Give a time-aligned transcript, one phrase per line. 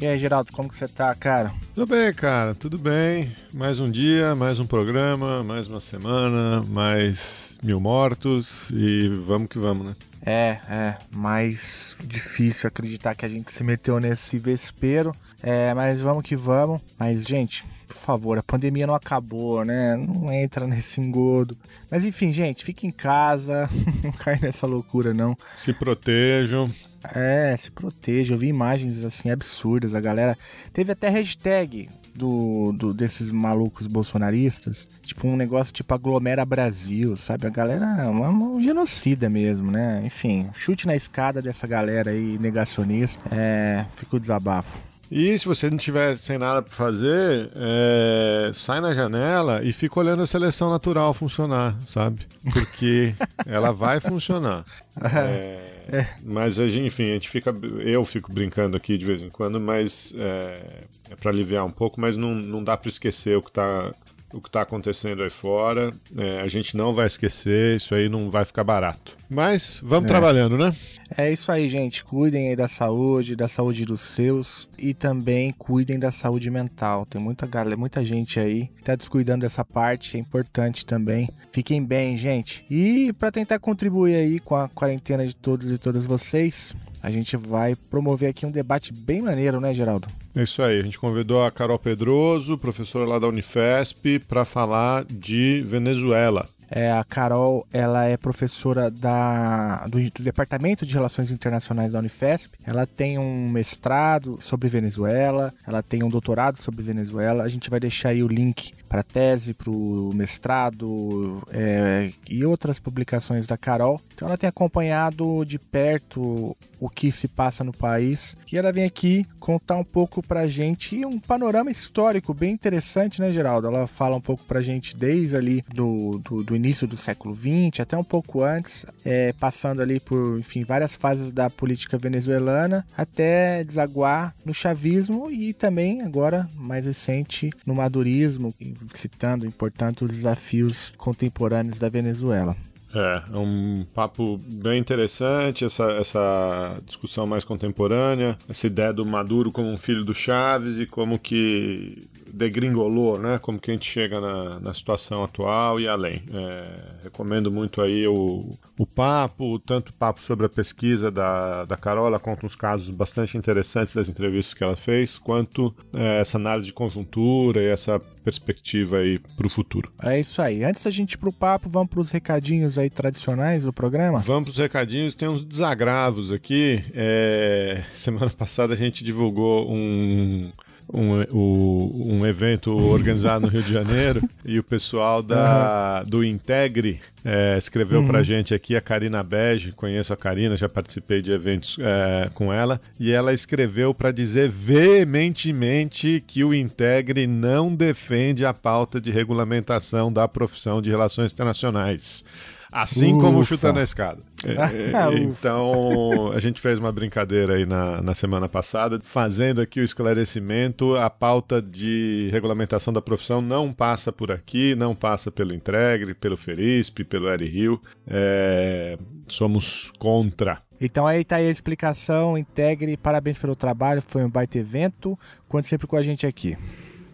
[0.00, 1.52] E aí, Geraldo, como que você tá, cara?
[1.74, 3.36] Tudo bem, cara, tudo bem.
[3.52, 9.58] Mais um dia, mais um programa, mais uma semana, mais mil mortos e vamos que
[9.58, 9.96] vamos, né?
[10.24, 15.14] É, é, mais difícil acreditar que a gente se meteu nesse vespeiro.
[15.42, 16.80] É, mas vamos que vamos.
[16.98, 19.96] Mas, gente, por favor, a pandemia não acabou, né?
[19.96, 21.56] Não entra nesse engodo.
[21.90, 23.68] Mas enfim, gente, fique em casa,
[24.02, 25.36] não cai nessa loucura, não.
[25.64, 26.70] Se protejam.
[27.14, 28.34] É, se protejam.
[28.34, 29.94] Eu vi imagens assim absurdas.
[29.94, 30.36] A galera.
[30.72, 37.46] Teve até hashtag do, do, desses malucos bolsonaristas, tipo um negócio tipo aglomera Brasil, sabe?
[37.46, 40.02] A galera é uma, um genocida mesmo, né?
[40.04, 44.89] Enfim, chute na escada dessa galera aí negacionista, é, fica o desabafo.
[45.10, 49.98] E se você não tiver sem nada para fazer, é, sai na janela e fica
[49.98, 52.26] olhando a seleção natural funcionar, sabe?
[52.52, 53.12] Porque
[53.44, 54.64] ela vai funcionar.
[55.02, 56.06] É, é.
[56.22, 59.60] Mas a gente, enfim, a gente fica, eu fico brincando aqui de vez em quando,
[59.60, 63.50] mas é, é para aliviar um pouco, mas não, não dá para esquecer o que
[63.50, 63.90] está
[64.32, 65.92] o que está acontecendo aí fora.
[66.16, 69.16] É, a gente não vai esquecer, isso aí não vai ficar barato.
[69.30, 70.08] Mas vamos é.
[70.08, 70.74] trabalhando, né?
[71.16, 72.04] É isso aí, gente.
[72.04, 77.06] Cuidem aí da saúde, da saúde dos seus e também cuidem da saúde mental.
[77.06, 81.28] Tem muita galera, muita gente aí que tá descuidando dessa parte, é importante também.
[81.52, 82.64] Fiquem bem, gente.
[82.68, 87.36] E para tentar contribuir aí com a quarentena de todos e todas vocês, a gente
[87.36, 90.08] vai promover aqui um debate bem maneiro, né, Geraldo?
[90.34, 90.80] É isso aí.
[90.80, 96.48] A gente convidou a Carol Pedroso, professora lá da Unifesp, para falar de Venezuela.
[96.70, 102.56] É, a Carol, ela é professora da, do, do, Departamento de Relações Internacionais da Unifesp.
[102.64, 107.42] Ela tem um mestrado sobre Venezuela, ela tem um doutorado sobre Venezuela.
[107.42, 112.80] A gente vai deixar aí o link para tese, para o mestrado é, e outras
[112.80, 114.00] publicações da Carol.
[114.12, 118.84] Então ela tem acompanhado de perto o que se passa no país e ela vem
[118.84, 123.68] aqui contar um pouco para gente um panorama histórico bem interessante, né, Geraldo?
[123.68, 127.80] Ela fala um pouco para gente desde ali do, do, do, início do século XX
[127.80, 133.62] até um pouco antes, é, passando ali por, enfim, várias fases da política venezuelana até
[133.62, 138.52] desaguar no chavismo e também agora mais recente no madurismo,
[138.94, 142.56] citando, portanto, os desafios contemporâneos da Venezuela.
[142.92, 149.52] É, é um papo bem interessante, essa, essa discussão mais contemporânea, essa ideia do Maduro
[149.52, 153.38] como um filho do Chaves e como que degringolou, né?
[153.38, 156.22] Como que a gente chega na, na situação atual e além.
[156.32, 162.18] É, recomendo muito aí o, o papo, tanto papo sobre a pesquisa da, da Carola,
[162.18, 166.72] conta uns casos bastante interessantes das entrevistas que ela fez, quanto é, essa análise de
[166.72, 169.92] conjuntura e essa perspectiva aí para o futuro.
[170.02, 170.64] É isso aí.
[170.64, 174.20] Antes da gente ir pro papo, vamos para os recadinhos aí tradicionais do programa?
[174.20, 176.84] Vamos para os recadinhos, tem uns desagravos aqui.
[176.94, 180.50] É, semana passada a gente divulgou um
[180.92, 187.00] um, um, um evento organizado no Rio de Janeiro e o pessoal da, do Integre
[187.24, 188.06] é, escreveu uhum.
[188.06, 192.52] pra gente aqui, a Karina Bege, conheço a Karina, já participei de eventos é, com
[192.52, 199.10] ela, e ela escreveu para dizer veementemente que o Integre não defende a pauta de
[199.10, 202.24] regulamentação da profissão de relações internacionais.
[202.72, 203.26] Assim Ufa.
[203.26, 204.20] como chutando a escada.
[204.44, 209.80] É, é então, a gente fez uma brincadeira aí na, na semana passada, fazendo aqui
[209.80, 210.96] o esclarecimento.
[210.96, 216.36] A pauta de regulamentação da profissão não passa por aqui, não passa pelo Integre, pelo
[216.36, 217.80] Ferisp, pelo R-Rio.
[218.06, 218.98] É,
[219.28, 220.62] somos contra.
[220.80, 225.18] Então aí tá aí a explicação, integre, parabéns pelo trabalho, foi um baita evento.
[225.46, 226.56] Conte sempre com a gente aqui.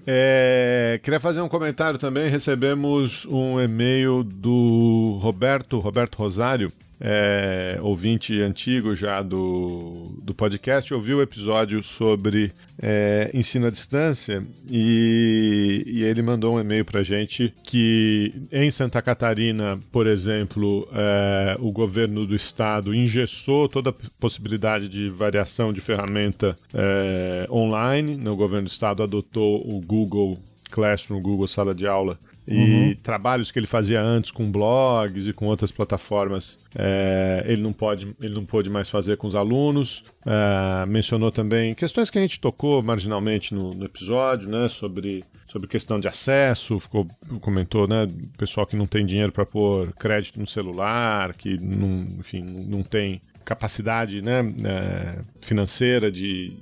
[0.06, 2.30] É, queria fazer um comentário também.
[2.30, 6.70] Recebemos um e-mail do Roberto, Roberto Rosário,
[7.00, 14.46] é, ouvinte antigo já do, do podcast, ouviu o episódio sobre é, ensino à distância
[14.68, 21.56] e, e ele mandou um e-mail para gente que em Santa Catarina, por exemplo, é,
[21.60, 28.16] o governo do estado engessou toda a possibilidade de variação de ferramenta é, online.
[28.28, 30.38] O governo do estado adotou o Google
[30.70, 32.94] Classroom, Google Sala de Aula e uhum.
[33.02, 38.14] trabalhos que ele fazia antes com blogs e com outras plataformas, é, ele não pode,
[38.20, 40.04] ele não pôde mais fazer com os alunos.
[40.24, 45.68] É, mencionou também questões que a gente tocou marginalmente no, no episódio, né, sobre sobre
[45.68, 47.06] questão de acesso, ficou,
[47.40, 48.06] comentou, né,
[48.36, 53.22] pessoal que não tem dinheiro para pôr crédito no celular, que não, enfim, não tem
[53.42, 56.52] capacidade né, é, financeira de,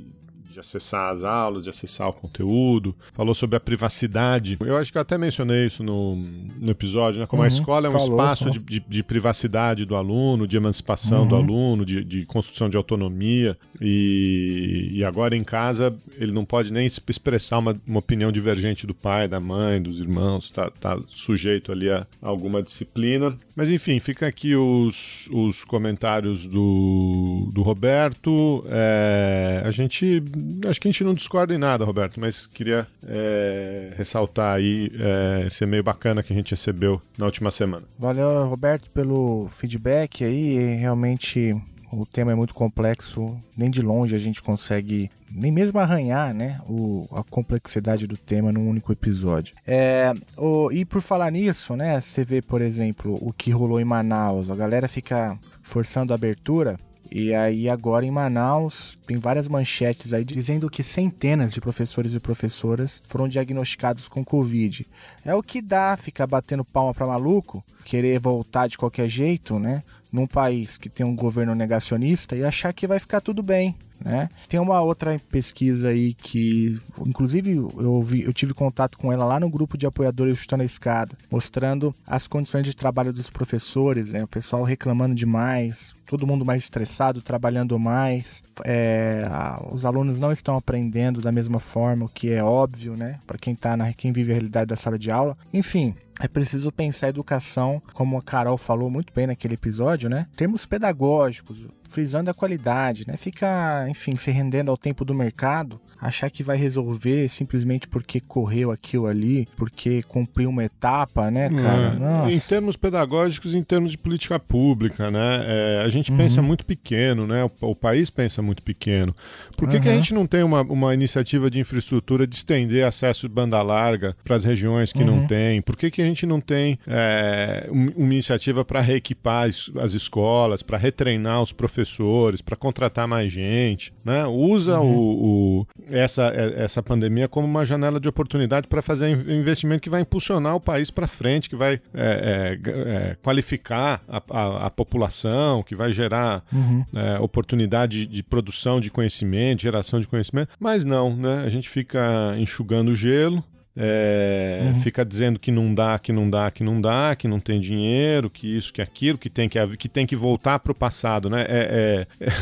[0.55, 4.57] de acessar as aulas, de acessar o conteúdo, falou sobre a privacidade.
[4.61, 7.27] Eu acho que eu até mencionei isso no, no episódio, né?
[7.27, 10.57] Como uhum, a escola é um falou, espaço de, de, de, privacidade do aluno, de
[10.57, 11.29] emancipação uhum.
[11.29, 13.59] do aluno, de, de, construção de autonomia.
[13.81, 18.95] E, e agora em casa ele não pode nem expressar uma, uma opinião divergente do
[18.95, 23.37] pai, da mãe, dos irmãos, está tá sujeito ali a alguma disciplina.
[23.57, 28.65] Mas enfim, fica aqui os, os comentários do, do Roberto.
[28.69, 30.23] É, a gente
[30.69, 35.47] acho que a gente não discorda em nada, Roberto, mas queria é, ressaltar aí é,
[35.47, 37.87] esse e-mail bacana que a gente recebeu na última semana.
[37.99, 40.77] Valeu, Roberto, pelo feedback aí.
[40.77, 41.55] Realmente
[41.93, 46.61] o tema é muito complexo, nem de longe a gente consegue nem mesmo arranhar né,
[46.69, 49.55] o, a complexidade do tema num único episódio.
[49.67, 53.85] É, o, e por falar nisso, né, você vê, por exemplo, o que rolou em
[53.85, 56.79] Manaus, a galera fica forçando a abertura.
[57.17, 62.19] E aí agora em Manaus tem várias manchetes aí dizendo que centenas de professores e
[62.19, 64.85] professoras foram diagnosticados com Covid.
[65.25, 69.85] É o que dá ficar batendo palma para maluco, querer voltar de qualquer jeito, né?
[70.11, 73.77] Num país que tem um governo negacionista e achar que vai ficar tudo bem.
[74.05, 74.29] Né?
[74.49, 79.41] Tem uma outra pesquisa aí que, inclusive, eu, vi, eu tive contato com ela lá
[79.41, 84.23] no grupo de apoiadores Chutando a Escada, mostrando as condições de trabalho dos professores, né?
[84.23, 89.27] o pessoal reclamando demais, todo mundo mais estressado, trabalhando mais, é,
[89.73, 93.19] os alunos não estão aprendendo da mesma forma, o que é óbvio, né?
[93.27, 95.37] Para quem tá na, quem vive a realidade da sala de aula.
[95.53, 100.27] Enfim, é preciso pensar a educação, como a Carol falou muito bem naquele episódio, né?
[100.37, 103.17] Termos pedagógicos, frisando a qualidade, né?
[103.17, 108.71] Fica, enfim, se rendendo ao tempo do mercado achar que vai resolver simplesmente porque correu
[108.71, 112.27] aquilo ali, porque cumpriu uma etapa, né, cara?
[112.29, 112.33] É.
[112.35, 115.45] Em termos pedagógicos, em termos de política pública, né?
[115.47, 116.19] É, a gente uhum.
[116.19, 117.45] pensa muito pequeno, né?
[117.45, 119.15] O, o, país pensa muito pequeno.
[119.57, 119.83] Por que, uhum.
[119.83, 119.97] que a uhum.
[119.97, 124.37] gente não tem uma, uma iniciativa de infraestrutura de estender acesso de banda larga para
[124.37, 125.21] as regiões que uhum.
[125.21, 125.63] não tem?
[125.63, 130.79] Por que, que a gente não tem é, uma iniciativa para reequipar as escolas, para
[130.79, 133.93] retreinar os professores, para contratar mais gente?
[134.05, 134.27] Né?
[134.27, 134.97] Usa uhum.
[134.97, 136.25] o, o essa,
[136.57, 140.91] essa pandemia como uma janela de oportunidade para fazer investimento que vai impulsionar o país
[140.91, 146.85] para frente, que vai é, é, qualificar a, a, a, população, que vai gerar uhum.
[147.21, 150.51] Oportunidade de produção de conhecimento, geração de conhecimento.
[150.59, 151.43] Mas não, né?
[151.45, 153.43] A gente fica enxugando o gelo,
[153.77, 154.81] é, uhum.
[154.83, 158.31] fica dizendo que não dá, que não dá, que não dá, que não tem dinheiro,
[158.31, 161.43] que isso, que aquilo, que tem que, que, tem que voltar para o passado, né?
[161.43, 162.33] É, é, é,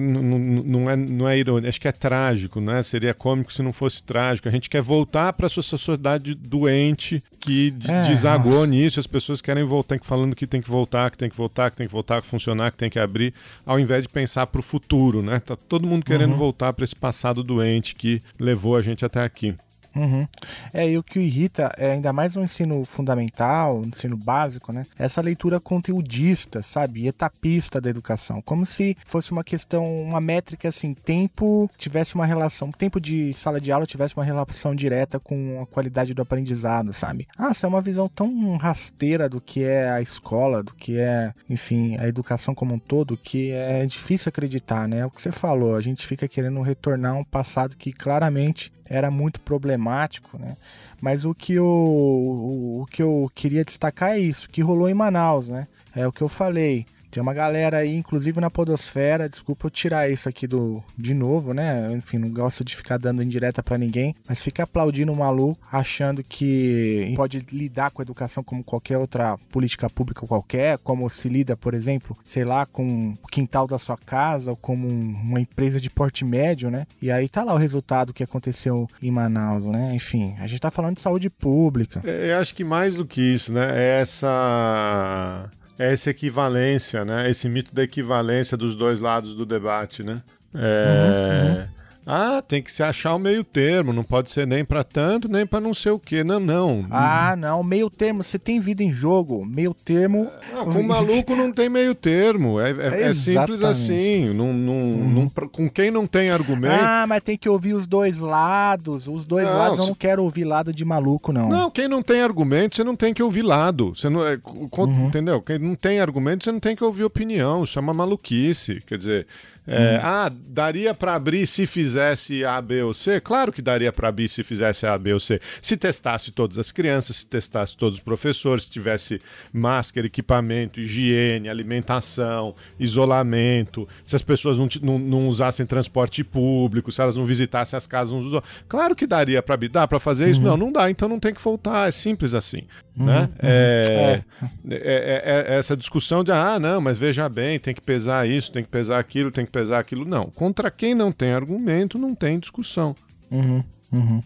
[0.00, 2.82] não, não, é, não é irônico, acho que é trágico, né?
[2.82, 4.48] Seria cômico se não fosse trágico.
[4.48, 8.66] A gente quer voltar para essa sociedade doente que é, desagou nossa.
[8.66, 11.76] nisso, as pessoas querem voltar, falando que tem que voltar, que tem que voltar, que
[11.76, 13.34] tem que voltar, que funcionar, que tem que abrir,
[13.64, 15.40] ao invés de pensar para o futuro, né?
[15.40, 16.38] Tá todo mundo querendo uhum.
[16.38, 19.54] voltar para esse passado doente que levou a gente até aqui.
[19.94, 20.26] Uhum.
[20.72, 24.86] É, e o que irrita é ainda mais no ensino fundamental, no ensino básico, né?
[24.98, 27.06] Essa leitura conteudista, sabe?
[27.06, 28.40] Etapista da educação.
[28.42, 33.60] Como se fosse uma questão, uma métrica assim, tempo tivesse uma relação, tempo de sala
[33.60, 37.28] de aula tivesse uma relação direta com a qualidade do aprendizado, sabe?
[37.36, 41.32] Ah, essa é uma visão tão rasteira do que é a escola, do que é,
[41.48, 45.00] enfim, a educação como um todo, que é difícil acreditar, né?
[45.00, 49.10] É o que você falou, a gente fica querendo retornar um passado que claramente era
[49.10, 50.54] muito problemático, né?
[51.00, 54.94] Mas o que eu, o, o que eu queria destacar é isso, que rolou em
[54.94, 55.66] Manaus, né?
[55.96, 56.86] É o que eu falei.
[57.12, 61.52] Tem uma galera aí, inclusive na Podosfera, desculpa eu tirar isso aqui do de novo,
[61.52, 61.92] né?
[61.92, 66.24] Enfim, não gosto de ficar dando indireta para ninguém, mas fica aplaudindo o maluco, achando
[66.24, 71.54] que pode lidar com a educação como qualquer outra política pública qualquer, como se lida,
[71.54, 75.90] por exemplo, sei lá, com o quintal da sua casa ou como uma empresa de
[75.90, 76.86] porte médio, né?
[77.02, 79.94] E aí tá lá o resultado que aconteceu em Manaus, né?
[79.94, 82.00] Enfim, a gente tá falando de saúde pública.
[82.04, 83.68] É, eu acho que mais do que isso, né?
[83.74, 87.28] É essa essa equivalência, né?
[87.30, 90.22] Esse mito da equivalência dos dois lados do debate, né?
[90.54, 90.86] É...
[90.88, 91.68] Uhum, uhum.
[92.04, 95.46] Ah, tem que se achar o meio termo, não pode ser nem para tanto, nem
[95.46, 96.24] para não sei o quê.
[96.24, 96.86] Não, não.
[96.90, 99.44] Ah, não, meio termo, você tem vida em jogo.
[99.46, 100.28] Meio termo.
[100.52, 102.60] Ah, com maluco não tem meio termo.
[102.60, 104.32] É, é, é simples assim.
[104.34, 105.30] Não, não, uhum.
[105.36, 106.82] não, com quem não tem argumento.
[106.82, 109.06] Ah, mas tem que ouvir os dois lados.
[109.06, 111.48] Os dois não, lados eu não quero ouvir lado de maluco, não.
[111.48, 113.94] Não, quem não tem argumento, você não tem que ouvir lado.
[113.94, 115.06] Você não, é, uhum.
[115.06, 115.40] Entendeu?
[115.40, 117.64] Quem não tem argumento, você não tem que ouvir opinião.
[117.64, 118.82] Chama maluquice.
[118.86, 119.26] Quer dizer.
[119.66, 120.00] É, hum.
[120.02, 123.20] Ah, daria para abrir se fizesse A, B ou C?
[123.20, 125.40] Claro que daria para abrir se fizesse A, B ou C.
[125.60, 129.20] Se testasse todas as crianças, se testasse todos os professores, se tivesse
[129.52, 137.00] máscara, equipamento, higiene, alimentação, isolamento, se as pessoas não, não, não usassem transporte público, se
[137.00, 138.52] elas não visitassem as casas uns dos outros.
[138.68, 139.68] Claro que daria para abrir.
[139.68, 140.40] Dá para fazer isso?
[140.40, 140.48] Uhum.
[140.48, 141.88] Não, não dá, então não tem que voltar.
[141.88, 142.64] É simples assim.
[142.96, 143.06] Uhum.
[143.06, 143.20] Né?
[143.20, 143.28] Uhum.
[143.42, 144.22] É,
[144.68, 144.74] é.
[144.74, 148.62] É, é, essa discussão de, ah, não, mas veja bem, tem que pesar isso, tem
[148.62, 150.04] que pesar aquilo, tem que pesar aquilo.
[150.04, 150.30] Não.
[150.30, 152.96] Contra quem não tem argumento, não tem discussão.
[153.30, 154.20] Uhum, uhum.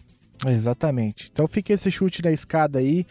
[0.45, 1.29] Exatamente.
[1.31, 3.05] Então fica esse chute da escada aí.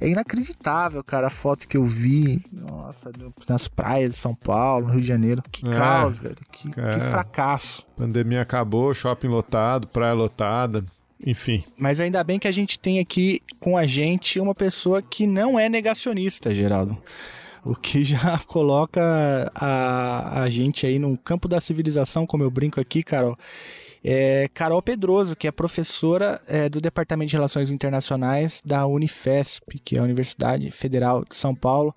[0.00, 2.44] É inacreditável, cara, a foto que eu vi.
[2.52, 3.12] Nossa,
[3.48, 5.40] nas praias de São Paulo, no Rio de Janeiro.
[5.52, 6.36] Que é, caos, velho.
[6.50, 6.94] Que, é.
[6.94, 7.86] que fracasso.
[7.96, 10.84] Pandemia acabou, shopping lotado, praia lotada.
[11.26, 11.64] Enfim.
[11.76, 15.58] Mas ainda bem que a gente tem aqui com a gente uma pessoa que não
[15.58, 16.96] é negacionista, Geraldo.
[17.64, 19.00] O que já coloca
[19.54, 23.38] a, a gente aí no campo da civilização, como eu brinco aqui, Carol.
[24.06, 29.96] É Carol Pedroso, que é professora é, do Departamento de Relações Internacionais da Unifesp, que
[29.96, 31.94] é a Universidade Federal de São Paulo.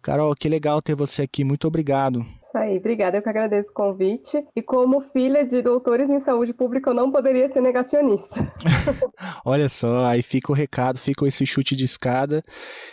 [0.00, 1.44] Carol, que legal ter você aqui.
[1.44, 2.24] Muito obrigado.
[2.50, 3.16] Isso aí, obrigada.
[3.16, 4.44] Eu que agradeço o convite.
[4.56, 8.52] E como filha de doutores em saúde pública, eu não poderia ser negacionista.
[9.46, 12.42] Olha só, aí fica o recado, fica esse chute de escada.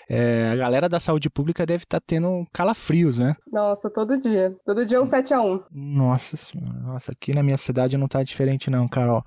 [0.08, 3.36] É, a galera da saúde pública deve estar tá tendo calafrios, né?
[3.52, 4.56] Nossa, todo dia.
[4.64, 8.08] Todo dia é um 7 a 1 Nossa senhora, nossa, aqui na minha cidade não
[8.08, 9.24] tá diferente não, Carol.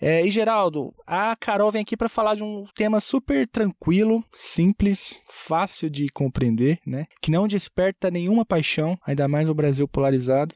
[0.00, 5.22] É, e Geraldo, a Carol vem aqui para falar de um tema super tranquilo, simples,
[5.28, 7.06] fácil de compreender, né?
[7.20, 10.54] Que não desperta nenhuma paixão, ainda mais no Brasil polarizado,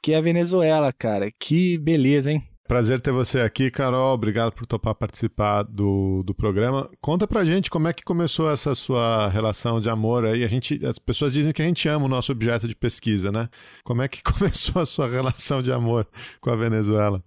[0.00, 1.28] que é a Venezuela, cara.
[1.40, 2.44] Que beleza, hein?
[2.66, 4.14] Prazer ter você aqui, Carol.
[4.14, 6.88] Obrigado por topar participar do, do programa.
[6.98, 10.42] Conta pra gente como é que começou essa sua relação de amor aí.
[10.42, 13.50] A gente, as pessoas dizem que a gente ama o nosso objeto de pesquisa, né?
[13.82, 16.06] Como é que começou a sua relação de amor
[16.40, 17.22] com a Venezuela?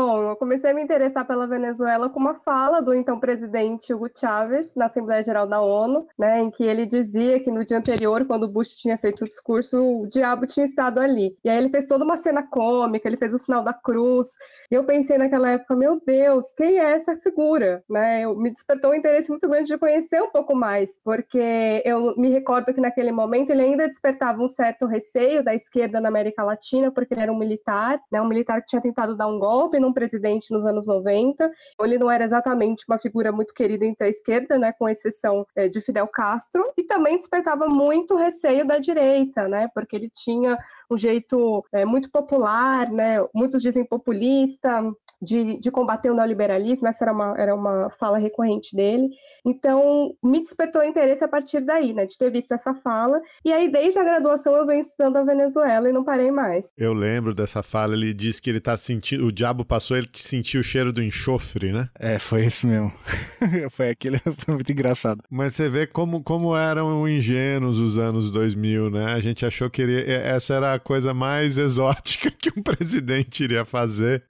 [0.00, 4.08] Bom, eu comecei a me interessar pela Venezuela com uma fala do então presidente Hugo
[4.16, 8.24] Chávez na Assembleia Geral da ONU, né, em que ele dizia que no dia anterior,
[8.24, 11.36] quando Bush tinha feito o discurso, o diabo tinha estado ali.
[11.42, 14.36] E aí ele fez toda uma cena cômica, ele fez o sinal da cruz.
[14.70, 17.82] E eu pensei naquela época, meu Deus, quem é essa figura?
[17.90, 18.20] Né?
[18.20, 22.28] Eu, me despertou um interesse muito grande de conhecer um pouco mais, porque eu me
[22.30, 26.92] recordo que naquele momento ele ainda despertava um certo receio da esquerda na América Latina,
[26.92, 29.87] porque ele era um militar, né, um militar que tinha tentado dar um golpe no
[29.88, 31.50] um presidente nos anos 90.
[31.80, 35.68] Ele não era exatamente uma figura muito querida entre a esquerda, né, com exceção é,
[35.68, 40.58] de Fidel Castro, e também despertava muito receio da direita, né, porque ele tinha
[40.90, 44.82] um jeito é, muito popular, né, muitos dizem populista,
[45.20, 49.08] de, de, combater o neoliberalismo, essa era uma, era uma fala recorrente dele.
[49.44, 53.20] Então, me despertou interesse a partir daí, né, de ter visto essa fala.
[53.44, 56.72] E aí, desde a graduação, eu venho estudando a Venezuela e não parei mais.
[56.76, 60.60] Eu lembro dessa fala, ele disse que ele tá sentindo, o diabo passou, ele sentiu
[60.60, 61.88] o cheiro do enxofre, né?
[61.98, 62.92] É, foi isso mesmo.
[63.70, 65.22] foi aquilo, foi muito engraçado.
[65.30, 69.12] Mas você vê como, como eram ingênuos os anos 2000, né?
[69.12, 73.64] A gente achou que ele, essa era a coisa mais exótica que um presidente iria
[73.64, 74.24] fazer.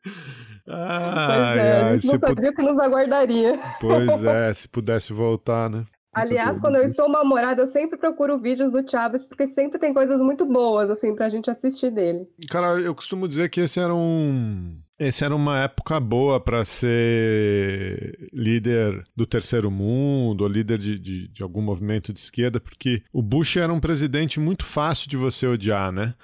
[0.68, 3.58] Ah, pois é, a gente não sabia que nos aguardaria.
[3.80, 5.84] Pois é, se pudesse voltar, né?
[6.12, 10.20] Aliás, quando eu estou mal-humorada, eu sempre procuro vídeos do Chaves, porque sempre tem coisas
[10.20, 12.26] muito boas, assim, pra gente assistir dele.
[12.48, 14.80] Cara, eu costumo dizer que esse era um.
[14.98, 21.28] Esse era uma época boa para ser líder do terceiro mundo, ou líder de, de,
[21.28, 25.46] de, algum movimento de esquerda, porque o Bush era um presidente muito fácil de você
[25.46, 26.14] odiar, né?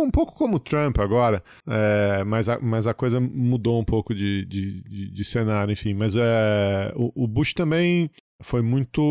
[0.00, 4.44] Um pouco como Trump agora, é, mas, a, mas a coisa mudou um pouco de,
[4.46, 5.92] de, de, de cenário, enfim.
[5.92, 8.08] Mas é, o, o, Bush também
[8.40, 9.02] foi muito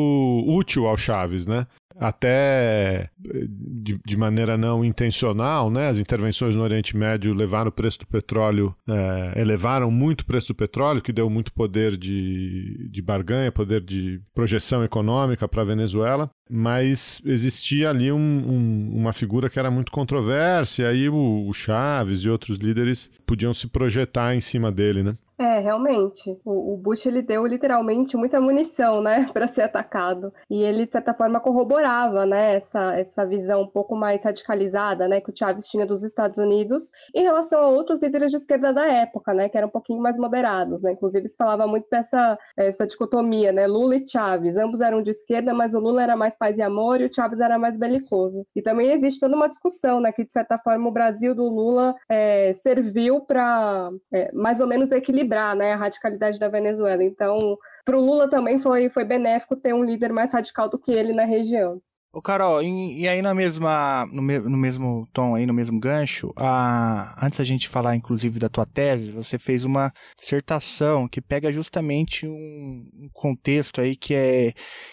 [0.47, 1.67] útil ao Chaves, né?
[2.01, 5.87] Até de, de, maneira não intencional, né?
[5.87, 10.47] As intervenções no Oriente Médio levaram o preço do petróleo, é, elevaram muito o preço
[10.47, 15.65] do petróleo, que deu muito poder de, de barganha, poder de projeção econômica para a
[15.65, 16.27] Venezuela.
[16.49, 21.53] Mas existia ali um, um, uma figura que era muito controversa, e aí o, o
[21.53, 25.15] Chaves e outros líderes podiam se projetar em cima dele, né?
[25.41, 26.39] É, realmente.
[26.45, 30.31] O, o, Bush ele deu literalmente muita munição, né, para ser atacado.
[30.47, 35.19] E ele de certa forma corroborava, né, essa, essa visão um pouco mais radicalizada, né,
[35.19, 38.85] que o Chávez tinha dos Estados Unidos em relação a outros líderes de esquerda da
[38.85, 40.91] época, né, que eram um pouquinho mais moderados, né.
[40.91, 44.57] Inclusive se falava muito dessa essa dicotomia, né, Lula e Chávez.
[44.57, 47.39] Ambos eram de esquerda, mas o Lula era mais paz e amor e o Chávez
[47.39, 48.45] era mais belicoso.
[48.55, 51.95] E também existe toda uma discussão, né, que de certa forma o Brasil do Lula
[52.07, 57.03] é, serviu para é, mais ou menos equilibrar equilibrar né, a radicalidade da Venezuela.
[57.03, 60.91] Então, para o Lula também foi, foi benéfico ter um líder mais radical do que
[60.91, 61.81] ele na região.
[62.13, 65.79] Ô Carol, e, e, aí na mesma, no, me, no, mesmo tom aí, no mesmo
[65.79, 71.21] gancho, a, antes a gente falar inclusive da tua tese, você fez uma dissertação que
[71.21, 74.51] pega justamente um, um contexto aí que é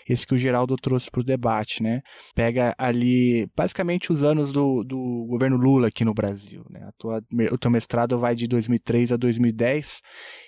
[0.08, 2.02] esse que o Geraldo trouxe para o debate, né?
[2.36, 6.84] Pega ali basicamente os anos do, do governo Lula aqui no Brasil, né?
[6.86, 7.20] A tua,
[7.50, 10.02] o teu mestrado vai de 2003 a 2010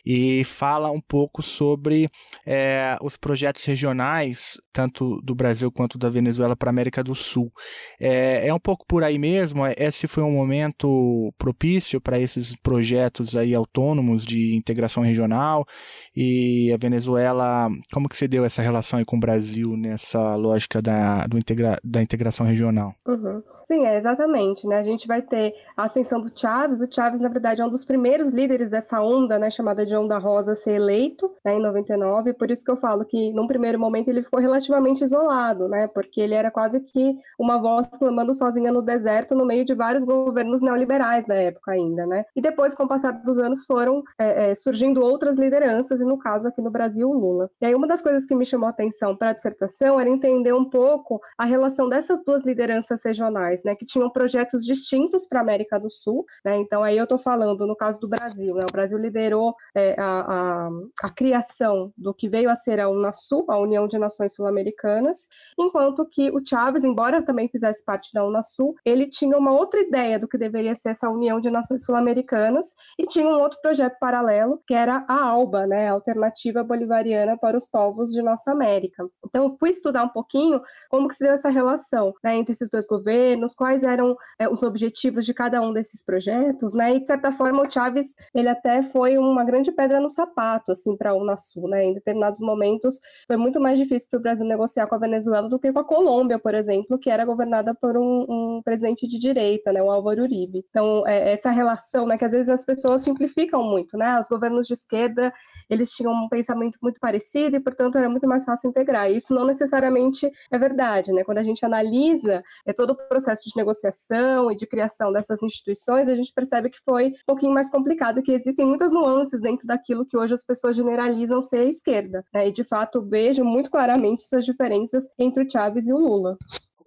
[0.07, 2.09] e fala um pouco sobre
[2.47, 7.51] é, os projetos regionais, tanto do Brasil quanto da Venezuela para a América do Sul.
[7.99, 9.65] É, é um pouco por aí mesmo?
[9.65, 15.67] É, esse foi um momento propício para esses projetos aí autônomos de integração regional
[16.15, 21.27] e a Venezuela, como que você deu essa relação com o Brasil nessa lógica da,
[21.27, 22.95] do integra, da integração regional?
[23.07, 23.43] Uhum.
[23.65, 24.77] Sim, é exatamente, né?
[24.77, 27.85] A gente vai ter a ascensão do Chaves, o Chaves na verdade é um dos
[27.85, 32.51] primeiros líderes dessa onda, né, chamada de onda rosa ser eleito, né, em 99, por
[32.51, 36.35] isso que eu falo que num primeiro momento ele ficou relativamente isolado, né, porque ele
[36.35, 41.27] era quase que uma voz clamando sozinha no deserto no meio de vários governos neoliberais
[41.27, 42.25] da época ainda, né?
[42.35, 46.19] E depois, com o passar dos anos, foram é, é, surgindo outras lideranças, e no
[46.19, 47.51] caso aqui no Brasil, o Lula.
[47.61, 50.53] E aí uma das coisas que me chamou a atenção para a dissertação era entender
[50.53, 53.75] um pouco a relação dessas duas lideranças regionais, né?
[53.75, 56.57] Que tinham projetos distintos para a América do Sul, né?
[56.57, 58.65] Então aí eu estou falando no caso do Brasil, né?
[58.69, 60.71] O Brasil liderou é, a, a,
[61.03, 66.05] a, criação do que veio a ser a Unasul, a União de Nações Sul-Americanas, enquanto
[66.07, 70.29] que o Chávez, embora também fizesse parte da Unasul, ele tinha uma outra ideia do
[70.29, 74.75] que deveria ser essa União de Nações Sul-Americanas e tinha um outro projeto paralelo, que
[74.75, 79.09] era a ALBA, né, a Alternativa Bolivariana para os Povos de Nossa América.
[79.27, 82.71] Então, eu fui estudar um pouquinho como que se deu essa relação né, entre esses
[82.71, 87.07] dois governos, quais eram é, os objetivos de cada um desses projetos, né, e de
[87.07, 91.15] certa forma o Chávez, ele até foi uma grande pedra no sapato, assim, para a
[91.15, 94.99] Unasul, né, em determinados momentos foi muito mais difícil para o Brasil negociar com a
[94.99, 95.85] Venezuela do que com a
[96.31, 100.23] Colômbia, por exemplo, que era governada por um, um presidente de direita, né, o Álvaro
[100.23, 100.65] Uribe.
[100.69, 104.67] Então, é, essa relação, né, que às vezes as pessoas simplificam muito, né, os governos
[104.67, 105.33] de esquerda,
[105.69, 109.11] eles tinham um pensamento muito parecido e, portanto, era muito mais fácil integrar.
[109.11, 113.49] E isso não necessariamente é verdade, né, quando a gente analisa é, todo o processo
[113.49, 117.71] de negociação e de criação dessas instituições, a gente percebe que foi um pouquinho mais
[117.71, 122.25] complicado, que existem muitas nuances dentro daquilo que hoje as pessoas generalizam ser a esquerda,
[122.33, 126.20] né, e, de fato, vejo muito claramente essas diferenças entre o Chávez e o Lula.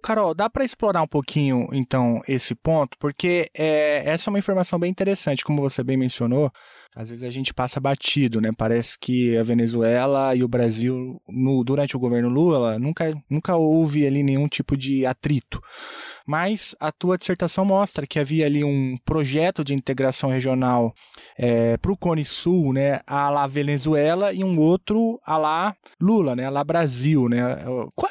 [0.04, 2.94] Carol, dá para explorar um pouquinho, então, esse ponto?
[2.98, 6.52] Porque é, essa é uma informação bem interessante, como você bem mencionou.
[6.96, 8.50] Às vezes a gente passa batido, né?
[8.56, 14.06] Parece que a Venezuela e o Brasil, no, durante o governo Lula, nunca, nunca houve
[14.06, 15.60] ali nenhum tipo de atrito.
[16.26, 20.94] Mas a tua dissertação mostra que havia ali um projeto de integração regional
[21.36, 23.00] é, para o Cone Sul, né?
[23.06, 26.46] A lá Venezuela e um outro a lá Lula, né?
[26.46, 27.40] A lá Brasil, né?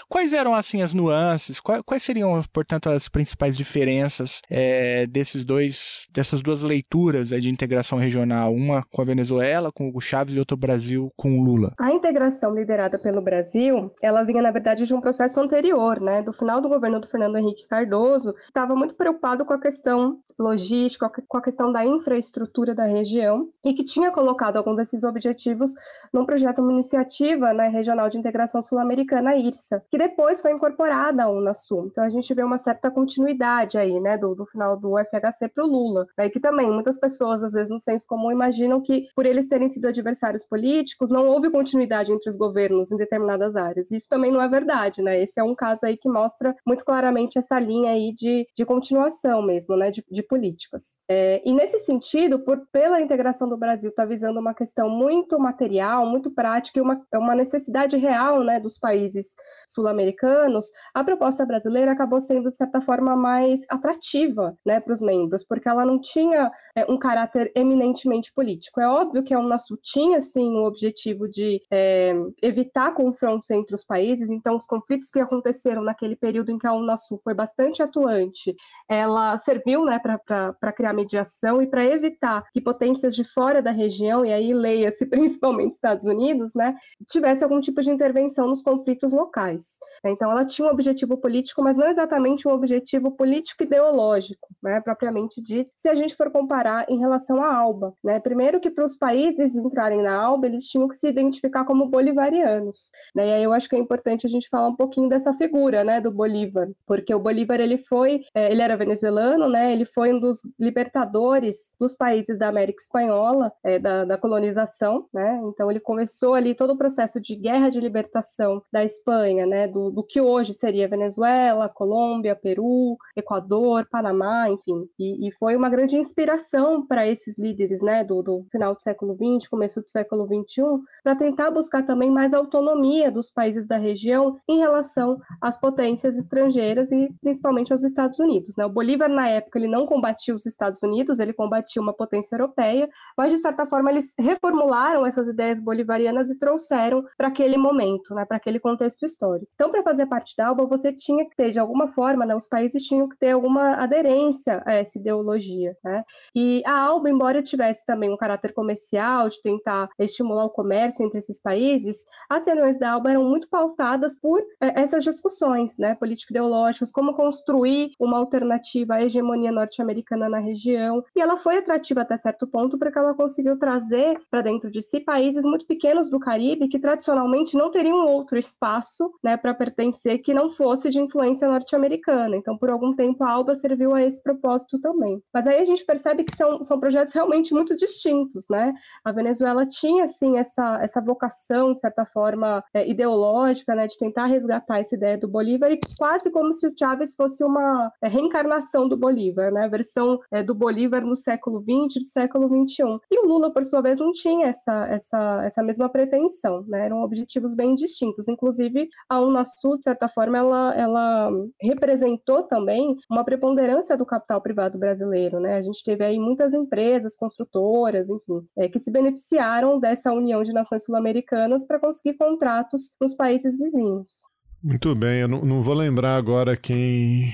[0.10, 1.60] Quais eram, assim, as nuances?
[1.60, 8.54] Quais seriam, portanto, as principais diferenças é, desses dois, dessas duas leituras de integração regional?
[8.54, 11.74] Uma uma com a Venezuela, com Hugo Chávez, e outra Brasil com Lula.
[11.80, 16.22] A integração liderada pelo Brasil, ela vinha, na verdade, de um processo anterior, né?
[16.22, 21.10] Do final do governo do Fernando Henrique Cardoso, estava muito preocupado com a questão logística,
[21.28, 25.74] com a questão da infraestrutura da região, e que tinha colocado alguns desses objetivos
[26.12, 31.30] num projeto, uma iniciativa né, regional de integração sul-americana, IRSA, que depois foi incorporada à
[31.30, 31.88] Unasul.
[31.88, 35.64] Então a gente vê uma certa continuidade aí, né, do, do final do FHC para
[35.64, 39.08] o Lula, né, que também muitas pessoas, às vezes, no senso comum, imaginam imaginam que,
[39.16, 43.92] por eles terem sido adversários políticos, não houve continuidade entre os governos em determinadas áreas.
[43.92, 45.22] Isso também não é verdade, né?
[45.22, 49.42] Esse é um caso aí que mostra muito claramente essa linha aí de, de continuação
[49.42, 51.00] mesmo, né, de, de políticas.
[51.10, 55.40] É, e nesse sentido, por, pela integração do Brasil estar tá visando uma questão muito
[55.40, 59.36] material, muito prática e uma, uma necessidade real, né, dos países
[59.68, 65.46] sul-americanos, a proposta brasileira acabou sendo, de certa forma, mais atrativa, né, para os membros,
[65.46, 68.80] porque ela não tinha é, um caráter eminentemente político político.
[68.80, 73.84] É óbvio que a Unasul tinha, sim, o objetivo de é, evitar confrontos entre os
[73.84, 78.56] países, então os conflitos que aconteceram naquele período em que a Unasul foi bastante atuante,
[78.88, 84.26] ela serviu né, para criar mediação e para evitar que potências de fora da região,
[84.26, 86.76] e aí leia-se principalmente Estados Unidos, né,
[87.08, 89.78] tivesse algum tipo de intervenção nos conflitos locais.
[90.06, 95.72] Então ela tinha um objetivo político, mas não exatamente um objetivo político-ideológico, né, propriamente dito,
[95.76, 97.94] se a gente for comparar em relação à ALBA.
[98.04, 101.86] Né, primeiro que para os países entrarem na ALBA, eles tinham que se identificar como
[101.86, 102.92] bolivarianos.
[103.14, 103.28] Né?
[103.28, 106.02] E aí eu acho que é importante a gente falar um pouquinho dessa figura, né,
[106.02, 109.72] do Bolívar, porque o Bolívar ele foi, é, ele era venezuelano, né?
[109.72, 115.40] Ele foi um dos libertadores dos países da América Espanhola, é, da, da colonização, né?
[115.46, 119.68] Então ele começou ali todo o processo de guerra de libertação da Espanha, né?
[119.68, 124.90] Do, do que hoje seria Venezuela, Colômbia, Peru, Equador, Panamá, enfim.
[124.98, 128.04] E, e foi uma grande inspiração para esses líderes, né?
[128.04, 130.64] Do, do final do século XX, começo do século XXI,
[131.04, 136.92] para tentar buscar também mais autonomia dos países da região em relação às potências estrangeiras
[136.92, 138.56] e principalmente aos Estados Unidos.
[138.56, 138.66] Né?
[138.66, 142.90] O Bolívar, na época, ele não combatia os Estados Unidos, ele combatia uma potência europeia,
[143.18, 148.26] mas, de certa forma, eles reformularam essas ideias bolivarianas e trouxeram para aquele momento, né,
[148.26, 149.52] para aquele contexto histórico.
[149.56, 152.48] Então, para fazer parte da ALBA, você tinha que ter, de alguma forma, né, os
[152.48, 155.76] países tinham que ter alguma aderência a essa ideologia.
[155.84, 156.04] Né?
[156.36, 161.20] E a ALBA, embora tivesse também um caráter comercial, de tentar estimular o comércio entre
[161.20, 166.92] esses países, as reuniões da ALBA eram muito pautadas por é, essas discussões né, político-ideológicas,
[166.92, 171.04] como construir uma alternativa à hegemonia norte-americana na região.
[171.16, 175.00] E ela foi atrativa até certo ponto, porque ela conseguiu trazer para dentro de si
[175.00, 180.34] países muito pequenos do Caribe que tradicionalmente não teriam outro espaço né, para pertencer que
[180.34, 182.36] não fosse de influência norte-americana.
[182.36, 185.22] Então, por algum tempo, a ALBA serviu a esse propósito também.
[185.34, 188.03] Mas aí a gente percebe que são, são projetos realmente muito distintos,
[188.50, 188.74] né?
[189.04, 194.26] A Venezuela tinha, assim, essa, essa vocação, de certa forma, é, ideológica, né, de tentar
[194.26, 198.88] resgatar essa ideia do Bolívar, e quase como se o Chávez fosse uma é, reencarnação
[198.88, 199.66] do Bolívar, né?
[199.66, 202.84] A versão é, do Bolívar no século XX, do século XXI.
[203.12, 206.86] E o Lula, por sua vez, não tinha essa, essa, essa mesma pretensão, né?
[206.86, 208.28] Eram objetivos bem distintos.
[208.28, 214.78] Inclusive, a Unasul, de certa forma, ela, ela representou também uma preponderância do capital privado
[214.78, 215.58] brasileiro, né?
[215.58, 220.54] A gente teve aí muitas empresas, construtoras, enfim, é, que se beneficiaram dessa união de
[220.54, 224.24] nações sul-americanas para conseguir contratos nos países vizinhos.
[224.64, 227.34] Muito bem, eu não, não vou lembrar agora quem,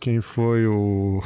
[0.00, 1.20] quem foi o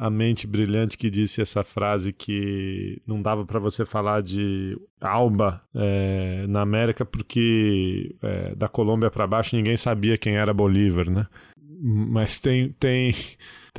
[0.00, 5.62] a mente brilhante que disse essa frase que não dava para você falar de Alba
[5.74, 11.26] é, na América porque é, da Colômbia para baixo ninguém sabia quem era Bolívar, né?
[11.82, 13.12] Mas tem, tem,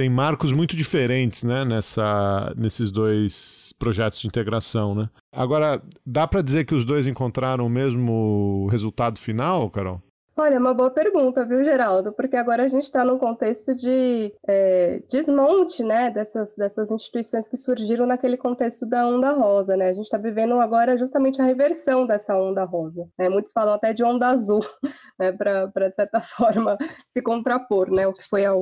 [0.02, 4.96] tem marcos muito diferentes né, nessa, nesses dois projetos de integração.
[4.96, 5.08] Né?
[5.32, 10.02] Agora, dá para dizer que os dois encontraram o mesmo resultado final, Carol?
[10.42, 12.12] Olha, uma boa pergunta, viu, Geraldo?
[12.12, 17.56] Porque agora a gente está num contexto de é, desmonte, né, dessas, dessas instituições que
[17.56, 19.90] surgiram naquele contexto da onda rosa, né?
[19.90, 23.08] A gente está vivendo agora justamente a reversão dessa onda rosa.
[23.20, 23.30] Né?
[23.30, 24.62] Muitos falam até de onda azul,
[25.20, 26.76] né, para, de certa forma,
[27.06, 28.54] se contrapor, né, o que foi a,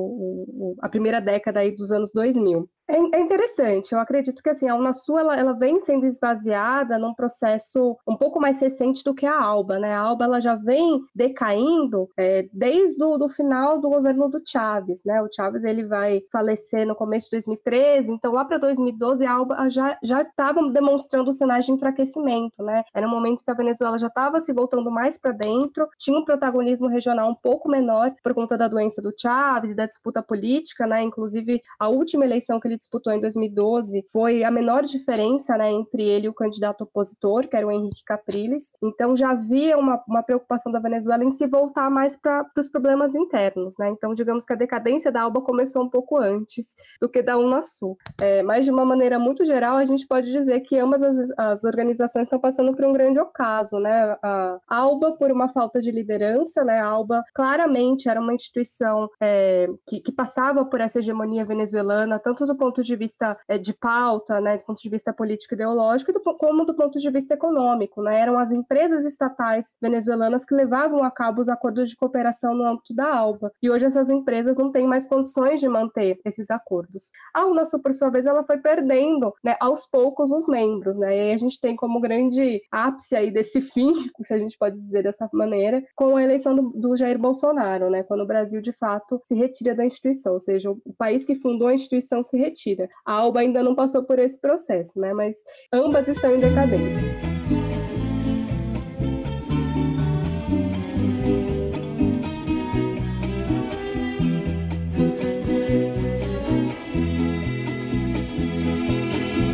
[0.82, 2.68] a primeira década aí dos anos 2000.
[2.90, 7.14] É, é interessante, eu acredito que assim, a Unasul ela, ela vem sendo esvaziada num
[7.14, 9.94] processo um pouco mais recente do que a Alba, né?
[9.94, 15.02] A Alba ela já vem decaindo é, desde o do final do governo do Chaves,
[15.04, 15.22] né?
[15.22, 19.70] O Chaves ele vai falecer no começo de 2013, então lá para 2012 a Alba
[19.70, 22.82] já já estava demonstrando sinais de enfraquecimento, né?
[22.92, 26.24] Era um momento que a Venezuela já estava se voltando mais para dentro, tinha um
[26.24, 30.88] protagonismo regional um pouco menor por conta da doença do Chaves e da disputa política,
[30.88, 31.02] né?
[31.02, 36.02] Inclusive a última eleição que ele disputou em 2012 foi a menor diferença né, entre
[36.02, 38.72] ele e o candidato opositor, que era o Henrique Capriles.
[38.82, 43.14] Então já havia uma, uma preocupação da Venezuela em se voltar mais para os problemas
[43.14, 43.76] internos.
[43.78, 43.88] Né?
[43.88, 47.96] Então, digamos que a decadência da Alba começou um pouco antes do que da Unasul.
[48.20, 51.64] É, mas, de uma maneira muito geral, a gente pode dizer que ambas as, as
[51.64, 53.78] organizações estão passando por um grande ocaso.
[53.78, 54.16] Né?
[54.22, 56.80] A Alba, por uma falta de liderança, né?
[56.80, 62.46] a Alba claramente era uma instituição é, que, que passava por essa hegemonia venezuelana, tanto
[62.46, 66.12] do ponto ponto de vista é, de pauta, né, do ponto de vista político ideológico,
[66.12, 68.00] do, como do ponto de vista econômico.
[68.02, 68.20] Né?
[68.20, 72.94] Eram as empresas estatais venezuelanas que levavam a cabo os acordos de cooperação no âmbito
[72.94, 73.52] da ALBA.
[73.60, 77.10] E hoje essas empresas não têm mais condições de manter esses acordos.
[77.34, 80.96] A Unasul, por sua vez, ela foi perdendo né, aos poucos os membros.
[80.96, 81.16] Né?
[81.16, 84.78] E aí a gente tem como grande ápice aí desse fim, se a gente pode
[84.80, 88.04] dizer dessa maneira, com a eleição do, do Jair Bolsonaro, né?
[88.04, 91.66] quando o Brasil, de fato, se retira da instituição, ou seja, o país que fundou
[91.66, 92.88] a instituição se retira retira.
[93.06, 95.12] A Alba ainda não passou por esse processo, né?
[95.12, 95.36] Mas
[95.72, 97.00] ambas estão em decadência.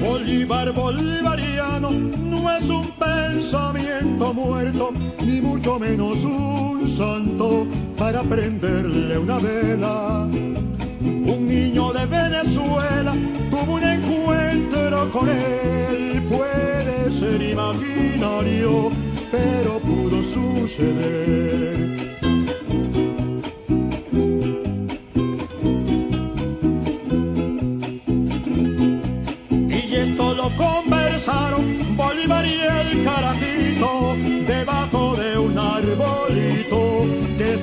[0.01, 4.93] Bolívar bolivariano no es un pensamiento muerto,
[5.25, 7.67] ni mucho menos un santo
[7.99, 10.29] para prenderle una vela
[11.27, 13.15] un niño de Venezuela
[13.51, 16.23] tuvo un encuentro con él.
[16.29, 18.91] Puede ser imaginario,
[19.31, 21.77] pero pudo suceder.
[29.69, 31.97] Y esto lo conversaron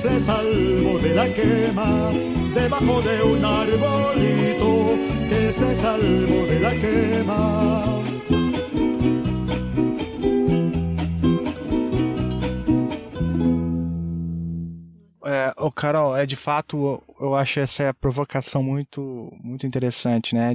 [0.04, 2.10] se salvó de la quema
[2.54, 4.98] debajo de un arbolito
[5.30, 8.02] que se salvó de la quema.
[15.24, 20.54] É, Carol, é de fato, eu acho essa provocação muito, muito interessante, né?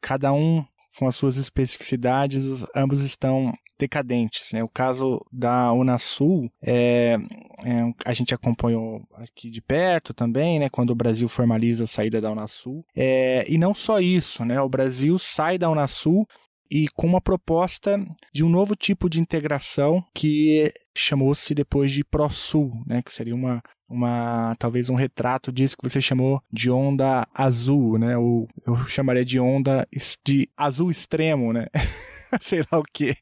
[0.00, 0.64] Cada um
[0.98, 2.42] com as suas especificidades,
[2.74, 4.52] ambos estão decadentes.
[4.52, 4.62] Né?
[4.62, 7.16] O caso da Unasul, é,
[7.64, 12.20] é, a gente acompanhou aqui de perto também, né, quando o Brasil formaliza a saída
[12.20, 12.84] da Unasul.
[12.94, 16.26] É, e não só isso, né, o Brasil sai da Unasul
[16.70, 22.72] e com uma proposta de um novo tipo de integração que chamou-se depois de ProSul,
[22.86, 27.98] né, que seria uma, uma talvez um retrato disso que você chamou de onda azul,
[27.98, 29.86] né, ou eu chamaria de onda
[30.24, 31.66] de azul extremo, né,
[32.40, 33.16] sei lá o que.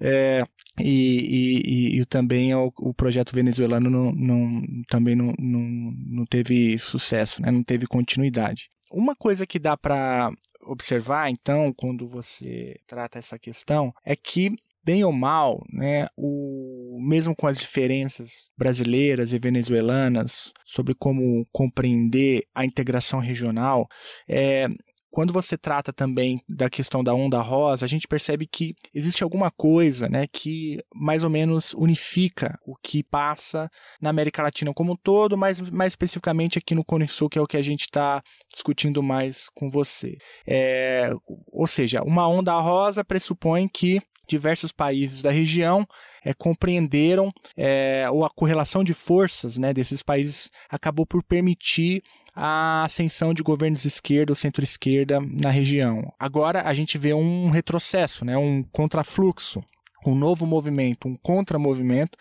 [0.00, 0.44] É,
[0.78, 6.78] e, e, e, também o, o, projeto venezuelano não, não, também não, não, não teve
[6.78, 8.70] sucesso, né, não teve continuidade.
[8.90, 10.30] Uma coisa que dá para
[10.62, 14.54] observar, então, quando você trata essa questão, é que
[14.86, 22.44] bem ou mal, né, o, mesmo com as diferenças brasileiras e venezuelanas sobre como compreender
[22.54, 23.88] a integração regional,
[24.28, 24.68] é,
[25.16, 29.50] quando você trata também da questão da onda rosa, a gente percebe que existe alguma
[29.50, 34.96] coisa né, que mais ou menos unifica o que passa na América Latina como um
[34.96, 38.22] todo, mas mais especificamente aqui no Cone Sul, que é o que a gente está
[38.52, 40.18] discutindo mais com você.
[40.46, 41.10] É,
[41.46, 45.86] ou seja, uma onda rosa pressupõe que diversos países da região
[46.24, 52.02] é, compreenderam é, ou a correlação de forças né, desses países acabou por permitir
[52.34, 56.12] a ascensão de governos de esquerda ou centro-esquerda na região.
[56.18, 59.64] Agora a gente vê um retrocesso, né, um contrafluxo.
[60.10, 62.16] Um novo movimento, um contramovimento,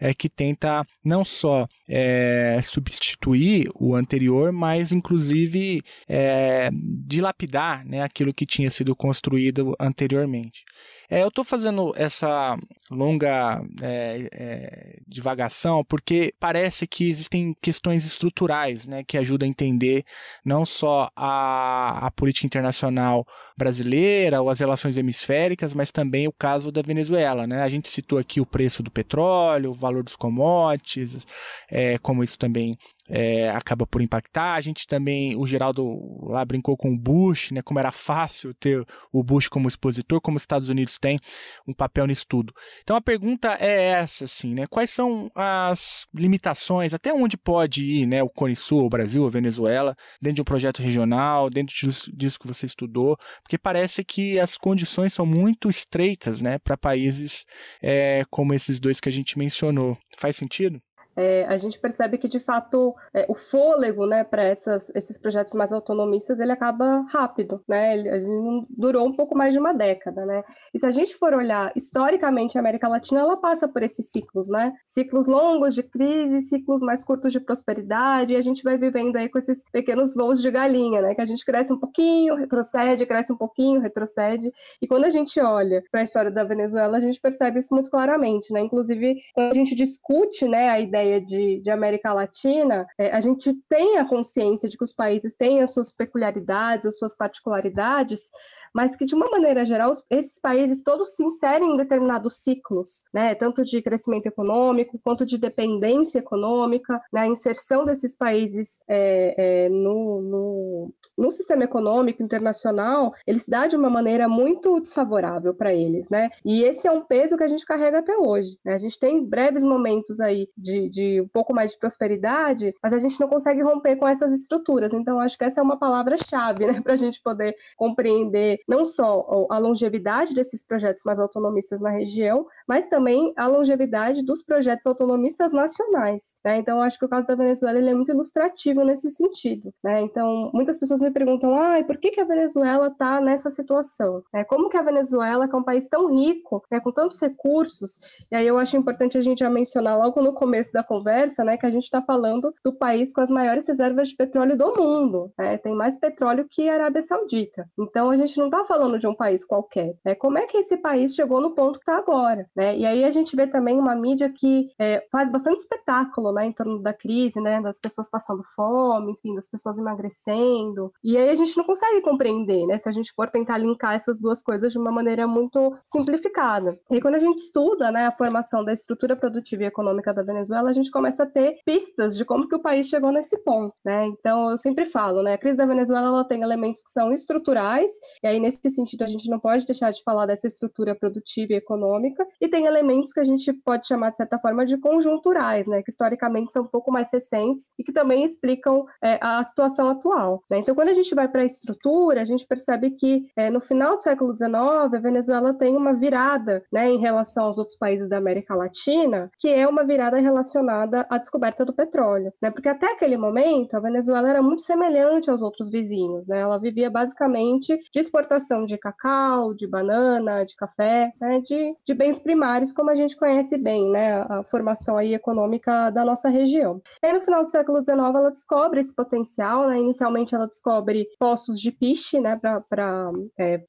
[0.00, 8.34] é que tenta não só é, substituir o anterior, mas inclusive é, dilapidar né, aquilo
[8.34, 10.64] que tinha sido construído anteriormente.
[11.08, 12.56] É, eu estou fazendo essa
[12.90, 20.04] longa é, é, divagação porque parece que existem questões estruturais né, que ajudam a entender
[20.42, 26.70] não só a, a política internacional brasileira ou as relações hemisféricas, mas também o caso
[26.72, 27.46] da Venezuela.
[27.46, 27.62] Né?
[27.62, 31.26] A gente citou aqui o preço do petróleo, o valor dos commodities,
[31.70, 32.76] é, como isso também
[33.08, 34.54] é, acaba por impactar.
[34.54, 38.84] A gente também, o Geraldo lá brincou com o Bush, né, como era fácil ter
[39.12, 41.18] o Bush como expositor, como os Estados Unidos têm
[41.66, 42.54] um papel nisso tudo.
[42.82, 48.06] Então a pergunta é essa, assim, né, quais são as limitações, até onde pode ir
[48.06, 52.38] né, o Cone Sul, o Brasil, a Venezuela, dentro de um projeto regional, dentro disso
[52.38, 57.44] que você estudou, porque parece que as condições são muito estreitas né, para países
[57.82, 59.96] é, como esses dois que a gente mencionou.
[60.18, 60.80] Faz sentido?
[61.16, 65.72] É, a gente percebe que, de fato, é, o fôlego né, para esses projetos mais
[65.72, 67.94] autonomistas ele acaba rápido, né?
[67.94, 70.42] Ele, ele, durou um pouco mais de uma década, né?
[70.72, 74.48] E se a gente for olhar historicamente a América Latina, ela passa por esses ciclos,
[74.48, 74.72] né?
[74.84, 79.28] Ciclos longos de crise, ciclos mais curtos de prosperidade, e a gente vai vivendo aí
[79.28, 81.14] com esses pequenos voos de galinha, né?
[81.14, 84.50] Que a gente cresce um pouquinho, retrocede, cresce um pouquinho, retrocede.
[84.80, 87.90] E quando a gente olha para a história da Venezuela, a gente percebe isso muito
[87.90, 88.60] claramente, né?
[88.60, 93.20] Inclusive, quando a gente discute, né, a ideia ideia de, de América Latina, é, a
[93.20, 98.30] gente tem a consciência de que os países têm as suas peculiaridades, as suas particularidades,
[98.74, 103.34] mas que de uma maneira geral esses países todos se inserem em determinados ciclos, né,
[103.34, 109.68] tanto de crescimento econômico quanto de dependência econômica, né, a inserção desses países é, é,
[109.68, 116.08] no, no, no, sistema econômico internacional, eles dá de uma maneira muito desfavorável para eles,
[116.08, 118.58] né, e esse é um peso que a gente carrega até hoje.
[118.64, 118.74] Né?
[118.74, 122.98] A gente tem breves momentos aí de, de um pouco mais de prosperidade, mas a
[122.98, 124.92] gente não consegue romper com essas estruturas.
[124.92, 129.46] Então, acho que essa é uma palavra-chave, né, para a gente poder compreender não só
[129.50, 135.52] a longevidade desses projetos mais autonomistas na região, mas também a longevidade dos projetos autonomistas
[135.52, 136.36] nacionais.
[136.44, 136.58] Né?
[136.58, 139.72] Então, acho que o caso da Venezuela ele é muito ilustrativo nesse sentido.
[139.82, 140.02] Né?
[140.02, 144.22] Então, muitas pessoas me perguntam, ah, por que, que a Venezuela está nessa situação?
[144.34, 147.98] É, como que a Venezuela, que é um país tão rico, né, com tantos recursos,
[148.30, 151.56] e aí eu acho importante a gente já mencionar logo no começo da conversa, né,
[151.56, 155.32] que a gente está falando do país com as maiores reservas de petróleo do mundo.
[155.38, 155.58] Né?
[155.58, 157.66] Tem mais petróleo que a Arábia Saudita.
[157.78, 159.96] Então, a gente não está falando de um país qualquer.
[160.04, 160.14] Né?
[160.14, 162.46] Como é que esse país chegou no ponto que está agora?
[162.54, 162.76] Né?
[162.76, 166.52] E aí a gente vê também uma mídia que é, faz bastante espetáculo né, em
[166.52, 170.92] torno da crise, né, das pessoas passando fome, enfim, das pessoas emagrecendo.
[171.02, 174.18] E aí a gente não consegue compreender, né, se a gente for tentar linkar essas
[174.18, 176.78] duas coisas de uma maneira muito simplificada.
[176.90, 180.70] E quando a gente estuda né, a formação da estrutura produtiva e econômica da Venezuela,
[180.70, 183.74] a gente começa a ter pistas de como que o país chegou nesse ponto.
[183.84, 184.06] Né?
[184.06, 187.90] Então, eu sempre falo, né, a crise da Venezuela ela tem elementos que são estruturais,
[188.22, 191.56] e aí nesse sentido a gente não pode deixar de falar dessa estrutura produtiva e
[191.56, 195.82] econômica, e tem elementos que a gente pode chamar, de certa forma, de conjunturais, né,
[195.82, 200.42] que historicamente são um pouco mais recentes e que também explicam é, a situação atual.
[200.50, 200.58] Né?
[200.58, 203.96] Então, quando a gente vai para a estrutura, a gente percebe que é, no final
[203.96, 208.18] do século XIX, a Venezuela tem uma virada né, em relação aos outros países da
[208.18, 212.32] América Latina, que é uma virada relacionada à descoberta do petróleo.
[212.42, 212.50] Né?
[212.50, 216.26] Porque até aquele momento, a Venezuela era muito semelhante aos outros vizinhos.
[216.26, 216.40] Né?
[216.40, 218.31] Ela vivia basicamente de exportação
[218.66, 221.40] de cacau, de banana, de café, né?
[221.40, 226.04] de, de bens primários, como a gente conhece bem, né, a formação aí econômica da
[226.04, 226.80] nossa região.
[227.02, 231.08] E aí, no final do século XIX, ela descobre esse potencial, né, inicialmente ela descobre
[231.18, 233.62] poços de piche, né, para é,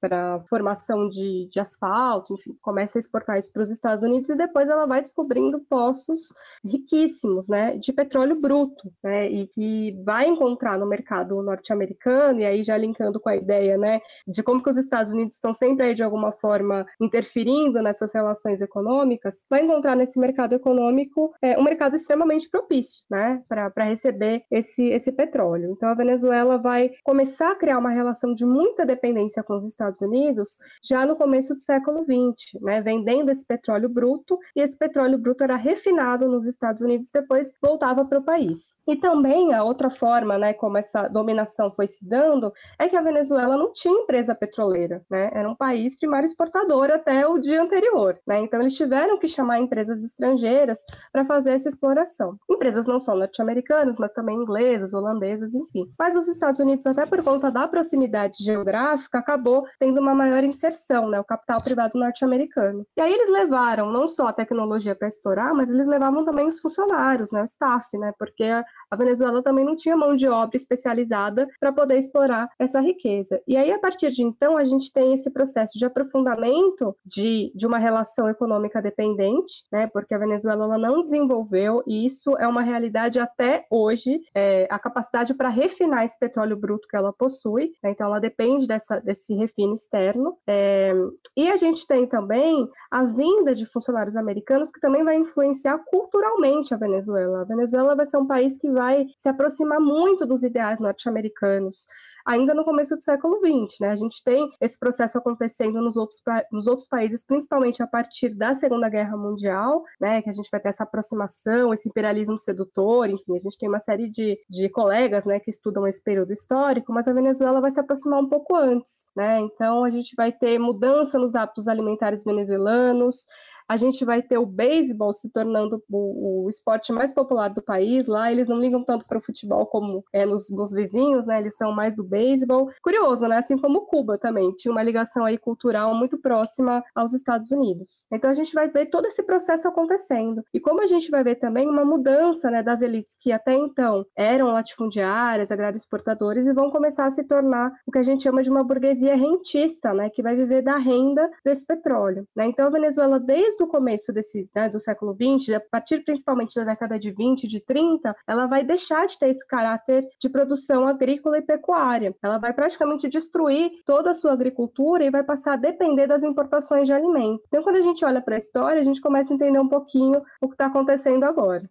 [0.50, 4.70] formação de, de asfalto, enfim, começa a exportar isso para os Estados Unidos e depois
[4.70, 10.86] ela vai descobrindo poços riquíssimos, né, de petróleo bruto, né, e que vai encontrar no
[10.86, 15.12] mercado norte-americano, e aí já linkando com a ideia, né, de como que os Estados
[15.12, 20.54] Unidos estão sempre aí de alguma forma interferindo nessas relações econômicas, vai encontrar nesse mercado
[20.54, 25.72] econômico é, um mercado extremamente propício, né, para receber esse, esse petróleo.
[25.72, 30.02] Então, a Venezuela vai começar a criar uma relação de muita dependência com os Estados
[30.02, 35.18] Unidos já no começo do século XX, né, vendendo esse petróleo bruto, e esse petróleo
[35.18, 38.76] bruto era refinado nos Estados Unidos, depois voltava para o país.
[38.88, 43.02] E também a outra forma, né, como essa dominação foi se dando, é que a
[43.02, 45.30] Venezuela não tinha empresa petroleira, né?
[45.34, 48.42] Era um país primário exportador até o dia anterior, né?
[48.42, 50.80] Então eles tiveram que chamar empresas estrangeiras
[51.12, 52.38] para fazer essa exploração.
[52.50, 55.86] Empresas não só norte-americanas, mas também inglesas, holandesas, enfim.
[55.98, 61.10] Mas os Estados Unidos, até por conta da proximidade geográfica, acabou tendo uma maior inserção,
[61.10, 61.20] né?
[61.20, 62.86] O capital privado norte-americano.
[62.98, 66.60] E aí eles levaram não só a tecnologia para explorar, mas eles levavam também os
[66.60, 67.42] funcionários, né?
[67.42, 68.14] O staff, né?
[68.18, 73.42] Porque a Venezuela também não tinha mão de obra especializada para poder explorar essa riqueza.
[73.48, 77.68] E aí, a partir de então, a gente tem esse processo de aprofundamento de, de
[77.68, 79.88] uma relação econômica dependente, né?
[79.88, 84.80] Porque a Venezuela ela não desenvolveu, e isso é uma realidade até hoje, é, a
[84.80, 87.92] capacidade para refinar esse petróleo bruto que ela possui, né?
[87.92, 90.38] então ela depende dessa, desse refino externo.
[90.48, 90.94] É,
[91.36, 96.74] e a gente tem também a vinda de funcionários americanos que também vai influenciar culturalmente
[96.74, 97.42] a Venezuela.
[97.42, 101.88] A Venezuela vai ser um país que vai se aproximar muito dos ideais norte-americanos
[102.26, 103.80] ainda no começo do século XX.
[103.82, 103.90] Né?
[103.90, 106.22] A gente tem esse processo acontecendo nos outros,
[106.52, 110.22] nos outros países, principalmente a partir da Segunda Guerra Mundial, né?
[110.22, 113.80] que a gente vai ter essa aproximação, esse imperialismo sedutor, enfim, a gente tem uma
[113.80, 117.80] série de, de colegas né, que estudam esse período histórico, mas a Venezuela vai se
[117.80, 119.06] aproximar um pouco antes.
[119.16, 119.40] Né?
[119.40, 123.26] Então, a gente vai ter mudança nos hábitos alimentares venezuelanos,
[123.68, 128.08] a gente vai ter o beisebol se tornando o, o, esporte mais popular do país.
[128.08, 131.40] Lá eles não ligam tanto para o futebol como é nos, nos, vizinhos, né?
[131.40, 132.70] Eles são mais do beisebol.
[132.82, 133.38] Curioso, né?
[133.38, 138.06] Assim como Cuba também tinha uma ligação aí cultural muito próxima aos Estados Unidos.
[138.12, 140.44] Então a gente vai ver todo esse processo acontecendo.
[140.54, 144.06] E como a gente vai ver também uma mudança, né, das elites que até então
[144.16, 148.50] eram latifundiárias, exportadores e vão começar a se tornar o que a gente chama de
[148.50, 152.28] uma burguesia rentista, né, que vai viver da renda desse petróleo.
[152.36, 152.46] Né?
[152.46, 156.56] Então a Venezuela desde desde o começo desse, né, do século XX, a partir principalmente
[156.56, 160.88] da década de 20, de 30, ela vai deixar de ter esse caráter de produção
[160.88, 162.16] agrícola e pecuária.
[162.22, 166.88] Ela vai praticamente destruir toda a sua agricultura e vai passar a depender das importações
[166.88, 167.44] de alimentos.
[167.48, 170.22] Então, quando a gente olha para a história, a gente começa a entender um pouquinho
[170.42, 171.70] o que está acontecendo agora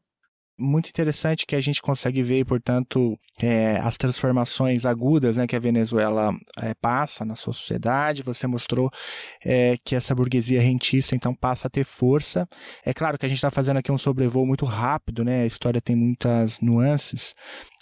[0.59, 5.61] muito interessante que a gente consegue ver, portanto, é, as transformações agudas né, que a
[5.61, 8.23] Venezuela é, passa na sua sociedade.
[8.23, 8.91] Você mostrou
[9.45, 12.47] é, que essa burguesia rentista, então, passa a ter força.
[12.85, 15.43] É claro que a gente está fazendo aqui um sobrevoo muito rápido, né?
[15.43, 17.35] A história tem muitas nuances,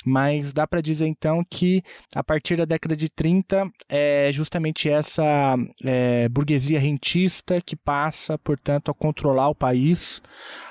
[0.04, 1.82] mas dá para dizer então que
[2.14, 8.90] a partir da década de 30 é justamente essa é, burguesia rentista que passa, portanto,
[8.90, 10.22] a controlar o país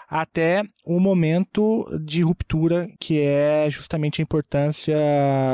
[0.10, 4.98] até o momento de ruptura que é justamente a importância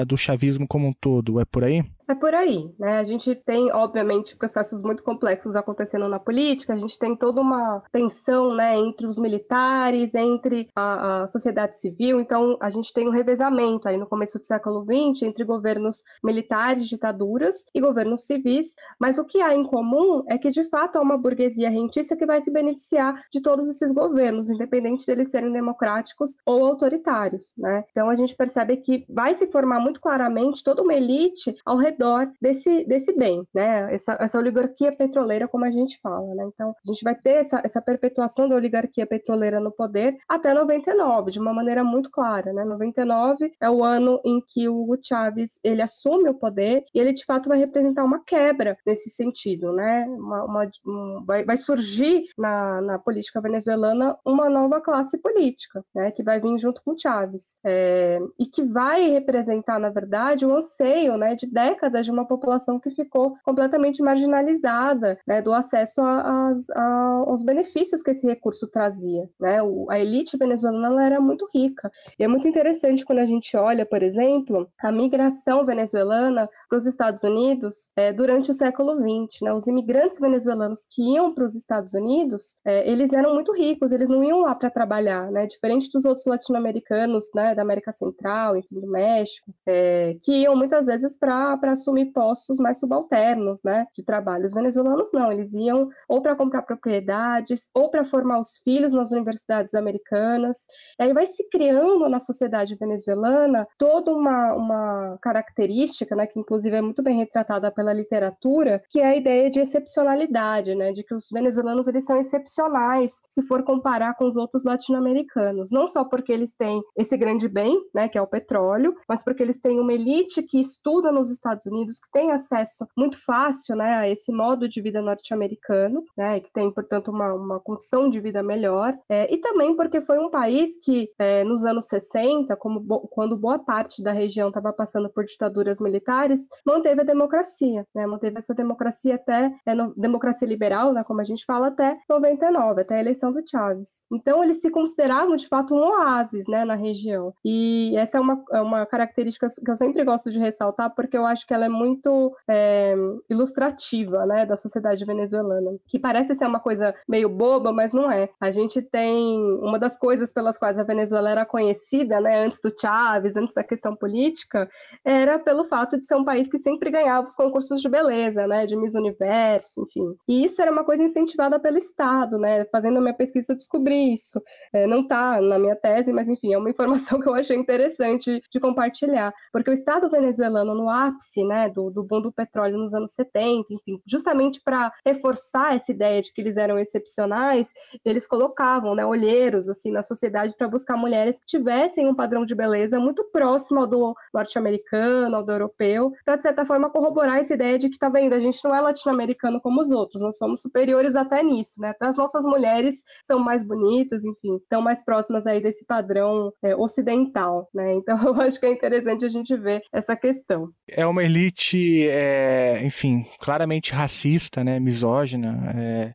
[0.08, 1.40] do chavismo como um todo.
[1.40, 1.84] É por aí?
[2.08, 3.00] É por aí, né?
[3.00, 7.82] A gente tem, obviamente, processos muito complexos acontecendo na política, a gente tem toda uma
[7.92, 13.12] tensão, né, entre os militares, entre a, a sociedade civil, então a gente tem um
[13.12, 19.18] revezamento aí no começo do século XX entre governos militares, ditaduras e governos civis, mas
[19.18, 22.40] o que há em comum é que, de fato, há uma burguesia rentista que vai
[22.40, 27.84] se beneficiar de todos esses governos, independente deles serem democráticos ou autoritários, né?
[27.90, 32.32] Então a gente percebe que vai se formar muito claramente toda uma elite ao redor
[32.42, 33.94] desse, desse bem, né?
[33.94, 36.46] Essa, essa oligarquia petroleira, como a gente fala, né?
[36.54, 41.32] Então, a gente vai ter essa, essa perpetuação da oligarquia petroleira no poder até 99,
[41.32, 42.64] de uma maneira muito clara, né?
[42.64, 47.14] 99 é o ano em que o Hugo Chávez ele assume o poder e ele
[47.14, 50.06] de fato vai representar uma quebra nesse sentido, né?
[50.08, 56.12] Uma, uma um, vai, vai surgir na, na política venezuelana uma nova classe política, né?
[56.12, 61.18] Que vai vir junto com Chávez é, e que vai representar, na verdade, o anseio,
[61.18, 61.36] né?
[61.36, 67.24] De décadas décadas de uma população que ficou completamente marginalizada né, do acesso a, a,
[67.28, 69.30] aos benefícios que esse recurso trazia.
[69.40, 69.62] Né?
[69.62, 71.92] O, a elite venezuelana era muito rica.
[72.20, 76.86] E é muito interessante quando a gente olha, por exemplo, a migração venezuelana para os
[76.86, 79.42] Estados Unidos é, durante o século XX.
[79.44, 79.54] Né?
[79.54, 84.10] Os imigrantes venezuelanos que iam para os Estados Unidos, é, eles eram muito ricos, eles
[84.10, 85.46] não iam lá para trabalhar, né?
[85.46, 90.88] diferente dos outros latino-americanos né, da América Central, enfim, do México, é, que iam muitas
[90.88, 94.46] vezes para assumir postos mais subalternos, né, de trabalho.
[94.46, 99.12] Os venezuelanos não, eles iam ou para comprar propriedades, ou para formar os filhos nas
[99.12, 100.66] universidades americanas.
[101.00, 106.65] E aí vai se criando na sociedade venezuelana toda uma, uma característica, né, que inclusive
[106.74, 111.14] é muito bem retratada pela literatura, que é a ideia de excepcionalidade, né, de que
[111.14, 116.32] os venezuelanos eles são excepcionais se for comparar com os outros latino-americanos, não só porque
[116.32, 119.94] eles têm esse grande bem, né, que é o petróleo, mas porque eles têm uma
[119.94, 124.32] elite que estuda nos Estados Estados Unidos, que tem acesso muito fácil né, a esse
[124.32, 129.34] modo de vida norte-americano, né, que tem, portanto, uma, uma condição de vida melhor, é,
[129.34, 133.60] e também porque foi um país que, é, nos anos 60, como bo quando boa
[133.60, 138.06] parte da região estava passando por ditaduras militares, Manteve a democracia, né?
[138.06, 141.04] Manteve essa democracia até é, no, democracia liberal, né?
[141.04, 144.04] Como a gente fala até 99, até a eleição do Chávez.
[144.12, 146.66] Então eles se consideravam de fato um oásis, né?
[146.66, 147.34] Na região.
[147.44, 151.26] E essa é uma, é uma característica que eu sempre gosto de ressaltar porque eu
[151.26, 152.96] acho que ela é muito é,
[153.30, 154.46] ilustrativa, né?
[154.46, 158.30] Da sociedade venezuelana, que parece ser uma coisa meio boba, mas não é.
[158.40, 162.46] A gente tem uma das coisas pelas quais a Venezuela era conhecida, né?
[162.46, 164.70] Antes do Chávez, antes da questão política,
[165.04, 168.66] era pelo fato de ser um país que sempre ganhava os concursos de beleza, né,
[168.66, 170.16] de Miss Universo, enfim.
[170.28, 172.66] E isso era uma coisa incentivada pelo Estado, né?
[172.66, 174.42] Fazendo a minha pesquisa eu descobri isso.
[174.74, 178.42] É, não está na minha tese, mas enfim, é uma informação que eu achei interessante
[178.50, 182.94] de compartilhar, porque o Estado venezuelano no ápice, né, do, do boom do petróleo nos
[182.94, 187.74] anos 70, enfim, justamente para reforçar essa ideia de que eles eram excepcionais,
[188.04, 192.56] eles colocavam, né, olheiros assim na sociedade para buscar mulheres que tivessem um padrão de
[192.56, 197.54] beleza muito próximo ao do norte-americano, ao do europeu, para de certa forma corroborar essa
[197.54, 200.62] ideia de que tá vendo, a gente não é latino-americano como os outros, nós somos
[200.62, 201.94] superiores até nisso, né?
[202.02, 207.70] As nossas mulheres são mais bonitas, enfim, estão mais próximas aí desse padrão é, ocidental,
[207.74, 207.94] né?
[207.94, 210.70] Então eu acho que é interessante a gente ver essa questão.
[210.90, 214.80] É uma elite, é, enfim, claramente racista, né?
[214.80, 215.74] Misógina.
[215.76, 216.14] É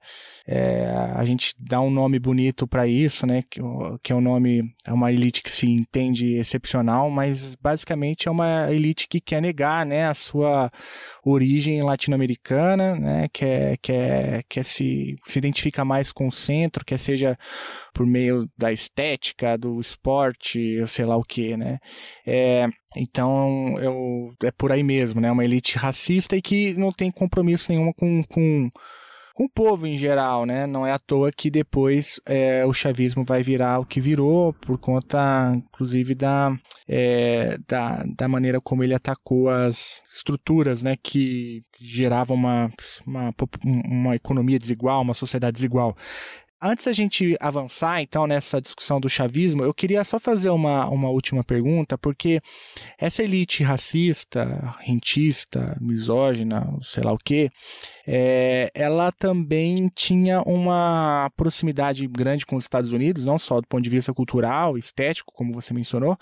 [0.52, 0.84] é,
[1.14, 3.44] a gente dá um nome bonito para isso, né?
[3.48, 3.61] Que,
[4.02, 8.66] que é um nome, é uma elite que se entende excepcional, mas basicamente é uma
[8.68, 10.70] elite que quer negar, né, a sua
[11.24, 13.28] origem latino-americana, né?
[13.32, 17.38] Quer, quer, quer se, se identifica mais com o centro, quer seja
[17.92, 21.78] por meio da estética, do esporte, sei lá o que, né?
[22.26, 25.30] É, então, eu, é por aí mesmo, né?
[25.30, 28.70] Uma elite racista e que não tem compromisso nenhum com, com
[29.35, 30.66] com o povo em geral, né?
[30.66, 34.78] Não é à toa que depois é, o chavismo vai virar o que virou, por
[34.78, 36.57] conta, inclusive, da,
[36.89, 40.97] é, da, da maneira como ele atacou as estruturas, né?
[41.03, 42.70] Que geravam uma,
[43.07, 45.97] uma, uma economia desigual, uma sociedade desigual.
[46.62, 51.08] Antes da gente avançar, então, nessa discussão do chavismo, eu queria só fazer uma, uma
[51.08, 52.38] última pergunta, porque
[52.98, 57.48] essa elite racista, rentista, misógina, sei lá o quê,
[58.06, 63.82] é, ela também tinha uma proximidade grande com os Estados Unidos, não só do ponto
[63.82, 66.14] de vista cultural, estético, como você mencionou,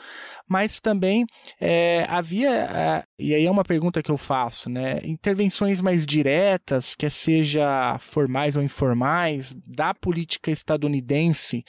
[0.48, 1.26] mas também
[1.60, 6.94] é, havia, é, e aí é uma pergunta que eu faço, né, intervenções mais diretas,
[6.94, 11.64] quer seja formais ou informais, da política estadunidense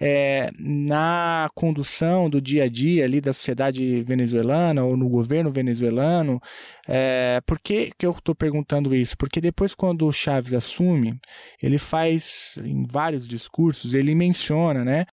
[0.00, 6.40] é, na condução do dia a dia ali da sociedade venezuelana ou no governo venezuelano.
[6.88, 9.16] É, por que, que eu estou perguntando isso?
[9.16, 11.18] Porque depois, quando o Chaves assume,
[11.62, 15.06] ele faz em vários discursos, ele menciona, né?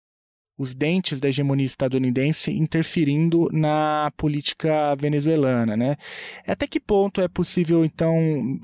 [0.61, 5.97] Os dentes da hegemonia estadunidense interferindo na política venezuelana, né?
[6.47, 8.15] Até que ponto é possível então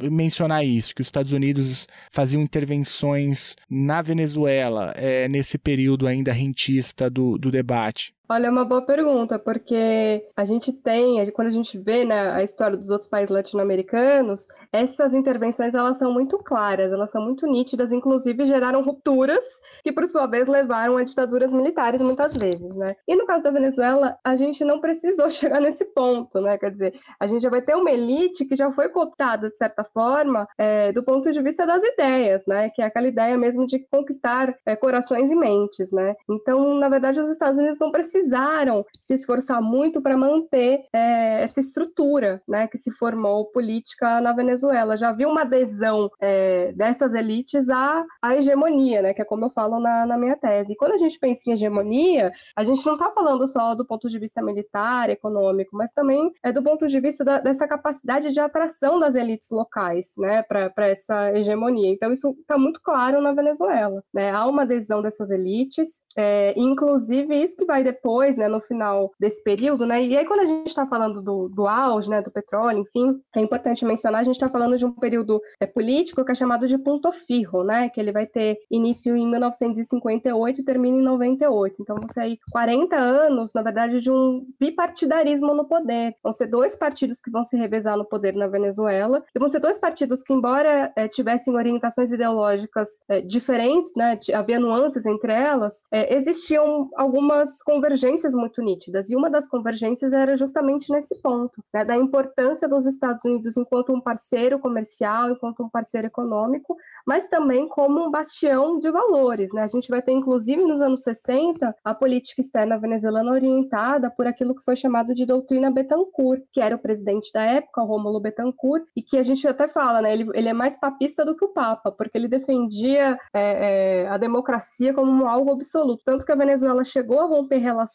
[0.02, 7.08] mencionar isso, que os Estados Unidos faziam intervenções na Venezuela é, nesse período ainda rentista
[7.08, 8.15] do, do debate?
[8.28, 12.42] Olha, é uma boa pergunta, porque a gente tem, quando a gente vê né, a
[12.42, 17.92] história dos outros países latino-americanos, essas intervenções elas são muito claras, elas são muito nítidas,
[17.92, 19.44] inclusive geraram rupturas
[19.84, 22.96] que, por sua vez, levaram a ditaduras militares muitas vezes, né?
[23.06, 26.58] E no caso da Venezuela, a gente não precisou chegar nesse ponto, né?
[26.58, 29.84] Quer dizer, a gente já vai ter uma elite que já foi cooptada, de certa
[29.84, 32.70] forma, é, do ponto de vista das ideias, né?
[32.70, 36.16] Que é aquela ideia mesmo de conquistar é, corações e mentes, né?
[36.28, 41.42] Então, na verdade, os Estados Unidos não precisam precisaram se esforçar muito para manter é,
[41.42, 44.96] essa estrutura né, que se formou política na Venezuela.
[44.96, 49.50] Já havia uma adesão é, dessas elites à, à hegemonia, né, que é como eu
[49.50, 50.72] falo na, na minha tese.
[50.72, 54.08] E quando a gente pensa em hegemonia, a gente não está falando só do ponto
[54.08, 58.40] de vista militar, econômico, mas também é do ponto de vista da, dessa capacidade de
[58.40, 61.92] atração das elites locais né, para essa hegemonia.
[61.92, 64.02] Então, isso está muito claro na Venezuela.
[64.12, 64.30] Né?
[64.30, 69.10] Há uma adesão dessas elites, é, inclusive isso que vai depois depois, né, no final
[69.18, 70.00] desse período, né?
[70.00, 73.40] E aí quando a gente está falando do, do auge, né, do petróleo, enfim, é
[73.40, 76.78] importante mencionar, a gente está falando de um período é, político que é chamado de
[76.78, 77.88] ponto firro, né?
[77.88, 81.82] Que ele vai ter início em 1958 e termina em 98.
[81.82, 86.14] Então, você aí 40 anos, na verdade, de um bipartidarismo no poder.
[86.22, 89.58] Vão ser dois partidos que vão se revezar no poder na Venezuela e vão ser
[89.58, 94.16] dois partidos que, embora é, tivessem orientações ideológicas é, diferentes, né?
[94.32, 100.12] Havia nuances entre elas, é, existiam algumas convergências convergências muito nítidas, e uma das convergências
[100.12, 105.62] era justamente nesse ponto, né, da importância dos Estados Unidos enquanto um parceiro comercial, enquanto
[105.62, 106.76] um parceiro econômico,
[107.06, 109.52] mas também como um bastião de valores.
[109.52, 109.62] Né?
[109.62, 114.54] A gente vai ter, inclusive, nos anos 60, a política externa venezuelana orientada por aquilo
[114.54, 118.84] que foi chamado de doutrina Betancourt, que era o presidente da época, o Rômulo Betancourt,
[118.94, 121.52] e que a gente até fala, né, ele, ele é mais papista do que o
[121.52, 126.84] Papa, porque ele defendia é, é, a democracia como algo absoluto, tanto que a Venezuela
[126.84, 127.85] chegou a romper relações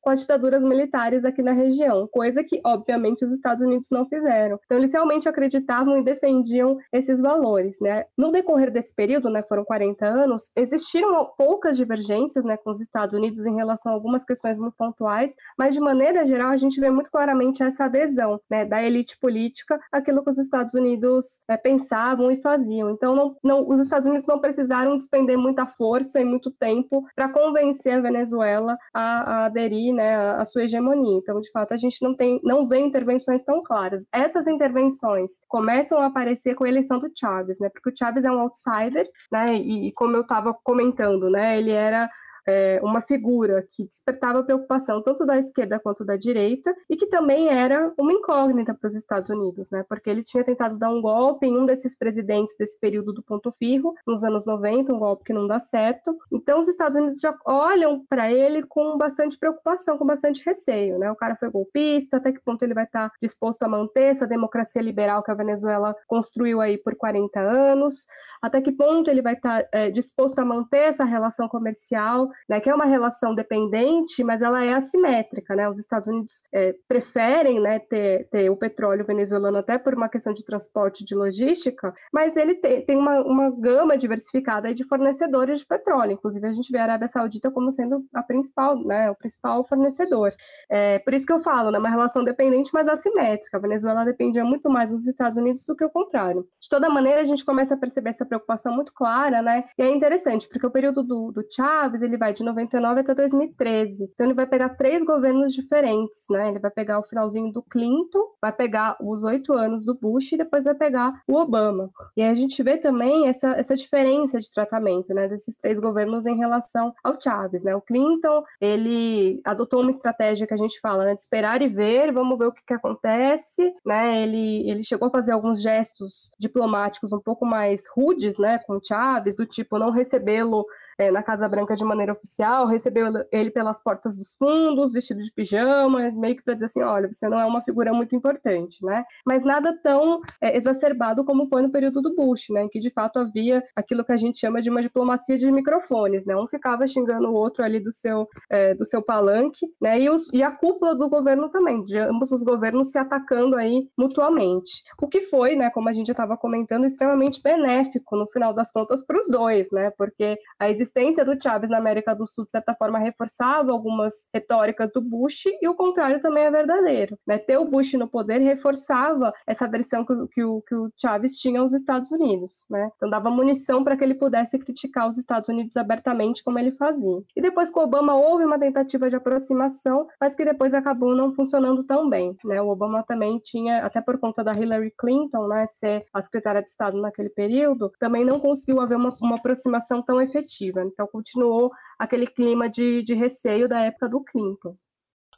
[0.00, 4.58] com as ditaduras militares aqui na região, coisa que, obviamente, os Estados Unidos não fizeram.
[4.64, 8.04] Então, eles realmente acreditavam e defendiam esses valores, né?
[8.16, 13.14] No decorrer desse período, né, foram 40 anos, existiram poucas divergências, né, com os Estados
[13.14, 16.90] Unidos em relação a algumas questões muito pontuais, mas de maneira geral a gente vê
[16.90, 22.30] muito claramente essa adesão, né, da elite política àquilo que os Estados Unidos é, pensavam
[22.30, 22.90] e faziam.
[22.90, 27.28] Então, não, não, os Estados Unidos não precisaram despender muita força e muito tempo para
[27.28, 31.18] convencer a Venezuela a, a aderir, né, à sua hegemonia.
[31.18, 34.06] Então, de fato, a gente não tem, não vê intervenções tão claras.
[34.12, 38.30] Essas intervenções começam a aparecer com a eleição do Chávez, né, porque o Chávez é
[38.30, 42.08] um outsider, né, e, e como eu estava comentando, né, ele era
[42.46, 47.48] é, uma figura que despertava preocupação tanto da esquerda quanto da direita e que também
[47.48, 49.84] era uma incógnita para os Estados Unidos, né?
[49.88, 53.52] Porque ele tinha tentado dar um golpe em um desses presidentes desse período do ponto
[53.58, 56.16] firro, nos anos 90, um golpe que não dá certo.
[56.30, 61.10] Então os Estados Unidos já olham para ele com bastante preocupação, com bastante receio, né?
[61.10, 64.26] O cara foi golpista, até que ponto ele vai estar tá disposto a manter essa
[64.26, 68.06] democracia liberal que a Venezuela construiu aí por 40 anos?
[68.40, 72.60] Até que ponto ele vai estar tá, é, disposto a manter essa relação comercial né,
[72.60, 75.68] que é uma relação dependente, mas ela é assimétrica, né?
[75.68, 80.32] Os Estados Unidos é, preferem, né, ter, ter, o petróleo venezuelano até por uma questão
[80.32, 85.66] de transporte, de logística, mas ele te, tem uma, uma gama diversificada de fornecedores de
[85.66, 86.12] petróleo.
[86.12, 90.32] Inclusive a gente vê a Arábia Saudita como sendo a principal, né, o principal fornecedor.
[90.68, 93.56] É, por isso que eu falo, né, uma relação dependente, mas assimétrica.
[93.56, 96.46] A Venezuela dependia muito mais dos Estados Unidos do que o contrário.
[96.60, 99.64] De toda maneira, a gente começa a perceber essa preocupação muito clara, né?
[99.78, 103.14] E é interessante porque o período do, do Chávez ele vai vai de 99 até
[103.14, 104.10] 2013.
[104.12, 106.48] Então ele vai pegar três governos diferentes, né?
[106.48, 110.36] Ele vai pegar o finalzinho do Clinton, vai pegar os oito anos do Bush e
[110.36, 111.88] depois vai pegar o Obama.
[112.16, 115.28] E aí a gente vê também essa, essa diferença de tratamento, né?
[115.28, 117.76] Desses três governos em relação ao Chávez, né?
[117.76, 121.14] O Clinton, ele adotou uma estratégia que a gente fala, né?
[121.14, 124.22] De esperar e ver, vamos ver o que, que acontece, né?
[124.22, 128.58] Ele, ele chegou a fazer alguns gestos diplomáticos um pouco mais rudes, né?
[128.58, 130.66] Com o Chávez, do tipo não recebê-lo
[130.98, 135.32] é, na Casa Branca de maneira oficial, recebeu ele pelas portas dos fundos, vestido de
[135.32, 139.04] pijama, meio que para dizer assim, olha, você não é uma figura muito importante, né?
[139.24, 142.62] Mas nada tão é, exacerbado como foi no período do Bush, né?
[142.62, 146.24] Em que de fato havia aquilo que a gente chama de uma diplomacia de microfones,
[146.24, 146.36] né?
[146.36, 150.00] Um ficava xingando o outro ali do seu, é, do seu palanque, né?
[150.00, 153.88] E, os, e a cúpula do governo também, de ambos os governos se atacando aí
[153.98, 154.82] mutuamente.
[155.00, 155.70] O que foi, né?
[155.70, 159.70] Como a gente já estava comentando, extremamente benéfico no final das contas para os dois,
[159.70, 159.90] né?
[159.90, 164.28] Porque a existência existência do Chávez na América do Sul, de certa forma, reforçava algumas
[164.32, 167.18] retóricas do Bush, e o contrário também é verdadeiro.
[167.26, 167.38] Né?
[167.38, 171.60] Ter o Bush no poder reforçava essa adesão que, que, o, que o Chávez tinha
[171.60, 172.64] aos Estados Unidos.
[172.70, 172.88] Né?
[172.96, 177.22] Então, dava munição para que ele pudesse criticar os Estados Unidos abertamente, como ele fazia.
[177.34, 181.32] E depois com o Obama houve uma tentativa de aproximação, mas que depois acabou não
[181.34, 182.36] funcionando tão bem.
[182.44, 182.60] Né?
[182.62, 186.68] O Obama também tinha, até por conta da Hillary Clinton, né, ser a secretária de
[186.68, 190.75] Estado naquele período, também não conseguiu haver uma, uma aproximação tão efetiva.
[190.84, 194.76] Então continuou aquele clima de, de receio da época do Clinton.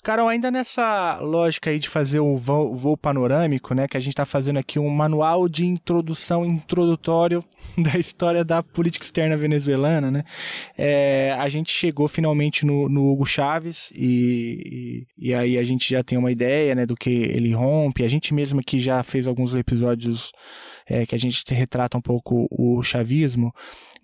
[0.03, 4.13] Carol, ainda nessa lógica aí de fazer o voo, voo, panorâmico, né, que a gente
[4.13, 7.45] está fazendo aqui um manual de introdução introdutório
[7.77, 10.25] da história da política externa venezuelana, né,
[10.77, 15.91] é, a gente chegou finalmente no, no Hugo Chávez e, e, e, aí a gente
[15.91, 18.05] já tem uma ideia, né, do que ele rompe.
[18.05, 20.31] A gente mesmo aqui já fez alguns episódios
[20.87, 23.53] é, que a gente retrata um pouco o chavismo,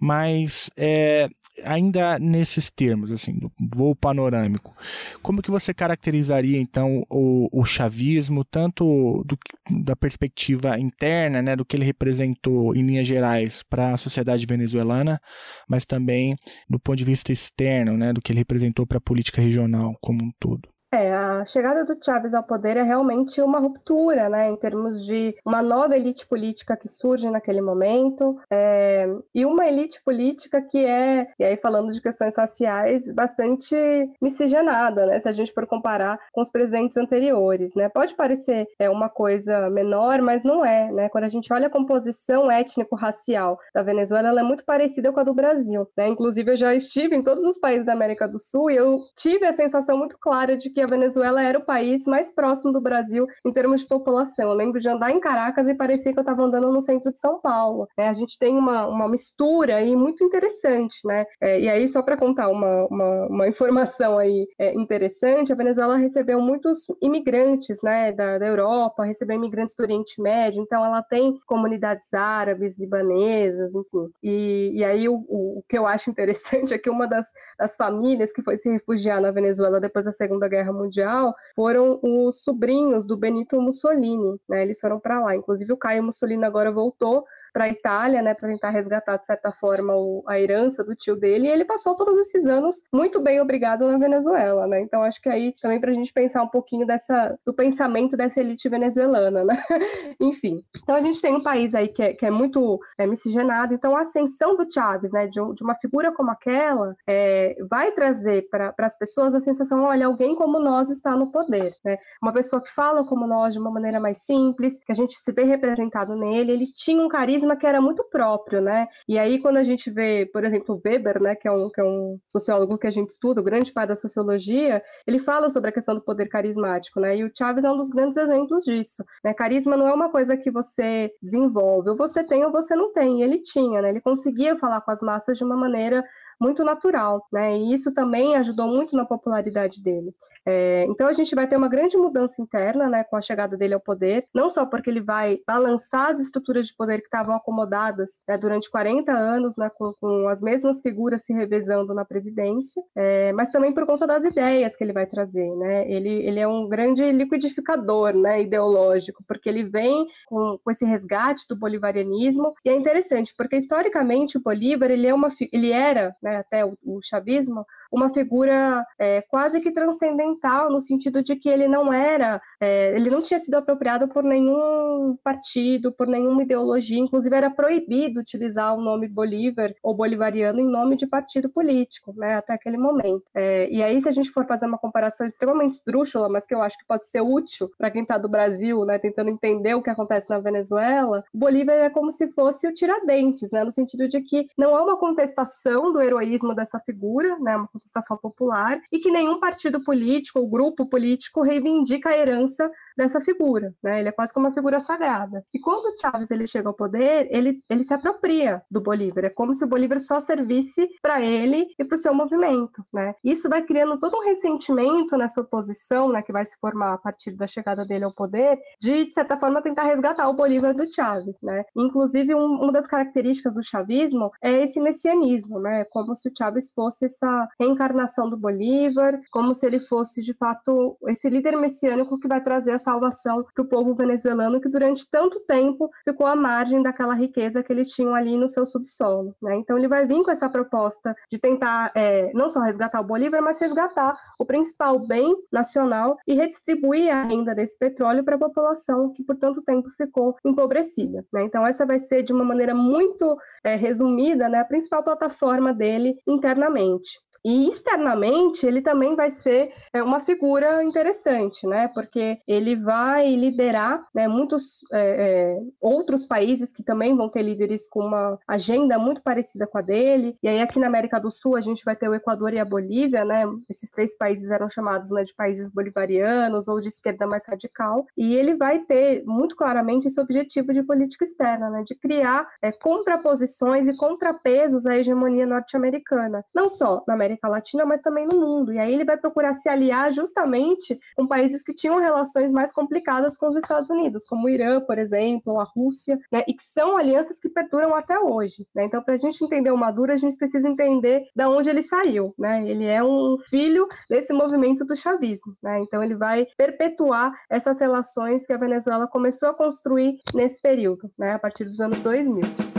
[0.04, 1.30] mas é,
[1.64, 4.76] ainda nesses termos, assim, do voo panorâmico,
[5.22, 9.38] como que você caracterizaria então o, o chavismo, tanto do,
[9.82, 15.18] da perspectiva interna, né, do que ele representou em linhas gerais para a sociedade venezuelana,
[15.66, 16.36] mas também
[16.68, 20.22] do ponto de vista externo, né, do que ele representou para a política regional como
[20.22, 20.73] um todo?
[20.94, 25.34] É, a chegada do Chávez ao poder é realmente uma ruptura, né, em termos de
[25.44, 31.26] uma nova elite política que surge naquele momento, é, e uma elite política que é,
[31.36, 33.74] e aí falando de questões raciais, bastante
[34.22, 37.88] miscigenada, né, se a gente for comparar com os presidentes anteriores, né.
[37.88, 41.08] Pode parecer é, uma coisa menor, mas não é, né.
[41.08, 45.24] Quando a gente olha a composição étnico-racial da Venezuela, ela é muito parecida com a
[45.24, 46.06] do Brasil, né.
[46.06, 49.44] Inclusive, eu já estive em todos os países da América do Sul e eu tive
[49.44, 53.26] a sensação muito clara de que a Venezuela era o país mais próximo do Brasil
[53.44, 54.50] em termos de população.
[54.50, 57.18] Eu lembro de andar em Caracas e parecia que eu estava andando no centro de
[57.18, 57.88] São Paulo.
[57.96, 58.08] Né?
[58.08, 61.26] A gente tem uma, uma mistura aí muito interessante, né?
[61.40, 65.96] É, e aí, só para contar uma, uma, uma, informação aí é, interessante, a Venezuela
[65.96, 71.38] recebeu muitos imigrantes, né, da, da Europa, recebeu imigrantes do Oriente Médio, então ela tem
[71.46, 74.10] comunidades árabes, libanesas, enfim.
[74.22, 77.76] E, e aí o, o, o que eu acho interessante é que uma das, das
[77.76, 83.06] famílias que foi se refugiar na Venezuela depois da Segunda Guerra Mundial foram os sobrinhos
[83.06, 84.62] do Benito Mussolini, né?
[84.62, 85.34] Eles foram para lá.
[85.34, 89.52] Inclusive o Caio Mussolini agora voltou para a Itália, né, para tentar resgatar de certa
[89.52, 93.40] forma o, a herança do tio dele, e ele passou todos esses anos muito bem
[93.40, 94.80] obrigado na Venezuela, né?
[94.80, 98.40] Então acho que aí também para a gente pensar um pouquinho dessa do pensamento dessa
[98.40, 99.64] elite venezuelana, né?
[100.20, 103.72] Enfim, então a gente tem um país aí que é, que é muito é, miscigenado,
[103.72, 108.48] então a ascensão do Chávez, né, de, de uma figura como aquela, é, vai trazer
[108.50, 111.98] para as pessoas a sensação, olha, alguém como nós está no poder, né?
[112.20, 115.32] Uma pessoa que fala como nós de uma maneira mais simples, que a gente se
[115.32, 118.88] vê representado nele, ele tinha um carisma carisma que era muito próprio, né?
[119.06, 121.84] E aí, quando a gente vê, por exemplo, Weber, né, que é um, que é
[121.84, 125.72] um sociólogo que a gente estuda, o grande pai da sociologia, ele fala sobre a
[125.72, 127.16] questão do poder carismático, né?
[127.16, 129.04] E o Chaves é um dos grandes exemplos disso.
[129.22, 129.34] Né?
[129.34, 133.20] Carisma não é uma coisa que você desenvolve, ou você tem ou você não tem.
[133.20, 133.90] E ele tinha, né?
[133.90, 136.02] Ele conseguia falar com as massas de uma maneira
[136.40, 137.56] muito natural, né?
[137.56, 140.14] E isso também ajudou muito na popularidade dele.
[140.46, 143.74] É, então a gente vai ter uma grande mudança interna, né, com a chegada dele
[143.74, 148.22] ao poder, não só porque ele vai balançar as estruturas de poder que estavam acomodadas
[148.28, 153.32] né, durante 40 anos, né, com, com, as mesmas figuras se revezando na presidência, é,
[153.32, 155.90] mas também por conta das ideias que ele vai trazer, né?
[155.90, 161.46] Ele, ele é um grande liquidificador, né, ideológico, porque ele vem com, com esse resgate
[161.48, 166.38] do bolivarianismo e é interessante porque historicamente o Bolívar ele é uma ele era né,
[166.38, 171.68] até o, o chavismo, uma figura é, quase que transcendental, no sentido de que ele
[171.68, 177.34] não era, é, ele não tinha sido apropriado por nenhum partido, por nenhuma ideologia, inclusive
[177.36, 182.52] era proibido utilizar o nome Bolívar ou bolivariano em nome de partido político, né, até
[182.52, 183.24] aquele momento.
[183.34, 186.62] É, e aí, se a gente for fazer uma comparação extremamente esdrúxula, mas que eu
[186.62, 189.90] acho que pode ser útil para quem está do Brasil, né, tentando entender o que
[189.90, 194.48] acontece na Venezuela, Bolívar é como se fosse o Tiradentes, né, no sentido de que
[194.56, 199.38] não há uma contestação do heroísmo dessa figura, né, uma contestação popular, e que nenhum
[199.38, 204.00] partido político ou grupo político reivindica a herança dessa figura, né?
[204.00, 205.44] Ele é quase como uma figura sagrada.
[205.52, 209.24] E quando o Chávez ele chega ao poder, ele, ele se apropria do Bolívar.
[209.24, 213.14] É como se o Bolívar só servisse para ele e para o seu movimento, né?
[213.22, 217.32] Isso vai criando todo um ressentimento nessa oposição, né, que vai se formar a partir
[217.32, 221.36] da chegada dele ao poder, de, de certa forma, tentar resgatar o Bolívar do Chávez,
[221.42, 221.64] né?
[221.76, 225.84] Inclusive, um, uma das características do chavismo é esse messianismo, né?
[225.90, 230.96] Como se o Chávez fosse essa reencarnação do Bolívar, como se ele fosse, de fato,
[231.08, 235.40] esse líder messiânico que vai trazer a salvação para o povo venezuelano que durante tanto
[235.40, 239.34] tempo ficou à margem daquela riqueza que eles tinham ali no seu subsolo.
[239.42, 239.56] Né?
[239.56, 243.42] Então ele vai vir com essa proposta de tentar é, não só resgatar o Bolívar,
[243.42, 249.12] mas resgatar o principal bem nacional e redistribuir a renda desse petróleo para a população
[249.12, 251.24] que por tanto tempo ficou empobrecida.
[251.32, 251.44] Né?
[251.44, 256.16] Então essa vai ser de uma maneira muito é, resumida né, a principal plataforma dele
[256.26, 257.20] internamente.
[257.46, 261.88] E externamente ele também vai ser é, uma figura interessante, né?
[261.88, 267.88] Porque ele vai liderar né, muitos é, é, outros países que também vão ter líderes
[267.88, 270.36] com uma agenda muito parecida com a dele.
[270.42, 272.64] E aí aqui na América do Sul a gente vai ter o Equador e a
[272.64, 273.44] Bolívia, né?
[273.68, 278.06] Esses três países eram chamados né, de países bolivarianos ou de esquerda mais radical.
[278.16, 281.82] E ele vai ter muito claramente esse objetivo de política externa, né?
[281.84, 287.86] De criar é, contraposições e contrapesos à hegemonia norte-americana, não só na América América Latina,
[287.86, 288.72] mas também no mundo.
[288.72, 293.36] E aí ele vai procurar se aliar justamente com países que tinham relações mais complicadas
[293.36, 296.42] com os Estados Unidos, como o Irã, por exemplo, a Rússia, né?
[296.46, 298.66] e que são alianças que perduram até hoje.
[298.74, 298.84] Né?
[298.84, 302.34] Então, para a gente entender o Maduro, a gente precisa entender de onde ele saiu.
[302.38, 302.68] Né?
[302.68, 305.56] Ele é um filho desse movimento do chavismo.
[305.62, 305.80] Né?
[305.80, 311.32] Então, ele vai perpetuar essas relações que a Venezuela começou a construir nesse período, né?
[311.32, 312.73] a partir dos anos 2000.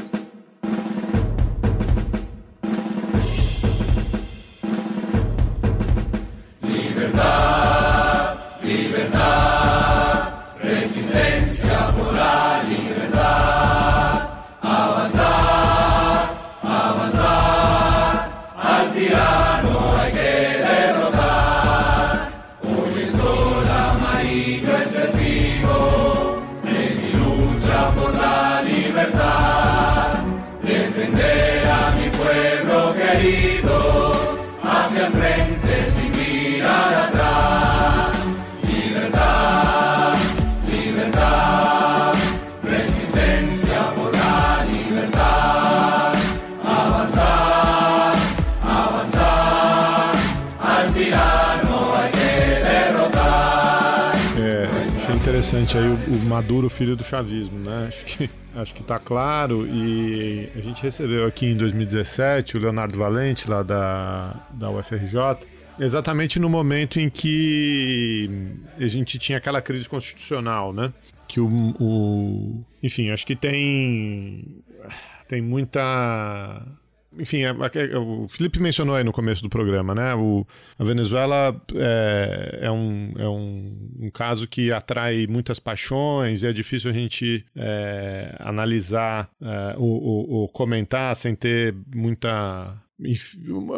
[56.36, 57.88] Maduro, filho do chavismo, né?
[57.88, 59.65] Acho que, acho que tá claro.
[59.65, 65.38] E a gente recebeu aqui em 2017 o Leonardo Valente, lá da, da UFRJ,
[65.79, 68.29] exatamente no momento em que
[68.77, 70.91] a gente tinha aquela crise constitucional, né?
[71.25, 71.47] Que o,
[71.79, 74.61] o enfim, acho que tem
[75.25, 76.61] tem muita
[77.20, 80.13] enfim, é- é- o Felipe mencionou aí no começo do programa, né?
[80.16, 80.45] O,
[80.78, 86.53] a Venezuela é, é, um, é um, um caso que atrai muitas paixões e é
[86.53, 92.74] difícil a gente é, analisar é, ou, ou comentar sem ter muita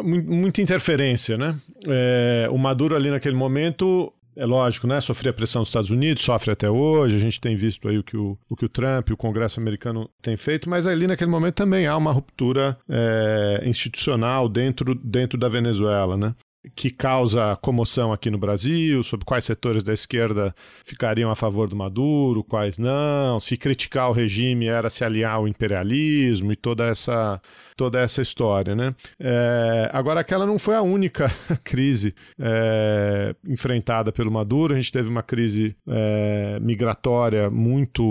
[0.04, 1.58] muita interferência, né?
[1.88, 5.00] É, o Maduro ali naquele momento é lógico, né?
[5.00, 7.16] Sofria pressão dos Estados Unidos, sofre até hoje.
[7.16, 9.58] A gente tem visto aí o que o, o que o Trump e o Congresso
[9.58, 15.36] americano têm feito, mas ali naquele momento também há uma ruptura é, institucional dentro, dentro
[15.36, 16.34] da Venezuela, né?
[16.76, 21.74] Que causa comoção aqui no Brasil, sobre quais setores da esquerda ficariam a favor do
[21.74, 27.40] Maduro, quais não, se criticar o regime era se aliar ao imperialismo e toda essa,
[27.78, 28.92] toda essa história, né?
[29.20, 31.30] É, agora, aquela não foi a única
[31.62, 34.74] crise é, enfrentada pelo Maduro.
[34.74, 38.02] A gente teve uma crise é, migratória muito,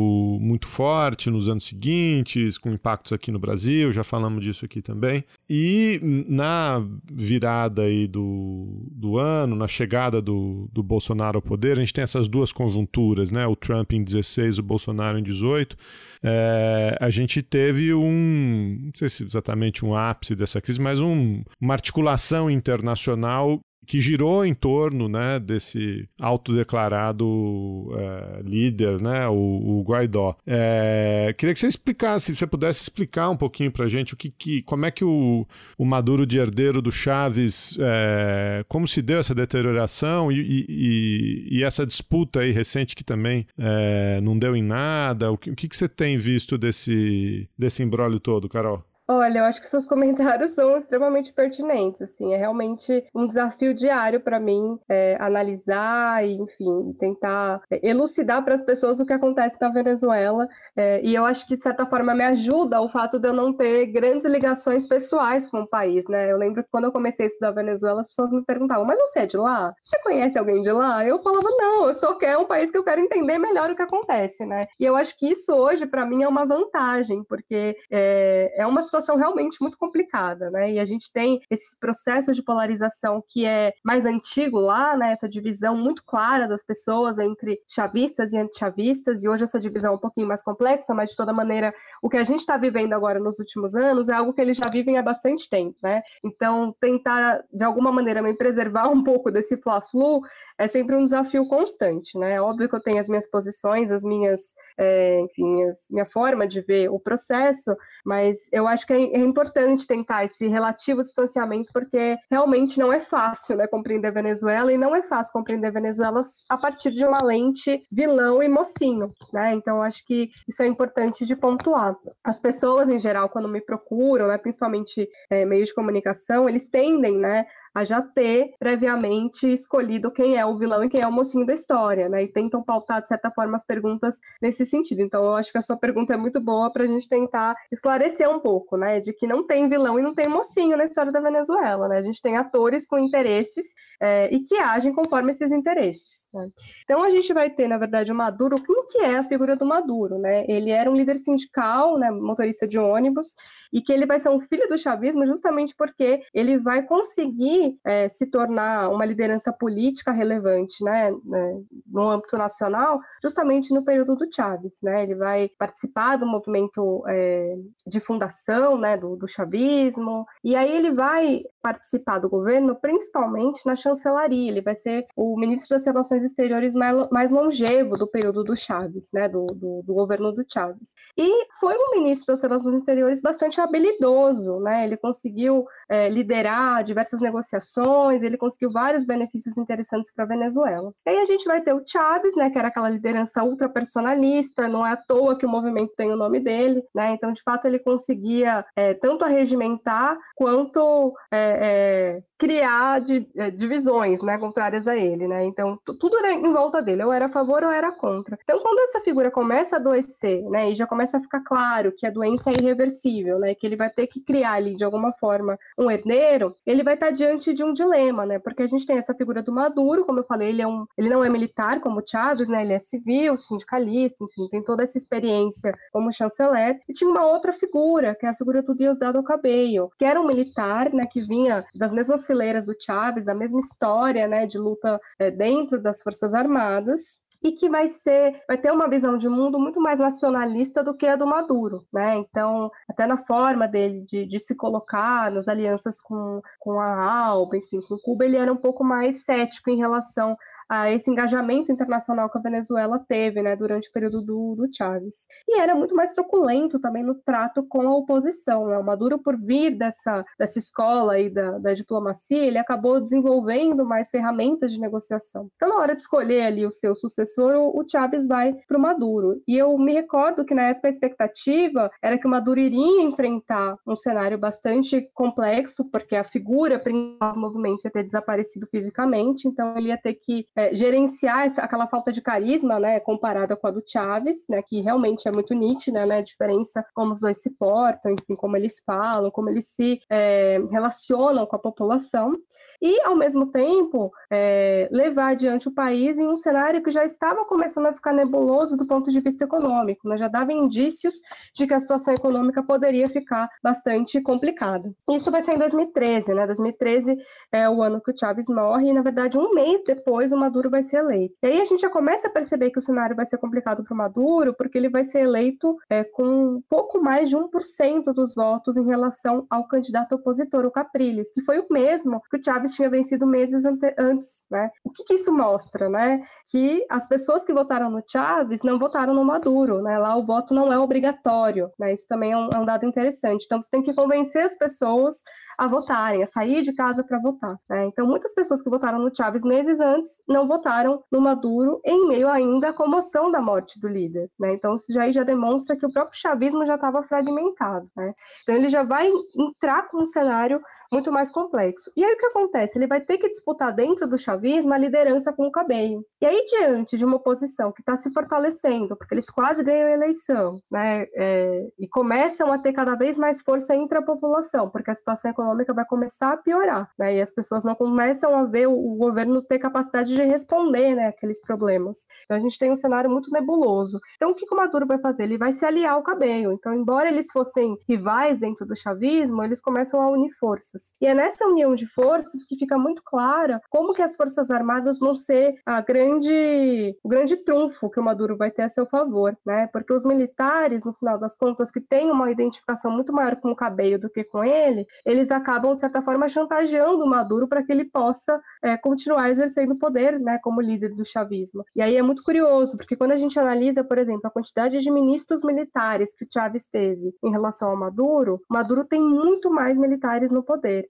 [0.42, 5.22] muito forte nos anos seguintes, com impactos aqui no Brasil, já falamos disso aqui também.
[5.50, 6.00] E
[6.30, 11.94] na virada aí do, do ano, na chegada do, do Bolsonaro ao poder, a gente
[11.94, 13.46] tem essas duas conjunturas, né?
[13.46, 15.76] O Trump em 16, o Bolsonaro em 18.
[16.24, 21.44] É, a gente teve um, não sei se exatamente um ápice dessa crise, mas um,
[21.60, 29.84] uma articulação internacional que girou em torno né, desse autodeclarado é, líder, né, o, o
[29.88, 30.36] Guaidó.
[30.46, 34.18] É, queria que você explicasse, se você pudesse explicar um pouquinho para a gente o
[34.18, 39.02] que, que, como é que o, o Maduro de herdeiro do Chaves, é, como se
[39.02, 44.56] deu essa deterioração e, e- e- essa disputa aí recente que também é, não deu
[44.56, 45.32] em nada.
[45.32, 48.84] O que, o que, que você tem visto desse, desse embrólio todo, Carol?
[49.10, 54.20] Olha, eu acho que seus comentários são extremamente pertinentes, assim, é realmente um desafio diário
[54.20, 59.58] para mim é, analisar e, enfim, tentar é, elucidar para as pessoas o que acontece
[59.62, 60.46] na Venezuela,
[60.76, 63.54] é, e eu acho que, de certa forma, me ajuda o fato de eu não
[63.54, 66.30] ter grandes ligações pessoais com o país, né?
[66.30, 69.20] Eu lembro que quando eu comecei a estudar Venezuela, as pessoas me perguntavam, mas você
[69.20, 69.74] é de lá?
[69.82, 71.06] Você conhece alguém de lá?
[71.06, 73.82] Eu falava, não, eu só quero um país que eu quero entender melhor o que
[73.82, 74.68] acontece, né?
[74.78, 78.82] E eu acho que isso hoje, para mim, é uma vantagem, porque é, é uma
[78.82, 80.74] situação realmente muito complicada, né?
[80.74, 85.12] E a gente tem esse processo de polarização que é mais antigo lá, né?
[85.12, 89.96] Essa divisão muito clara das pessoas entre chavistas e antichavistas, e hoje essa divisão é
[89.96, 93.20] um pouquinho mais complexa, mas de toda maneira, o que a gente está vivendo agora
[93.20, 96.02] nos últimos anos é algo que eles já vivem há bastante tempo, né?
[96.24, 100.22] Então, tentar, de alguma maneira, me preservar um pouco desse fla-flu
[100.58, 102.34] é sempre um desafio constante, né?
[102.34, 106.48] É óbvio que eu tenho as minhas posições, as minhas, é, enfim, as, minha forma
[106.48, 111.72] de ver o processo, mas eu acho que é, é importante tentar esse relativo distanciamento,
[111.74, 116.58] porque realmente não é fácil, né, compreender Venezuela, e não é fácil compreender Venezuela a
[116.58, 119.54] partir de uma lente vilão e mocinho, né?
[119.54, 121.96] Então, acho que isso é importante de pontuar.
[122.24, 127.18] As pessoas, em geral, quando me procuram, né, principalmente é, meios de comunicação, eles tendem,
[127.18, 127.46] né,
[127.78, 131.54] a já ter previamente escolhido quem é o vilão e quem é o mocinho da
[131.54, 132.24] história, né?
[132.24, 135.04] E tentam pautar, de certa forma, as perguntas nesse sentido.
[135.04, 138.28] Então, eu acho que a sua pergunta é muito boa para a gente tentar esclarecer
[138.28, 139.00] um pouco, né?
[139.00, 141.98] De que não tem vilão e não tem mocinho na história da Venezuela, né?
[142.00, 143.68] A gente tem atores com interesses
[144.02, 146.28] é, e que agem conforme esses interesses.
[146.34, 146.50] né?
[146.84, 148.56] Então, a gente vai ter, na verdade, o Maduro.
[148.60, 150.46] Quem que é a figura do Maduro, né?
[150.48, 152.10] Ele era um líder sindical, né?
[152.10, 153.36] Motorista de ônibus,
[153.72, 158.08] e que ele vai ser um filho do chavismo justamente porque ele vai conseguir é,
[158.08, 164.28] se tornar uma liderança política relevante, né, né, no âmbito nacional, justamente no período do
[164.34, 167.56] Chávez, né, ele vai participar do movimento é,
[167.86, 173.76] de fundação, né, do, do chavismo, e aí ele vai participar do governo principalmente na
[173.76, 178.56] chancelaria, ele vai ser o ministro das relações exteriores mais, mais longevo do período do
[178.56, 183.22] Chávez, né, do, do, do governo do Chávez, e foi um ministro das relações exteriores
[183.22, 190.12] bastante habilidoso, né, ele conseguiu é, liderar diversas negociações negociações, ele conseguiu vários benefícios interessantes
[190.14, 190.94] para a Venezuela.
[191.06, 194.68] E aí a gente vai ter o Chávez, né, que era aquela liderança ultra personalista,
[194.68, 197.12] não é à toa que o movimento tem o nome dele, né?
[197.12, 204.22] Então, de fato, ele conseguia é, tanto arregimentar quanto é, é, criar de, é, divisões,
[204.22, 205.44] né, contrárias a ele, né?
[205.46, 208.38] Então, tudo era em volta dele, ou era a favor ou era contra.
[208.44, 212.06] Então, quando essa figura começa a adoecer, né, e já começa a ficar claro que
[212.06, 215.58] a doença é irreversível, né, que ele vai ter que criar ali de alguma forma
[215.78, 218.40] um herdeiro, ele vai estar diante de um dilema, né?
[218.40, 221.10] Porque a gente tem essa figura do Maduro, como eu falei, ele é um, ele
[221.10, 222.64] não é militar como Chávez, né?
[222.64, 226.80] Ele é civil, sindicalista, enfim, tem toda essa experiência como chanceler.
[226.88, 230.28] E tinha uma outra figura, que é a figura do Diosdado Cabello, que era um
[230.28, 235.00] militar, né, que vinha das mesmas fileiras do Chávez, da mesma história, né, de luta
[235.18, 239.60] é, dentro das Forças Armadas, e que vai ser, vai ter uma visão de mundo
[239.60, 242.16] muito mais nacionalista do que a do Maduro, né?
[242.16, 247.58] Então, até na forma dele de, de se colocar nas alianças com, com a ALBA,
[247.58, 250.36] enfim, com Cuba, ele era um pouco mais cético em relação
[250.70, 255.28] a esse engajamento internacional que a Venezuela teve né, durante o período do, do Chávez.
[255.48, 258.68] E era muito mais truculento também no trato com a oposição.
[258.68, 258.78] Né?
[258.78, 264.10] O Maduro, por vir dessa, dessa escola aí da, da diplomacia, ele acabou desenvolvendo mais
[264.10, 265.50] ferramentas de negociação.
[265.56, 268.82] Então, na hora de escolher ali o seu sucessor, o, o Chávez vai para o
[268.82, 269.42] Maduro.
[269.48, 273.78] E eu me recordo que na época a expectativa era que o Maduro iria enfrentar
[273.86, 279.78] um cenário bastante complexo, porque a figura principal do movimento ia ter desaparecido fisicamente, então
[279.78, 283.72] ele ia ter que é, gerenciar essa, aquela falta de carisma, né, comparada com a
[283.72, 287.52] do Chaves, né, que realmente é muito nítida, né, a diferença como os dois se
[287.52, 292.36] portam, enfim, como eles falam, como eles se é, relacionam com a população,
[292.82, 297.46] e, ao mesmo tempo, é, levar adiante o país em um cenário que já estava
[297.46, 301.22] começando a ficar nebuloso do ponto de vista econômico, né, já dava indícios
[301.54, 304.92] de que a situação econômica poderia ficar bastante complicada.
[305.10, 307.18] Isso vai ser em 2013, né, 2013
[307.52, 310.70] é o ano que o Chaves morre, e, na verdade, um mês depois, uma Maduro
[310.70, 311.36] vai ser eleito.
[311.44, 313.94] E aí a gente já começa a perceber que o cenário vai ser complicado para
[313.94, 318.78] o Maduro, porque ele vai ser eleito é, com pouco mais de 1% dos votos
[318.78, 322.90] em relação ao candidato opositor, o Capriles, que foi o mesmo que o Chávez tinha
[322.90, 323.64] vencido meses
[323.98, 324.46] antes.
[324.50, 324.70] Né?
[324.84, 325.90] O que, que, isso mostra?
[325.90, 326.22] Né?
[326.52, 329.82] Que as pessoas que votaram no Chávez não votaram no Maduro.
[329.82, 329.98] Né?
[329.98, 331.72] Lá o voto não é obrigatório.
[331.80, 331.94] Né?
[331.94, 333.46] Isso também é um, é um dado interessante.
[333.46, 335.24] Então você tem que convencer as pessoas
[335.58, 337.58] a votarem, a sair de casa para votar.
[337.68, 337.86] Né?
[337.86, 342.30] Então, muitas pessoas que votaram no Chávez meses antes não votaram no Maduro, em meio
[342.30, 344.30] ainda à comoção da morte do líder.
[344.40, 344.54] Né?
[344.54, 347.90] Então, isso já, já demonstra que o próprio chavismo já estava fragmentado.
[347.96, 348.14] Né?
[348.44, 350.62] Então, ele já vai entrar com um cenário
[350.92, 351.92] muito mais complexo.
[351.96, 352.78] E aí o que acontece?
[352.78, 356.04] Ele vai ter que disputar dentro do chavismo a liderança com o Cabello.
[356.22, 359.94] E aí, diante de uma oposição que está se fortalecendo, porque eles quase ganham a
[359.94, 364.92] eleição, né, é, e começam a ter cada vez mais força entre a população, porque
[364.92, 368.68] a situação econômica vai começar a piorar, né, e as pessoas não começam a ver
[368.68, 372.08] o, governo ter capacidade de responder, né, aqueles problemas.
[372.26, 374.00] Então a gente tem um cenário muito nebuloso.
[374.16, 375.24] Então o que o Maduro vai fazer?
[375.24, 376.54] Ele vai se aliar ao Cabello.
[376.54, 380.96] Então, embora eles fossem rivais dentro do chavismo, eles começam a unir forças forças.
[381.02, 385.00] E é nessa união de forças que fica muito clara como que as forças armadas
[385.00, 389.38] vão ser a grande, o grande trunfo que o Maduro vai ter a seu favor,
[389.46, 389.68] né?
[389.68, 393.56] Porque os militares, no final das contas, que têm uma identificação muito maior com o
[393.56, 397.72] Cabello do que com ele, eles acabam, de certa forma, chantageando o Maduro para que
[397.72, 401.64] ele possa é, continuar exercendo o poder, né, como líder do chavismo.
[401.76, 404.92] E aí é muito curioso, porque quando a gente analisa, por exemplo, a quantidade de
[404.92, 410.32] ministros militares que o Chávez teve em relação ao Maduro, Maduro tem muito mais militares
[410.32, 410.90] no poder poder,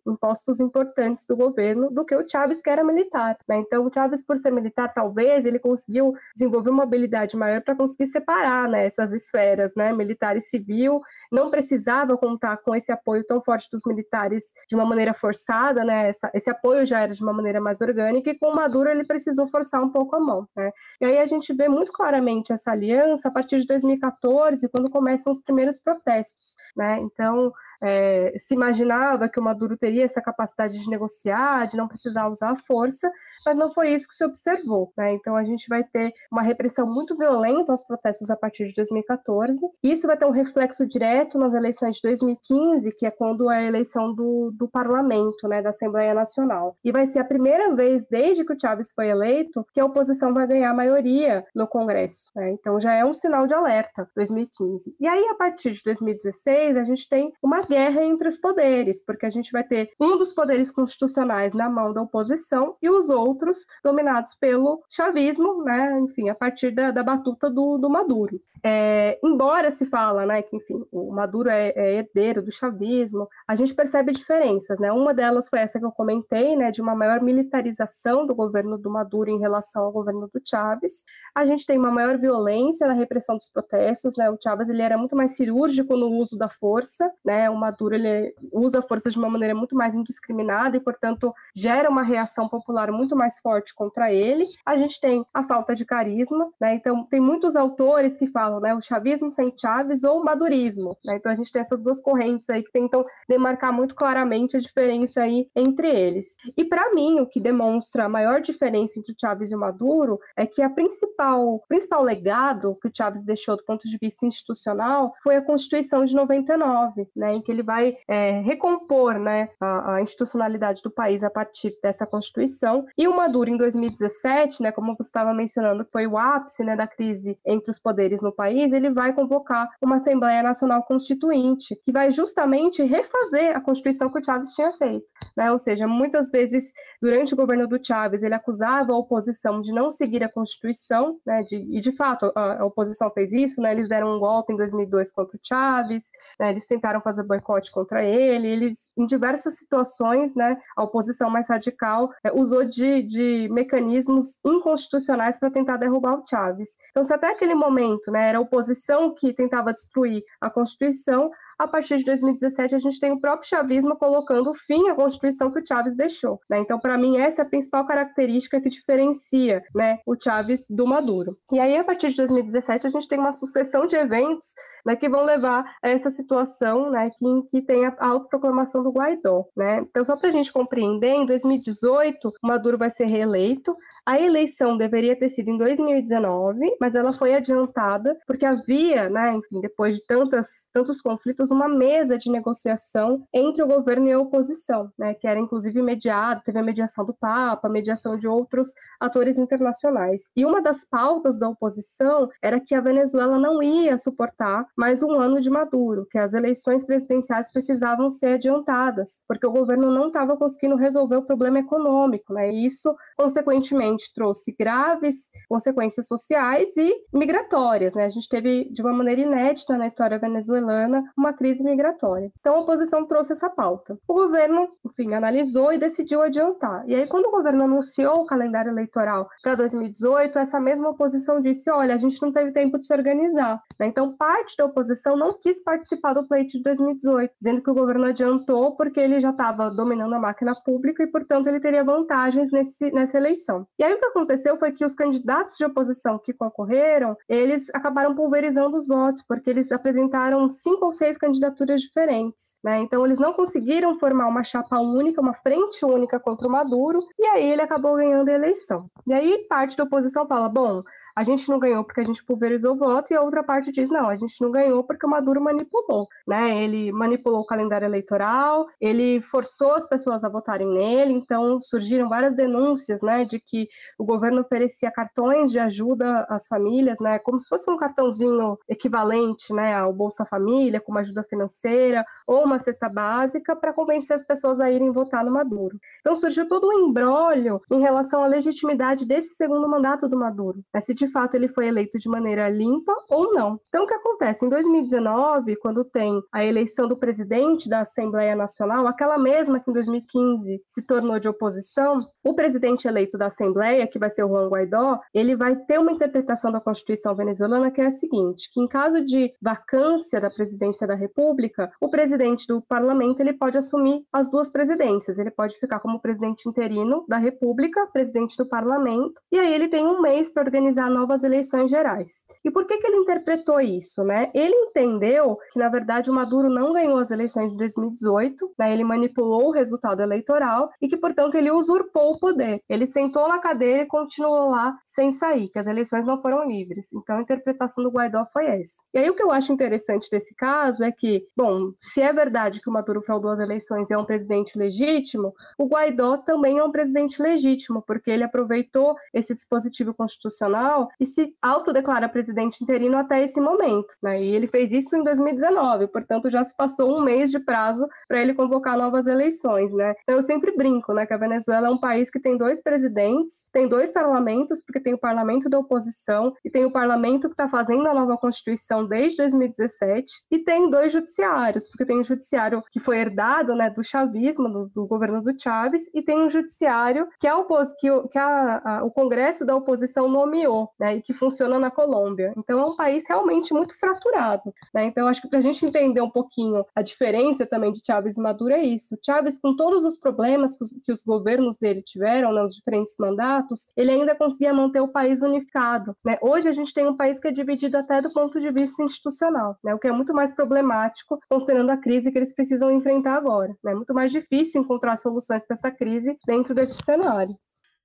[0.59, 3.38] importantes do governo, do que o Chávez, que era militar.
[3.47, 3.57] Né?
[3.57, 8.07] Então, o Chávez, por ser militar, talvez ele conseguiu desenvolver uma habilidade maior para conseguir
[8.07, 11.01] separar né, essas esferas, né, militar e civil.
[11.32, 16.09] Não precisava contar com esse apoio tão forte dos militares de uma maneira forçada, né?
[16.09, 19.03] Essa, esse apoio já era de uma maneira mais orgânica, e com o Maduro ele
[19.03, 20.47] precisou forçar um pouco a mão.
[20.55, 20.71] Né?
[21.01, 25.32] E aí a gente vê muito claramente essa aliança a partir de 2014, quando começam
[25.32, 26.55] os primeiros protestos.
[26.75, 26.99] Né?
[26.99, 27.51] Então,
[27.82, 32.51] é, se imaginava que o Maduro teria essa capacidade de negociar, de não precisar usar
[32.51, 33.11] a força,
[33.45, 34.91] mas não foi isso que se observou.
[34.97, 35.13] Né?
[35.13, 39.59] Então a gente vai ter uma repressão muito violenta aos protestos a partir de 2014.
[39.84, 43.57] E isso vai ter um reflexo direto nas eleições de 2015, que é quando é
[43.57, 46.78] a eleição do, do parlamento, né, da Assembleia Nacional.
[46.84, 50.34] E vai ser a primeira vez desde que o Chávez foi eleito que a oposição
[50.34, 52.32] vai ganhar maioria no Congresso.
[52.36, 52.51] Né?
[52.51, 54.95] Então já é um sinal de alerta 2015.
[54.99, 59.26] E aí a partir de 2016 a gente tem uma guerra entre os poderes, porque
[59.26, 63.65] a gente vai ter um dos poderes constitucionais na mão da oposição e os outros
[63.84, 65.99] dominados pelo chavismo, né?
[65.99, 68.41] Enfim, a partir da, da batuta do, do Maduro.
[68.63, 73.55] É, embora se fala, né, que enfim, o Maduro é, é, herdeiro do chavismo, a
[73.55, 74.91] gente percebe diferenças, né?
[74.91, 78.89] Uma delas foi essa que eu comentei, né, de uma maior militarização do governo do
[78.89, 81.03] Maduro em relação ao governo do Chávez.
[81.36, 84.30] A gente tem uma maior violência na repressão dos protestos, né?
[84.30, 87.49] O Chávez ele era muito mais cirúrgico no uso da força, né?
[87.57, 92.03] Maduro ele usa a força de uma maneira muito mais indiscriminada e, portanto, gera uma
[92.03, 94.47] reação popular muito mais forte contra ele.
[94.65, 96.75] A gente tem a falta de carisma, né?
[96.75, 101.15] Então, tem muitos autores que falam, né, o chavismo sem Chávez ou o madurismo, né?
[101.15, 105.21] Então, a gente tem essas duas correntes aí que tentam demarcar muito claramente a diferença
[105.21, 106.37] aí entre eles.
[106.55, 110.19] E para mim, o que demonstra a maior diferença entre o Chávez e o Maduro
[110.35, 115.13] é que a principal principal legado que o Chávez deixou do ponto de vista institucional
[115.23, 120.83] foi a Constituição de 99, né, que ele vai é, recompor né, a, a, institucionalidade
[120.83, 122.85] do país a partir dessa Constituição.
[122.97, 126.85] E o Maduro, em 2017, né, como você estava mencionando, foi o ápice né, da
[126.85, 132.11] crise entre os poderes no país, ele vai convocar uma Assembleia Nacional Constituinte, que vai
[132.11, 135.05] justamente refazer a Constituição que o Chávez tinha feito.
[135.37, 135.49] Né?
[135.49, 139.89] Ou seja, muitas vezes, durante o governo do Chávez, ele acusava a oposição de não
[139.89, 143.87] seguir a Constituição, né, de, e de fato a, a oposição fez isso, né, eles
[143.87, 148.47] deram um golpe em 2002 contra o Chávez, né, eles tentaram fazer boicote contra ele,
[148.47, 155.38] eles, em diversas situações, né, a oposição mais radical é, usou de, de mecanismos inconstitucionais
[155.38, 156.77] para tentar derrubar o Chávez.
[156.89, 161.67] Então, se até aquele momento né, era a oposição que tentava destruir a Constituição, a
[161.67, 165.65] partir de 2017 a gente tem o próprio chavismo colocando fim à Constituição que o
[165.65, 166.39] Chávez deixou.
[166.49, 166.59] Né?
[166.59, 171.37] Então, para mim, essa é a principal característica que diferencia né, o Chávez do Maduro.
[171.51, 174.53] E aí, a partir de 2017, a gente tem uma sucessão de eventos
[174.85, 179.45] né, que vão levar a essa situação né, que, que tem a autoproclamação do Guaidó.
[179.55, 179.79] Né?
[179.79, 183.75] Então, só para a gente compreender, em 2018, o Maduro vai ser reeleito,
[184.07, 189.59] a eleição deveria ter sido em 2019, mas ela foi adiantada porque havia, né, enfim,
[189.59, 194.89] depois de tantas, tantos conflitos, uma mesa de negociação entre o governo e a oposição,
[194.97, 199.37] né, que era inclusive mediada, teve a mediação do Papa, a mediação de outros atores
[199.37, 200.31] internacionais.
[200.37, 205.15] E uma das pautas da oposição era que a Venezuela não ia suportar mais um
[205.15, 210.37] ano de Maduro, que as eleições presidenciais precisavam ser adiantadas, porque o governo não estava
[210.37, 217.95] conseguindo resolver o problema econômico, né, e isso, consequentemente, trouxe graves consequências sociais e migratórias.
[217.95, 218.05] Né?
[218.05, 222.31] A gente teve, de uma maneira inédita na história venezuelana, uma crise migratória.
[222.39, 223.97] Então, a oposição trouxe essa pauta.
[224.07, 226.83] O governo, enfim, analisou e decidiu adiantar.
[226.87, 231.69] E aí, quando o governo anunciou o calendário eleitoral para 2018, essa mesma oposição disse:
[231.69, 233.61] olha, a gente não teve tempo de se organizar.
[233.79, 233.87] Né?
[233.87, 238.05] Então, parte da oposição não quis participar do pleito de 2018, dizendo que o governo
[238.05, 242.91] adiantou porque ele já estava dominando a máquina pública e, portanto, ele teria vantagens nesse,
[242.91, 243.67] nessa eleição.
[243.79, 248.15] E aí o que aconteceu foi que os candidatos de oposição que concorreram, eles acabaram
[248.15, 252.77] pulverizando os votos, porque eles apresentaram cinco ou seis candidaturas diferentes, né?
[252.79, 257.25] Então eles não conseguiram formar uma chapa única, uma frente única contra o Maduro, e
[257.25, 258.89] aí ele acabou ganhando a eleição.
[259.05, 260.83] E aí parte da oposição fala, bom,
[261.18, 263.89] a gente não ganhou porque a gente pulverizou o voto, e a outra parte diz,
[263.89, 266.63] não, a gente não ganhou porque o Maduro manipulou, né?
[266.63, 272.36] Ele manipulou o calendário eleitoral, ele forçou as pessoas a votarem nele, então surgiram várias
[272.36, 277.49] denúncias, né, de que o governo oferecia cartões de ajuda às famílias, né, como se
[277.49, 282.88] fosse um cartãozinho equivalente, né, ao Bolsa Família, com uma ajuda financeira, ou uma cesta
[282.88, 285.80] básica, para convencer as pessoas a irem votar no Maduro.
[286.01, 290.63] Então surgiu todo um embrólio em relação à legitimidade desse segundo mandato do Maduro.
[290.72, 290.80] Né?
[290.80, 293.59] Se de de fato ele foi eleito de maneira limpa ou não.
[293.69, 294.45] Então, o que acontece?
[294.45, 299.73] Em 2019, quando tem a eleição do presidente da Assembleia Nacional, aquela mesma que em
[299.73, 304.49] 2015 se tornou de oposição, o presidente eleito da Assembleia, que vai ser o Juan
[304.49, 308.67] Guaidó, ele vai ter uma interpretação da Constituição venezuelana que é a seguinte, que em
[308.67, 314.29] caso de vacância da presidência da República, o presidente do parlamento ele pode assumir as
[314.29, 315.17] duas presidências.
[315.17, 319.85] Ele pode ficar como presidente interino da República, presidente do parlamento, e aí ele tem
[319.85, 322.25] um mês para organizar novas eleições gerais.
[322.43, 324.03] E por que, que ele interpretou isso?
[324.03, 324.31] Né?
[324.33, 328.73] Ele entendeu que, na verdade, o Maduro não ganhou as eleições de 2018, né?
[328.73, 332.61] ele manipulou o resultado eleitoral e que, portanto, ele usurpou o poder.
[332.67, 336.91] Ele sentou na cadeira e continuou lá sem sair, que as eleições não foram livres.
[336.93, 338.77] Então, a interpretação do Guaidó foi essa.
[338.93, 342.61] E aí, o que eu acho interessante desse caso é que, bom, se é verdade
[342.61, 346.63] que o Maduro fraudou as eleições e é um presidente legítimo, o Guaidó também é
[346.63, 353.23] um presidente legítimo, porque ele aproveitou esse dispositivo constitucional E se autodeclara presidente interino até
[353.23, 353.95] esse momento.
[354.01, 354.21] Né?
[354.21, 358.21] E ele fez isso em 2019, portanto já se passou um mês de prazo para
[358.21, 359.73] ele convocar novas eleições.
[359.73, 359.93] Né?
[360.03, 363.47] Então eu sempre brinco né, que a Venezuela é um país que tem dois presidentes,
[363.51, 367.47] tem dois parlamentos, porque tem o parlamento da oposição e tem o parlamento que está
[367.47, 372.79] fazendo a nova Constituição desde 2017, e tem dois judiciários, porque tem o judiciário que
[372.79, 377.27] foi herdado né, do chavismo, do, do governo do Chávez, e tem um judiciário que,
[377.27, 381.59] a opos, que, que a, a, o Congresso da oposição nomeou, né, e que funciona
[381.59, 382.34] na Colômbia.
[382.38, 384.53] Então é um país realmente muito fraturado.
[384.73, 384.86] Né?
[384.86, 388.21] Então acho que para a gente entender um pouquinho a diferença também de Chávez e
[388.21, 388.97] Maduro é isso.
[389.03, 392.95] Chávez, com todos os problemas que os, que os governos dele tiveram, né, os diferentes
[392.99, 395.95] mandatos, ele ainda conseguia manter o país unificado.
[396.05, 396.17] Né?
[396.21, 399.57] Hoje a gente tem um país que é dividido até do ponto de vista institucional,
[399.63, 399.73] né?
[399.73, 403.51] o que é muito mais problemático, considerando a crise que eles precisam enfrentar agora.
[403.51, 403.75] É né?
[403.75, 407.36] muito mais difícil encontrar soluções para essa crise dentro desse cenário.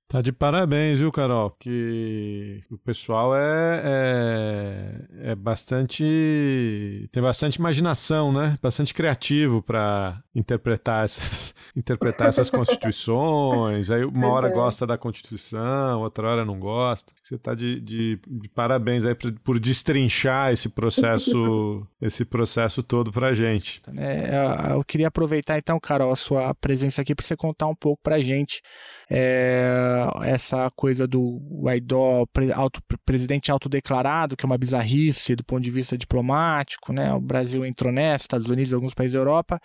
[0.07, 1.49] Tá de parabéns, viu, Carol?
[1.59, 7.09] Que o pessoal é, é, é, bastante.
[7.11, 8.59] tem bastante imaginação, né?
[8.61, 13.89] Bastante criativo para interpretar essas, interpretar essas constituições.
[13.89, 17.11] Aí uma hora gosta da Constituição, outra hora não gosta.
[17.23, 23.11] Você tá de, de, de parabéns aí por, por, destrinchar esse processo, esse processo todo
[23.11, 23.81] pra gente.
[23.97, 27.99] É, eu queria aproveitar então, Carol, a sua presença aqui para você contar um pouco
[28.03, 28.61] pra gente
[29.09, 35.71] é, essa coisa do Guaidó, auto, presidente autodeclarado, que é uma bizarrice do ponto de
[35.71, 37.13] vista diplomático, né?
[37.13, 39.59] O Brasil entrou nessa, Estados Unidos, alguns países da Europa,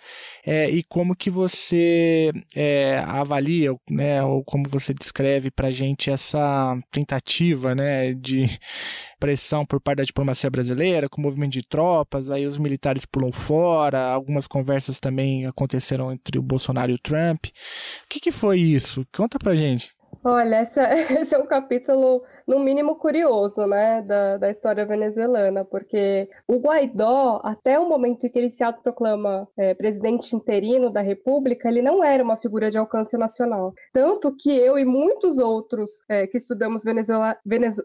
[0.45, 4.23] é, e como que você é, avalia, né?
[4.23, 8.13] Ou como você descreve para gente essa tentativa, né?
[8.13, 8.45] De
[9.19, 13.31] pressão por parte da diplomacia brasileira, com o movimento de tropas, aí os militares pulam
[13.31, 17.45] fora, algumas conversas também aconteceram entre o Bolsonaro e o Trump.
[17.45, 17.49] O
[18.09, 19.05] que, que foi isso?
[19.13, 19.93] Conta pra gente.
[20.23, 20.83] Olha, essa,
[21.13, 27.39] esse é um capítulo no mínimo curioso, né, da, da história venezuelana, porque o Guaidó,
[27.43, 32.03] até o momento em que ele se autoproclama é, presidente interino da República, ele não
[32.03, 33.71] era uma figura de alcance nacional.
[33.93, 37.37] Tanto que eu e muitos outros é, que estudamos Venezuela,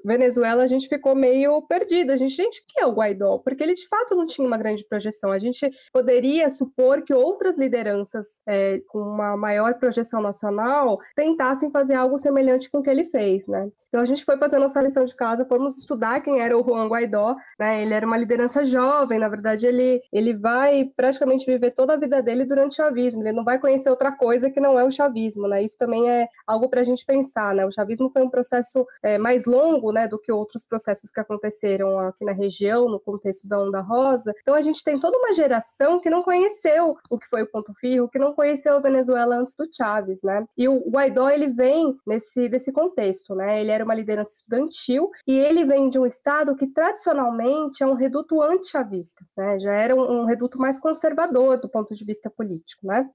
[0.03, 2.13] Venezuela, a gente ficou meio perdido.
[2.13, 3.37] A gente, gente, que é o Guaidó?
[3.39, 5.31] Porque ele de fato não tinha uma grande projeção.
[5.31, 11.97] A gente poderia supor que outras lideranças é, com uma maior projeção nacional tentassem fazer
[11.97, 13.69] algo semelhante com o que ele fez, né?
[13.89, 16.89] Então a gente foi a nossa lição de casa, fomos estudar quem era o Juan
[16.89, 17.83] Guaidó, né?
[17.83, 22.23] Ele era uma liderança jovem, na verdade ele, ele vai praticamente viver toda a vida
[22.23, 25.49] dele durante o chavismo, ele não vai conhecer outra coisa que não é o chavismo,
[25.49, 25.63] né?
[25.63, 27.67] Isso também é algo para a gente pensar, né?
[27.67, 31.99] O chavismo foi um processo é, mais longo, né, do que outros processos que aconteceram
[31.99, 34.35] aqui na região, no contexto da Onda Rosa.
[34.43, 37.73] Então a gente tem toda uma geração que não conheceu o que foi o Ponto
[37.75, 40.47] Firro, que não conheceu a Venezuela antes do Chávez, né?
[40.57, 43.61] E o Guaidó ele vem nesse desse contexto, né?
[43.61, 47.95] Ele era uma liderança estudantil, e ele vem de um estado que tradicionalmente é um
[47.95, 49.59] reduto anti-chavista, né?
[49.59, 52.87] já era um, um, reduto mais conservador do ponto de vista político.
[52.87, 53.09] Né?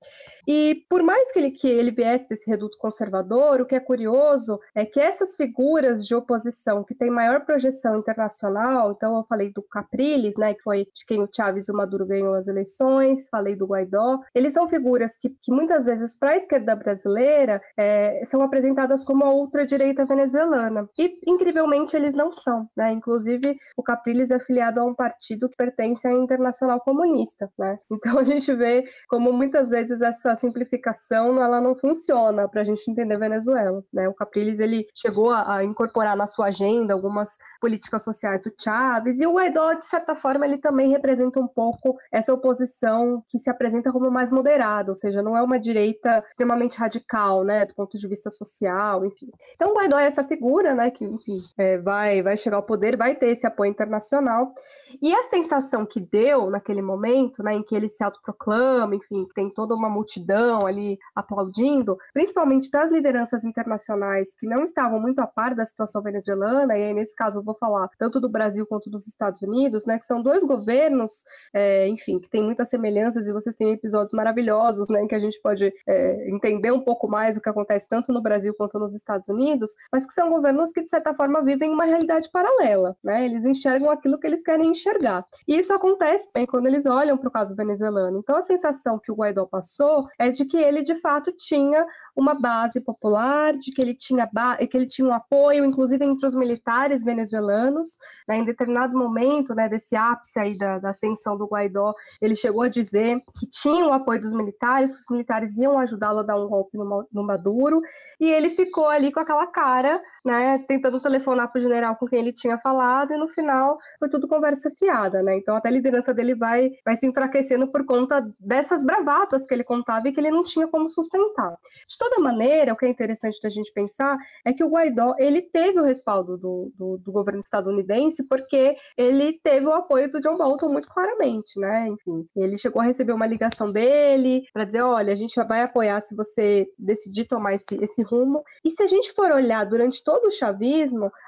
[0.48, 4.60] E por mais que ele, que ele viesse desse reduto conservador, o que é curioso
[4.74, 9.62] é que essas figuras de oposição que têm maior projeção internacional, então eu falei do
[9.62, 13.56] Capriles, né, que foi de quem o Chávez e o Maduro ganhou as eleições, falei
[13.56, 18.42] do Guaidó, eles são figuras que, que muitas vezes para a esquerda brasileira é, são
[18.42, 20.90] apresentadas como a ultradireita venezuelana.
[20.98, 22.92] E incrivelmente eles não são, né?
[22.92, 27.80] Inclusive o Capriles é filiado a um partido que pertence à Internacional Comunista, né?
[28.10, 32.90] Então a gente vê como muitas vezes essa simplificação ela não funciona para a gente
[32.90, 34.08] entender Venezuela, né?
[34.08, 39.20] O Capriles ele chegou a, a, incorporar na sua agenda algumas políticas sociais do Chávez
[39.20, 43.50] e o Guaidó de certa forma ele também representa um pouco essa oposição que se
[43.50, 47.66] apresenta como mais moderada, ou seja, não é uma direita extremamente radical, né?
[47.66, 49.30] Do ponto de vista social, enfim.
[49.56, 50.90] Então o Guaidó é essa figura, né?
[51.00, 54.54] Que enfim, é, vai, vai chegar ao poder, vai ter esse apoio internacional.
[55.02, 59.50] E a sensação que deu naquele momento, né, em que ele se autoproclama, enfim, tem
[59.50, 65.56] toda uma multidão ali aplaudindo, principalmente das lideranças internacionais que não estavam muito a par
[65.56, 69.08] da situação venezuelana, e aí nesse caso eu vou falar tanto do Brasil quanto dos
[69.08, 71.24] Estados Unidos, né, que são dois governos,
[71.54, 75.20] é, enfim, que têm muitas semelhanças e vocês têm episódios maravilhosos, né, em que a
[75.20, 78.94] gente pode é, entender um pouco mais o que acontece tanto no Brasil quanto nos
[78.94, 83.24] Estados Unidos, mas que são governos que, de certa forma, vivem uma realidade paralela, né?
[83.24, 85.24] Eles enxergam aquilo que eles querem enxergar.
[85.48, 88.18] E isso acontece bem quando eles olham para o caso venezuelano.
[88.18, 91.86] Então, a sensação que o Guaidó passou é de que ele, de fato, tinha
[92.16, 94.28] uma base popular, de que ele tinha,
[94.70, 98.00] que ele tinha um apoio, inclusive entre os militares venezuelanos.
[98.28, 98.38] Né?
[98.38, 102.70] Em determinado momento, né, desse ápice aí da, da ascensão do Guaidó, ele chegou a
[102.70, 106.48] dizer que tinha o apoio dos militares, que os militares iam ajudá-lo a dar um
[106.48, 107.80] golpe no, no Maduro,
[108.20, 112.20] e ele ficou ali com aquela cara, né, tentando telefonar para o general com quem
[112.20, 115.36] ele tinha falado, e no final foi tudo conversa fiada, né?
[115.36, 119.64] Então até a liderança dele vai, vai se enfraquecendo por conta dessas bravatas que ele
[119.64, 121.58] contava e que ele não tinha como sustentar.
[121.88, 125.42] De toda maneira, o que é interessante da gente pensar é que o Guaidó ele
[125.42, 130.38] teve o respaldo do, do, do governo estadunidense porque ele teve o apoio do John
[130.38, 131.88] Bolton muito claramente, né?
[131.88, 136.00] Enfim, ele chegou a receber uma ligação dele para dizer, olha, a gente vai apoiar
[136.00, 138.44] se você decidir tomar esse, esse rumo.
[138.64, 140.69] E se a gente for olhar durante todo o chavismo,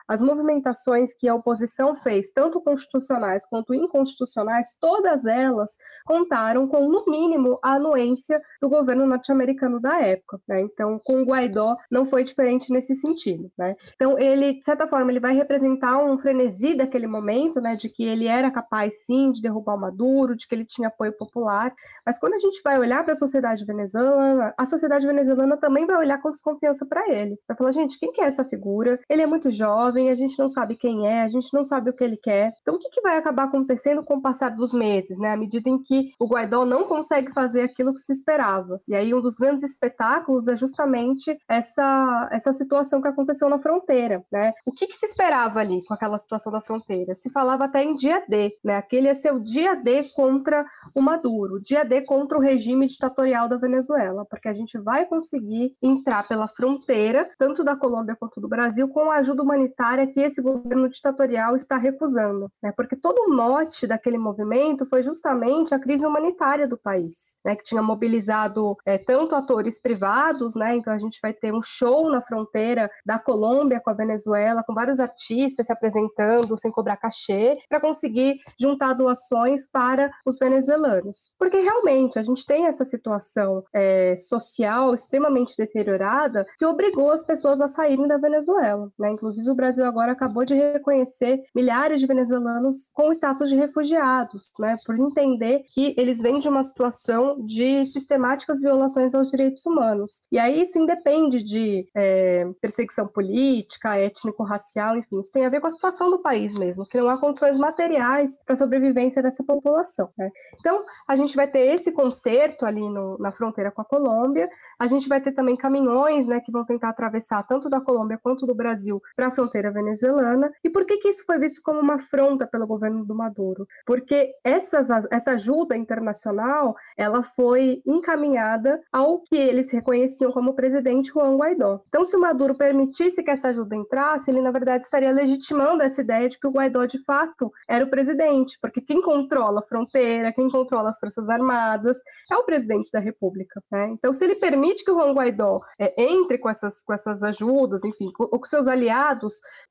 [0.08, 7.04] as movimentações que a oposição fez, tanto constitucionais quanto inconstitucionais, todas elas contaram com, no
[7.08, 10.40] mínimo, a anuência do governo norte-americano da época.
[10.48, 10.62] Né?
[10.62, 13.50] Então, com Guaidó não foi diferente nesse sentido.
[13.58, 13.76] Né?
[13.96, 18.04] Então, ele, de certa forma, ele vai representar um frenesi daquele momento, né, de que
[18.04, 21.74] ele era capaz, sim, de derrubar o Maduro, de que ele tinha apoio popular.
[22.06, 25.98] Mas quando a gente vai olhar para a sociedade venezuelana, a sociedade venezuelana também vai
[25.98, 27.38] olhar com desconfiança para ele.
[27.48, 29.00] Vai falar, gente, quem que é essa figura?
[29.10, 31.94] Ele é muito jovem, a gente não sabe quem é, a gente não sabe o
[31.94, 32.54] que ele quer.
[32.62, 35.32] Então, o que, que vai acabar acontecendo com o passar dos meses, né?
[35.32, 38.80] À medida em que o Guaidó não consegue fazer aquilo que se esperava.
[38.88, 44.24] E aí, um dos grandes espetáculos é justamente essa, essa situação que aconteceu na fronteira,
[44.32, 44.54] né?
[44.66, 47.16] O que, que se esperava ali com aquela situação da fronteira?
[47.16, 48.76] Se falava até em dia D, né?
[48.76, 53.48] Aquele ia ser o dia D contra o Maduro, dia D contra o regime ditatorial
[53.48, 58.48] da Venezuela, porque a gente vai conseguir entrar pela fronteira, tanto da Colômbia quanto do
[58.48, 62.72] Brasil, com a ajuda humanitária que esse governo ditatorial está recusando, né?
[62.76, 67.56] Porque todo o mote daquele movimento foi justamente a crise humanitária do país, né?
[67.56, 70.76] Que tinha mobilizado é, tanto atores privados, né?
[70.76, 74.74] Então a gente vai ter um show na fronteira da Colômbia com a Venezuela, com
[74.74, 81.32] vários artistas se apresentando sem cobrar cachê, para conseguir juntar doações para os venezuelanos.
[81.38, 87.62] Porque realmente a gente tem essa situação é, social extremamente deteriorada que obrigou as pessoas
[87.62, 89.11] a saírem da Venezuela, né?
[89.12, 94.78] Inclusive o Brasil agora acabou de reconhecer milhares de venezuelanos com status de refugiados, né,
[94.86, 100.22] por entender que eles vêm de uma situação de sistemáticas violações aos direitos humanos.
[100.32, 105.68] E aí isso independe de é, perseguição política, étnico-racial, enfim, isso tem a ver com
[105.68, 110.10] a situação do país mesmo, que não há condições materiais para a sobrevivência dessa população.
[110.18, 110.30] Né?
[110.60, 114.88] Então, a gente vai ter esse concerto ali no, na fronteira com a Colômbia, a
[114.88, 118.56] gente vai ter também caminhões né, que vão tentar atravessar tanto da Colômbia quanto do
[118.56, 120.52] Brasil para a fronteira venezuelana.
[120.64, 123.68] E por que, que isso foi visto como uma afronta pelo governo do Maduro?
[123.86, 131.38] Porque essas, essa ajuda internacional ela foi encaminhada ao que eles reconheciam como presidente Juan
[131.38, 131.82] Guaidó.
[131.88, 136.02] Então, se o Maduro permitisse que essa ajuda entrasse, ele na verdade estaria legitimando essa
[136.02, 140.34] ideia de que o Guaidó de fato era o presidente, porque quem controla a fronteira,
[140.34, 141.98] quem controla as forças armadas
[142.32, 143.62] é o presidente da República.
[143.72, 143.90] Né?
[143.92, 147.84] Então, se ele permite que o Juan Guaidó é, entre com essas, com essas ajudas,
[147.84, 148.81] enfim, ou com seus aliados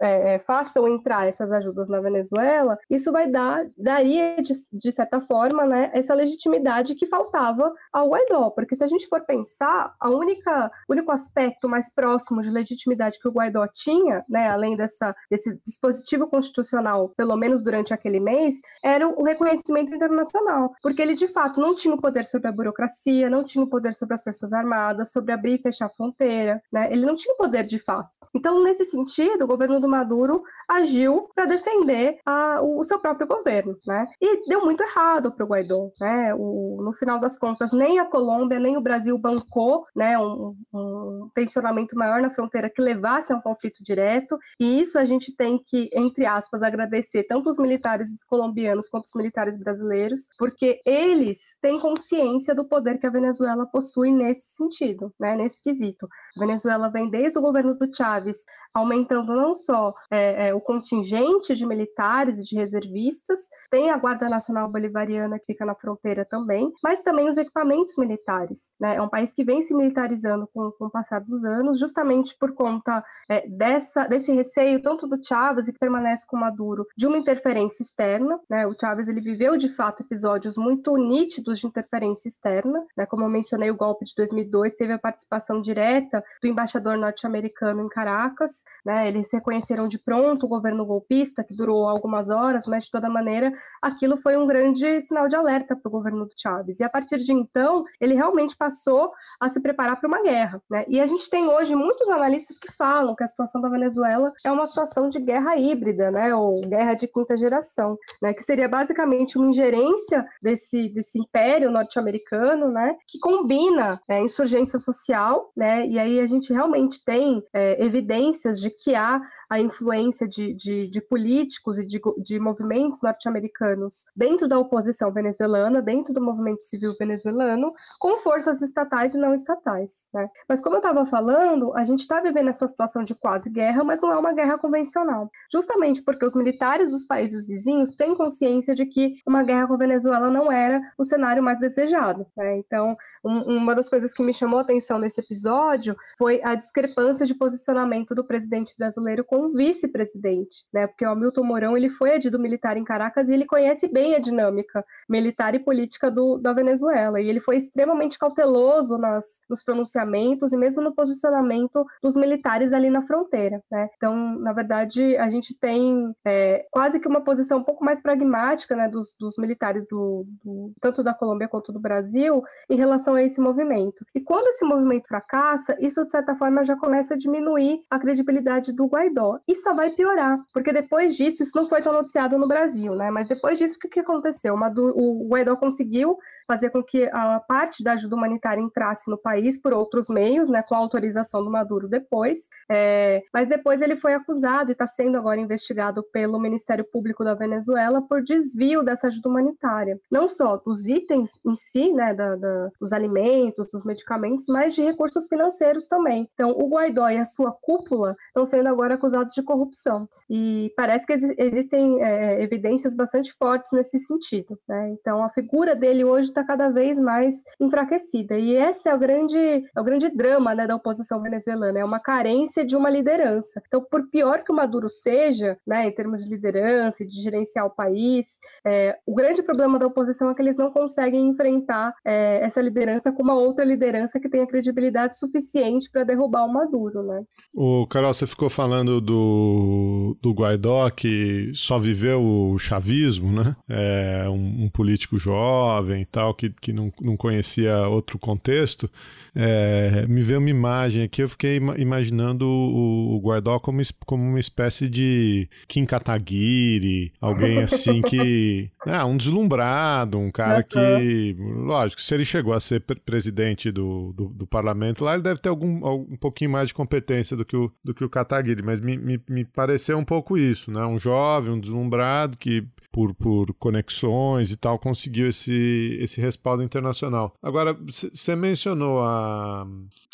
[0.01, 5.20] é, é, façam entrar essas ajudas na Venezuela, isso vai dar, daria, de, de certa
[5.20, 10.09] forma, né, essa legitimidade que faltava ao Guaidó, porque se a gente for pensar, a
[10.09, 15.15] única, o único aspecto mais próximo de legitimidade que o Guaidó tinha, né, além dessa,
[15.31, 21.28] desse dispositivo constitucional, pelo menos durante aquele mês, era o reconhecimento internacional, porque ele de
[21.28, 24.53] fato não tinha o poder sobre a burocracia, não tinha o poder sobre as forças
[24.53, 28.11] armadas, sobre abrir e fechar a fronteira, né, ele não tinha o poder de fato.
[28.35, 33.77] Então, nesse sentido, o governo do Maduro agiu para defender a, o, seu próprio governo,
[33.87, 34.07] né?
[34.21, 36.35] E deu muito errado para o Guaidó, né?
[36.35, 41.31] O, no final das contas, nem a Colômbia nem o Brasil bancou, né, um, um
[41.35, 44.39] tensionamento maior na fronteira que levasse a um conflito direto.
[44.59, 49.15] E isso a gente tem que, entre aspas, agradecer tanto os militares colombianos quanto os
[49.15, 55.37] militares brasileiros, porque eles têm consciência do poder que a Venezuela possui nesse sentido, né?
[55.37, 56.09] Nesse quesito.
[56.37, 58.45] A Venezuela vem desde o governo do Chávez Chaves,
[58.91, 64.29] aumentando não só é, é, o contingente de militares e de reservistas, tem a Guarda
[64.29, 68.73] Nacional Bolivariana que fica na fronteira também, mas também os equipamentos militares.
[68.81, 68.97] Né?
[68.97, 72.53] É um país que vem se militarizando com, com o passar dos anos, justamente por
[72.53, 77.19] conta é, dessa, desse receio, tanto do Chávez, e que permanece com Maduro, de uma
[77.19, 78.41] interferência externa.
[78.49, 78.67] Né?
[78.67, 82.85] O Chávez ele viveu, de fato, episódios muito nítidos de interferência externa.
[82.97, 83.07] Né?
[83.07, 87.89] Como eu mencionei, o golpe de 2002 teve a participação direta do embaixador norte-americano em
[87.89, 89.09] Caracas, Caracas, né?
[89.09, 93.52] Eles reconheceram de pronto o governo golpista, que durou algumas horas, mas de toda maneira
[93.81, 96.81] aquilo foi um grande sinal de alerta para o governo do Chávez.
[96.81, 100.85] E a partir de então, ele realmente passou a se preparar para uma guerra, né?
[100.89, 104.51] E a gente tem hoje muitos analistas que falam que a situação da Venezuela é
[104.51, 106.35] uma situação de guerra híbrida, né?
[106.35, 108.32] Ou guerra de quinta geração, né?
[108.32, 112.97] Que seria basicamente uma ingerência desse, desse império norte-americano, né?
[113.07, 115.86] Que combina é, insurgência social, né?
[115.86, 120.89] E aí a gente realmente tem é, evidências de que há a influência de, de,
[120.89, 126.95] de políticos e de, de movimentos norte-americanos dentro da oposição venezuelana, dentro do movimento civil
[126.99, 130.09] venezuelano, com forças estatais e não estatais.
[130.13, 130.29] Né?
[130.49, 134.01] Mas como eu estava falando, a gente está vivendo essa situação de quase guerra, mas
[134.01, 135.31] não é uma guerra convencional.
[135.53, 139.79] Justamente porque os militares dos países vizinhos têm consciência de que uma guerra com a
[139.79, 142.27] Venezuela não era o cenário mais desejado.
[142.37, 142.59] Né?
[142.59, 147.27] Então, um, uma das coisas que me chamou a atenção nesse episódio foi a discrepância
[147.27, 150.87] de posicionamento do presidente brasileiro com o vice-presidente, né?
[150.87, 154.19] Porque o Hamilton Mourão ele foi adido militar em Caracas e ele conhece bem a
[154.19, 157.20] dinâmica militar e política do, da Venezuela.
[157.20, 162.89] E ele foi extremamente cauteloso nas, nos pronunciamentos e mesmo no posicionamento dos militares ali
[162.89, 163.89] na fronteira, né?
[163.97, 168.77] Então, na verdade, a gente tem é, quase que uma posição um pouco mais pragmática,
[168.77, 173.23] né, dos, dos militares do, do tanto da Colômbia quanto do Brasil em relação a
[173.23, 174.05] esse movimento.
[174.15, 178.73] E quando esse movimento fracassa, isso de certa forma já começa a diminuir a credibilidade
[178.73, 179.39] do Guaidó.
[179.49, 183.11] E só vai piorar, porque depois disso, isso não foi tão noticiado no Brasil, né?
[183.11, 184.57] Mas depois disso, o que, que aconteceu?
[185.01, 186.19] O Guaidó conseguiu
[186.51, 190.65] fazer com que a parte da ajuda humanitária entrasse no país por outros meios, né,
[190.65, 195.17] com a autorização do Maduro depois, é, mas depois ele foi acusado e está sendo
[195.17, 200.89] agora investigado pelo Ministério Público da Venezuela por desvio dessa ajuda humanitária, não só dos
[200.89, 206.29] itens em si, né, da, da, dos alimentos, dos medicamentos, mas de recursos financeiros também.
[206.35, 211.07] Então, o Guaidó e a sua cúpula estão sendo agora acusados de corrupção e parece
[211.07, 214.59] que ex existem é, evidências bastante fortes nesse sentido.
[214.69, 214.91] Né?
[214.91, 218.39] Então, a figura dele hoje está está cada vez mais enfraquecida.
[218.39, 222.01] E esse é o grande, é o grande drama né, da oposição venezuelana, é uma
[222.01, 223.62] carência de uma liderança.
[223.67, 227.67] Então, por pior que o Maduro seja, né, em termos de liderança e de gerenciar
[227.67, 232.45] o país, é, o grande problema da oposição é que eles não conseguem enfrentar é,
[232.45, 237.03] essa liderança com uma outra liderança que tenha credibilidade suficiente para derrubar o Maduro.
[237.03, 237.23] Né?
[237.55, 243.57] O Carol, você ficou falando do, do Guaidó, que só viveu o chavismo, né?
[243.69, 248.90] É um, um político jovem e tal que, que não, não conhecia outro contexto,
[249.35, 254.40] é, me veio uma imagem aqui, eu fiquei imaginando o, o Guardó como, como uma
[254.40, 258.70] espécie de Kim Kataguiri, alguém assim que.
[258.86, 261.36] É, um deslumbrado, um cara que.
[261.39, 265.48] Lógico, se ele chegou a ser presidente do, do, do, parlamento lá, ele deve ter
[265.48, 268.97] algum, um pouquinho mais de competência do que o, do que o Kataguiri, mas me,
[268.98, 270.85] me, me pareceu um pouco isso, né?
[270.85, 277.35] Um jovem, um deslumbrado que por, por conexões e tal, conseguiu esse, esse respaldo internacional.
[277.43, 279.67] Agora, você mencionou a,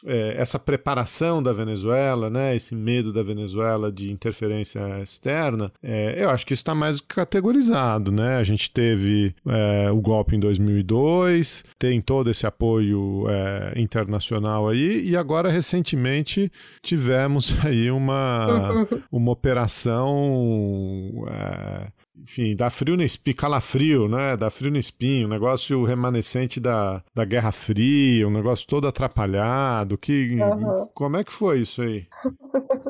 [0.05, 6.31] é, essa preparação da Venezuela, né, esse medo da Venezuela de interferência externa, é, eu
[6.31, 8.13] acho que isso está mais categorizado.
[8.13, 8.37] Né?
[8.37, 15.09] A gente teve é, o golpe em 2002, tem todo esse apoio é, internacional aí,
[15.09, 16.51] e agora, recentemente,
[16.83, 20.07] tivemos aí uma, uma operação
[21.29, 21.89] é,
[22.23, 24.37] enfim, dá frio no espinho, calafrio, né?
[24.37, 29.99] Dá frio no espinho, um negócio remanescente da, da Guerra Fria, um negócio todo atrapalhado.
[29.99, 30.89] Que, uhum.
[30.95, 32.07] Como é que foi isso aí?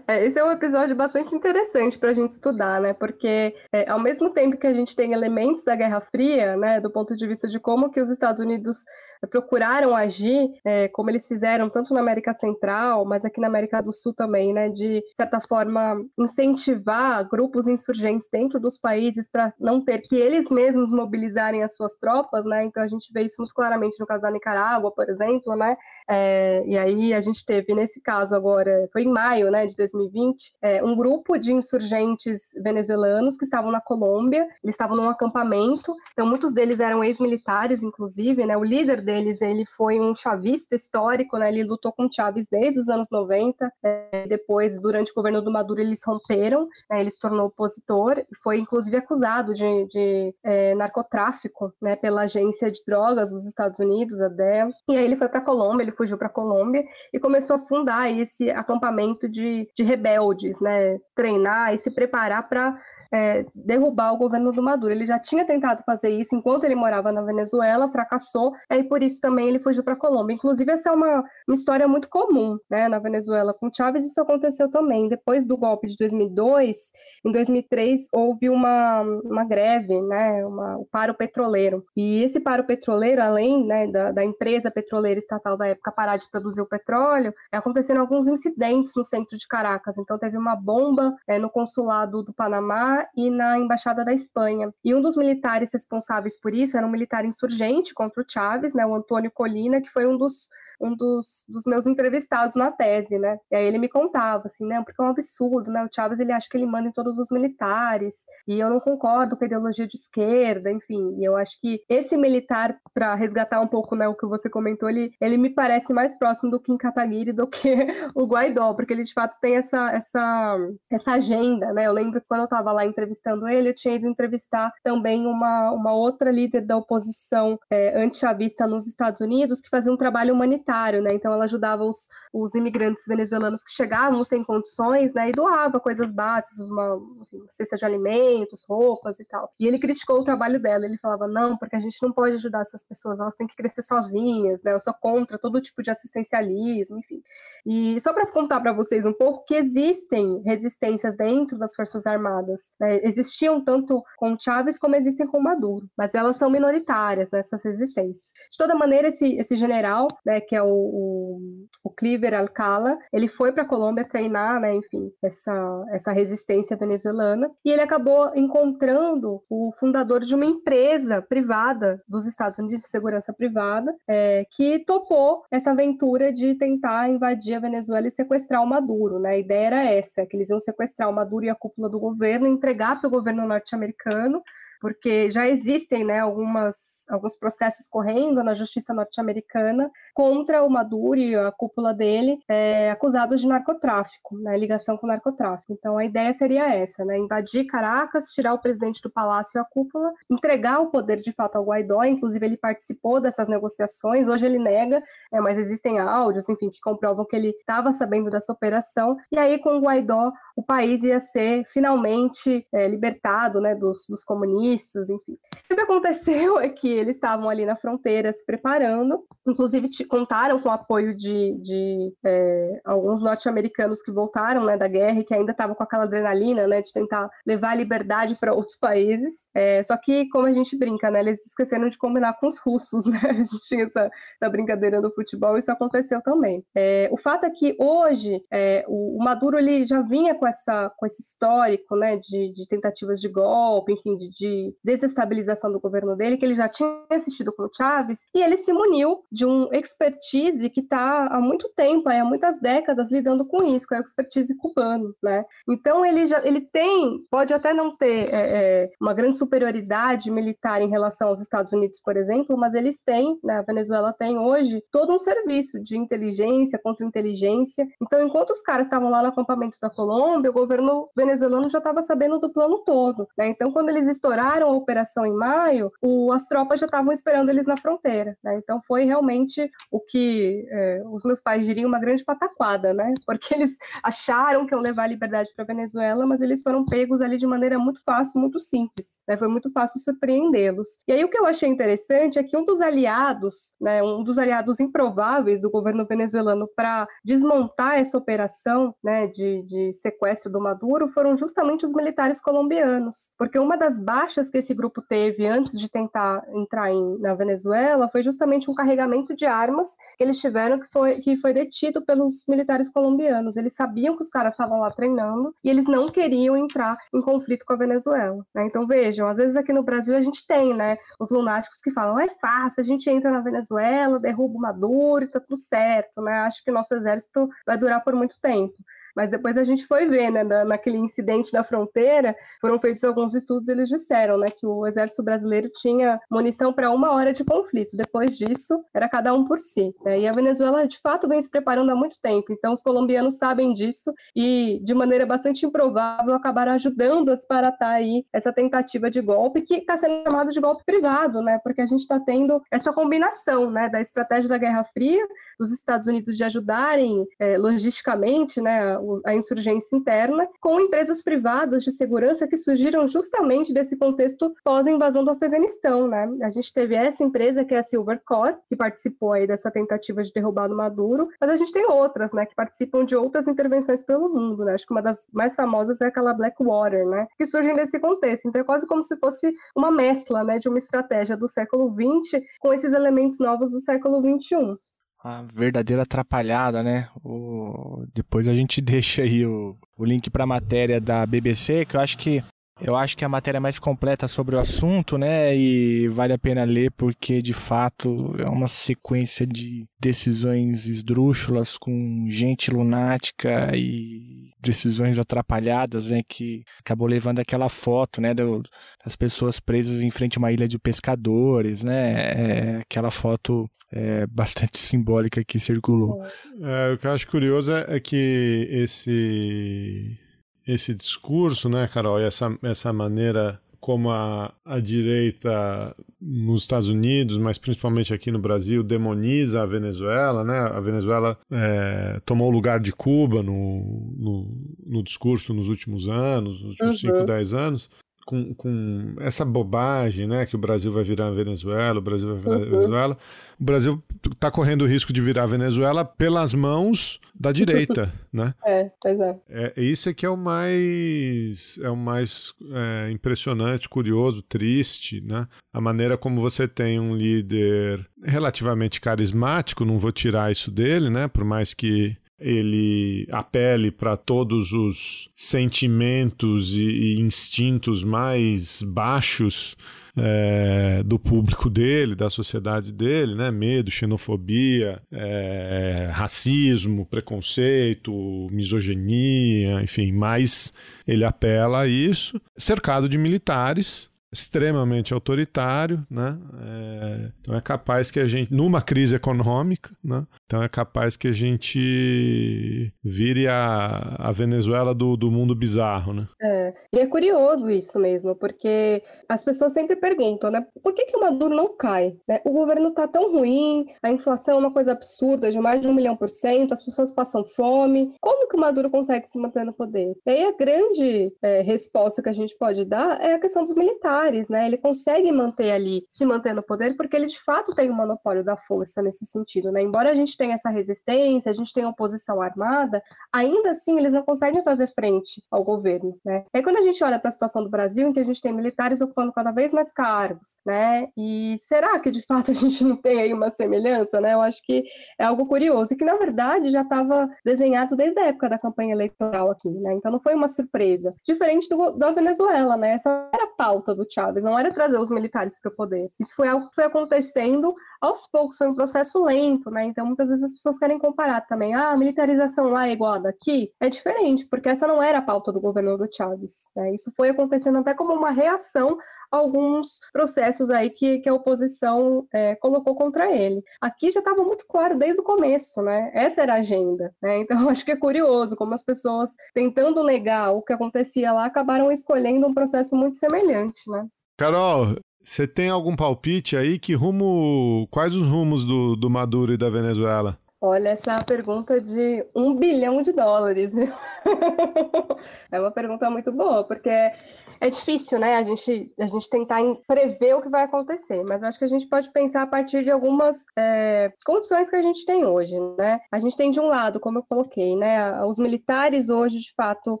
[0.06, 2.92] É, esse é um episódio bastante interessante para a gente estudar, né?
[2.92, 6.90] Porque é, ao mesmo tempo que a gente tem elementos da Guerra Fria, né, do
[6.90, 8.84] ponto de vista de como que os Estados Unidos
[9.26, 13.92] procuraram agir, é, como eles fizeram tanto na América Central, mas aqui na América do
[13.92, 20.02] Sul também, né, de certa forma incentivar grupos insurgentes dentro dos países para não ter
[20.02, 22.64] que eles mesmos mobilizarem as suas tropas, né?
[22.64, 25.76] Então a gente vê isso muito claramente no caso da Nicarágua, por exemplo, né?
[26.08, 30.54] É, e aí a gente teve nesse caso agora, foi em maio, né, de 2020,
[30.60, 36.26] é, um grupo de insurgentes venezuelanos que estavam na Colômbia, eles estavam num acampamento, então
[36.26, 38.56] muitos deles eram ex-militares, inclusive, né?
[38.56, 41.48] O líder deles, ele foi um chavista histórico, né?
[41.48, 43.70] Ele lutou com Chaves desde os anos 90.
[43.82, 47.00] É, depois, durante o governo do Maduro, eles romperam, né?
[47.00, 51.96] ele se tornou opositor e foi inclusive acusado de, de é, narcotráfico, né?
[51.96, 54.70] Pela agência de drogas dos Estados Unidos, a DEA.
[54.88, 58.50] E aí ele foi para Colômbia, ele fugiu para Colômbia e começou a fundar esse
[58.50, 60.98] acampamento de, de rebeldes, né?
[61.14, 62.76] Treinar e se preparar para
[63.12, 64.92] é, derrubar o governo do Maduro.
[64.92, 69.20] Ele já tinha tentado fazer isso enquanto ele morava na Venezuela, fracassou, e por isso
[69.20, 70.34] também ele fugiu para a Colômbia.
[70.34, 73.52] Inclusive, essa é uma, uma história muito comum né, na Venezuela.
[73.52, 75.08] Com Chávez, isso aconteceu também.
[75.08, 76.92] Depois do golpe de 2002,
[77.24, 81.84] em 2003, houve uma, uma greve, né, uma, o paro petroleiro.
[81.96, 86.30] E esse paro petroleiro, além né, da, da empresa petroleira estatal da época parar de
[86.30, 89.98] produzir o petróleo, aconteceram alguns incidentes no centro de Caracas.
[89.98, 94.72] Então, teve uma bomba é, no consulado do Panamá E na embaixada da Espanha.
[94.84, 98.84] E um dos militares responsáveis por isso era um militar insurgente contra o Chávez, né,
[98.86, 100.48] o Antônio Colina, que foi um dos
[100.82, 103.38] um dos, dos meus entrevistados na tese, né?
[103.50, 104.82] E aí ele me contava, assim, né?
[104.82, 105.84] Porque é um absurdo, né?
[105.84, 109.36] O Chávez, ele acha que ele manda em todos os militares, e eu não concordo
[109.36, 111.16] com a ideologia de esquerda, enfim.
[111.18, 114.90] E eu acho que esse militar, para resgatar um pouco, né, o que você comentou,
[114.90, 117.68] ele, ele me parece mais próximo do Kim Kataguiri do que
[118.14, 120.58] o Guaidó, porque ele, de fato, tem essa, essa,
[120.90, 121.86] essa agenda, né?
[121.86, 125.72] Eu lembro que quando eu estava lá entrevistando ele, eu tinha ido entrevistar também uma,
[125.72, 130.62] uma outra líder da oposição é, anti-chavista nos Estados Unidos, que fazia um trabalho humanitário
[131.00, 131.14] né?
[131.14, 135.28] Então ela ajudava os, os imigrantes venezuelanos que chegavam sem condições, né?
[135.28, 139.52] E doava coisas básicas, uma, uma cesta de alimentos, roupas e tal.
[139.58, 140.84] E ele criticou o trabalho dela.
[140.84, 143.82] Ele falava não, porque a gente não pode ajudar essas pessoas, elas têm que crescer
[143.82, 144.72] sozinhas, né?
[144.72, 147.22] Eu sou contra todo tipo de assistencialismo, enfim.
[147.64, 152.72] E só para contar para vocês um pouco que existem resistências dentro das forças armadas,
[152.82, 153.00] né?
[153.04, 158.32] existiam tanto com Chávez como existem com Maduro, mas elas são minoritárias nessas resistências.
[158.50, 161.40] De toda maneira, esse, esse general, né, que é o, o,
[161.84, 167.50] o Cliver Alcala, ele foi para a Colômbia treinar, né, enfim, essa, essa resistência venezuelana,
[167.64, 173.32] e ele acabou encontrando o fundador de uma empresa privada dos Estados Unidos de segurança
[173.32, 179.18] privada, é, que topou essa aventura de tentar invadir a Venezuela e sequestrar o Maduro,
[179.18, 179.30] né?
[179.30, 182.46] A ideia era essa, que eles iam sequestrar o Maduro e a cúpula do governo,
[182.62, 184.40] entregar para o governo norte-americano
[184.82, 191.36] porque já existem né, algumas, alguns processos correndo na justiça norte-americana contra o Maduro e
[191.36, 195.72] a cúpula dele, é, acusados de narcotráfico, né, ligação com narcotráfico.
[195.72, 199.64] Então a ideia seria essa, né, invadir Caracas, tirar o presidente do palácio e a
[199.64, 204.58] cúpula, entregar o poder de fato ao Guaidó, inclusive ele participou dessas negociações, hoje ele
[204.58, 205.00] nega,
[205.32, 209.60] é, mas existem áudios, enfim, que comprovam que ele estava sabendo dessa operação, e aí
[209.60, 214.71] com o Guaidó o país ia ser finalmente é, libertado né, dos, dos comunistas,
[215.10, 215.32] enfim.
[215.70, 220.68] O que aconteceu é que eles estavam ali na fronteira se preparando, inclusive contaram com
[220.68, 225.52] o apoio de, de é, alguns norte-americanos que voltaram né, da guerra e que ainda
[225.52, 229.48] estavam com aquela adrenalina né, de tentar levar a liberdade para outros países.
[229.54, 233.06] É, só que, como a gente brinca, né, eles esqueceram de combinar com os russos,
[233.06, 233.18] né?
[233.22, 236.64] A gente tinha essa, essa brincadeira no futebol, isso aconteceu também.
[236.74, 240.90] É, o fato é que hoje é, o, o Maduro ele já vinha com, essa,
[240.96, 246.16] com esse histórico né, de, de tentativas de golpe, enfim, de, de, desestabilização do governo
[246.16, 249.72] dele, que ele já tinha assistido com o Chaves, e ele se muniu de um
[249.72, 254.56] expertise que está há muito tempo, há muitas décadas, lidando com isso, com a expertise
[254.56, 255.14] cubano.
[255.22, 255.44] Né?
[255.68, 260.80] Então ele já ele tem, pode até não ter é, é, uma grande superioridade militar
[260.80, 264.82] em relação aos Estados Unidos, por exemplo, mas eles têm, né, a Venezuela tem hoje
[264.90, 267.86] todo um serviço de inteligência, contra-inteligência.
[268.00, 272.02] Então, enquanto os caras estavam lá no acampamento da Colômbia, o governo venezuelano já estava
[272.02, 273.26] sabendo do plano todo.
[273.36, 273.48] Né?
[273.48, 277.66] Então, quando eles estouraram a operação em maio, o, as tropas já estavam esperando eles
[277.66, 278.36] na fronteira.
[278.42, 278.58] Né?
[278.58, 283.14] Então, foi realmente o que é, os meus pais diriam uma grande pataquada, né?
[283.24, 287.38] porque eles acharam que iam levar a liberdade para Venezuela, mas eles foram pegos ali
[287.38, 289.20] de maneira muito fácil, muito simples.
[289.28, 289.36] Né?
[289.36, 290.88] Foi muito fácil surpreendê-los.
[291.06, 294.38] E aí, o que eu achei interessante é que um dos aliados, né, um dos
[294.38, 301.08] aliados improváveis do governo venezuelano para desmontar essa operação né, de, de sequestro do Maduro
[301.08, 305.88] foram justamente os militares colombianos, porque uma das baixas que esse grupo teve antes de
[305.88, 310.86] tentar entrar em, na Venezuela foi justamente um carregamento de armas que eles tiveram que
[310.88, 313.56] foi, que foi detido pelos militares colombianos.
[313.56, 317.64] Eles sabiam que os caras estavam lá treinando e eles não queriam entrar em conflito
[317.64, 318.44] com a Venezuela.
[318.54, 318.66] Né?
[318.66, 322.18] Então vejam, às vezes aqui no Brasil a gente tem, né, os lunáticos que falam
[322.18, 326.32] é fácil, a gente entra na Venezuela, derruba o Maduro e tá tudo certo, né?
[326.40, 328.74] Acho que o nosso exército vai durar por muito tempo.
[329.14, 333.34] Mas depois a gente foi ver, né, na, naquele incidente na fronteira, foram feitos alguns
[333.34, 337.96] estudos, eles disseram, né, que o exército brasileiro tinha munição para uma hora de conflito.
[337.96, 339.94] Depois disso, era cada um por si.
[340.04, 340.20] Né?
[340.20, 342.52] E a Venezuela, de fato, vem se preparando há muito tempo.
[342.52, 348.24] Então, os colombianos sabem disso e, de maneira bastante improvável, acabaram ajudando a disparatar aí
[348.32, 351.58] essa tentativa de golpe, que está sendo chamado de golpe privado, né?
[351.62, 355.26] Porque a gente está tendo essa combinação, né, da estratégia da Guerra Fria,
[355.58, 361.90] dos Estados Unidos de ajudarem é, logisticamente, né, a insurgência interna, com empresas privadas de
[361.90, 366.28] segurança que surgiram justamente desse contexto pós-invasão do Afeganistão, né?
[366.42, 370.32] A gente teve essa empresa que é a Silvercore, que participou aí dessa tentativa de
[370.32, 374.28] derrubar o Maduro, mas a gente tem outras, né, que participam de outras intervenções pelo
[374.28, 374.74] mundo, né?
[374.74, 378.48] Acho que uma das mais famosas é aquela Blackwater, né, que surgem desse contexto.
[378.48, 382.42] Então é quase como se fosse uma mescla, né, de uma estratégia do século XX
[382.60, 384.78] com esses elementos novos do século XXI
[385.24, 387.08] uma verdadeira atrapalhada, né?
[387.24, 388.04] O...
[388.14, 392.00] Depois a gente deixa aí o, o link para a matéria da BBC, que eu
[392.00, 392.42] acho que
[392.80, 395.56] Eu acho que a matéria é mais completa sobre o assunto, né?
[395.56, 402.26] E vale a pena ler porque, de fato, é uma sequência de decisões esdrúxulas com
[402.28, 406.22] gente lunática e decisões atrapalhadas, né?
[406.26, 408.34] Que acabou levando aquela foto, né?
[408.34, 412.14] Das pessoas presas em frente a uma ilha de pescadores, né?
[412.14, 416.24] É, aquela foto é, bastante simbólica que circulou.
[416.60, 420.18] É, o que eu acho curioso é, é que esse
[420.66, 427.36] esse discurso, né, Carol, e essa, essa maneira como a, a direita nos Estados Unidos,
[427.36, 430.56] mas principalmente aqui no Brasil, demoniza a Venezuela, né?
[430.56, 434.48] A Venezuela é, tomou o lugar de Cuba no, no,
[434.86, 437.26] no, discurso nos últimos anos, nos últimos 5, uhum.
[437.26, 437.90] 10 anos.
[438.24, 442.38] Com, com, essa bobagem, né, que o Brasil vai virar a Venezuela, o Brasil vai
[442.38, 442.70] virar a uhum.
[442.70, 443.18] Venezuela,
[443.60, 448.54] o Brasil está correndo o risco de virar a Venezuela pelas mãos da direita, né?
[448.64, 449.40] É, pois é.
[449.48, 449.72] é.
[449.82, 455.46] Isso é que é o mais, é o mais é, impressionante, curioso, triste, né?
[455.72, 461.28] A maneira como você tem um líder relativamente carismático, não vou tirar isso dele, né?
[461.28, 469.76] Por mais que ele apele para todos os sentimentos e, instintos mais baixos
[470.16, 473.50] é, do público dele, da sociedade dele, né?
[473.50, 478.12] Medo, xenofobia, é, racismo, preconceito,
[478.50, 480.72] misoginia, enfim, mas
[481.06, 486.38] ele apela a isso, cercado de militares extremamente autoritário, né?
[486.62, 490.26] É, então é capaz que a gente, numa crise econômica, né?
[490.52, 496.28] Então é capaz que a gente vire a, a Venezuela do, do mundo bizarro, né?
[496.42, 500.66] É, e é curioso isso mesmo, porque as pessoas sempre perguntam, né?
[500.82, 502.14] Por que, que o Maduro não cai?
[502.28, 502.42] Né?
[502.44, 505.94] O governo tá tão ruim, a inflação é uma coisa absurda, de mais de um
[505.94, 508.12] milhão por cento, as pessoas passam fome.
[508.20, 510.14] Como que o Maduro consegue se manter no poder?
[510.26, 513.74] E aí a grande é, resposta que a gente pode dar é a questão dos
[513.74, 514.66] militares militares, né?
[514.66, 517.96] Ele consegue manter ali, se manter no poder, porque ele de fato tem o um
[517.96, 519.82] monopólio da força nesse sentido, né?
[519.82, 523.00] Embora a gente tenha essa resistência, a gente tenha oposição armada,
[523.32, 526.44] ainda assim eles não conseguem fazer frente ao governo, né?
[526.52, 528.52] Aí, quando a gente olha para a situação do Brasil, em que a gente tem
[528.52, 531.06] militares ocupando cada vez mais cargos, né?
[531.16, 534.34] E será que de fato a gente não tem aí uma semelhança, né?
[534.34, 534.82] Eu acho que
[535.16, 538.92] é algo curioso e que na verdade já estava desenhado desde a época da campanha
[538.94, 539.94] eleitoral aqui, né?
[539.94, 542.94] Então não foi uma surpresa, diferente do, da Venezuela, né?
[542.94, 546.10] Essa era a pauta do Chávez, não era trazer os militares para o poder.
[546.18, 549.84] Isso foi algo que foi acontecendo aos poucos, foi um processo lento, né?
[549.84, 551.72] Então muitas vezes as pessoas querem comparar também.
[551.72, 553.72] Ah, a militarização lá é igual a daqui?
[553.78, 556.68] É diferente, porque essa não era a pauta do governo do Chávez.
[556.74, 556.92] Né?
[556.94, 558.98] Isso foi acontecendo até como uma reação
[559.30, 563.62] a alguns processos aí que, que a oposição é, colocou contra ele.
[563.80, 566.10] Aqui já estava muito claro desde o começo, né?
[566.12, 567.38] Essa era a agenda, né?
[567.38, 571.92] Então acho que é curioso como as pessoas tentando negar o que acontecia lá acabaram
[571.92, 574.08] escolhendo um processo muito semelhante, né?
[574.36, 576.78] Carol, você tem algum palpite aí?
[576.78, 577.86] Que rumo.
[577.90, 580.38] Quais os rumos do, do Maduro e da Venezuela?
[580.64, 583.74] Olha, essa é uma pergunta de um bilhão de dólares.
[585.50, 590.34] é uma pergunta muito boa, porque é difícil, né, a gente, a gente tentar prever
[590.34, 593.44] o que vai acontecer, mas acho que a gente pode pensar a partir de algumas
[593.56, 596.00] é, condições que a gente tem hoje, né?
[596.12, 600.00] A gente tem de um lado, como eu coloquei, né, os militares hoje, de fato,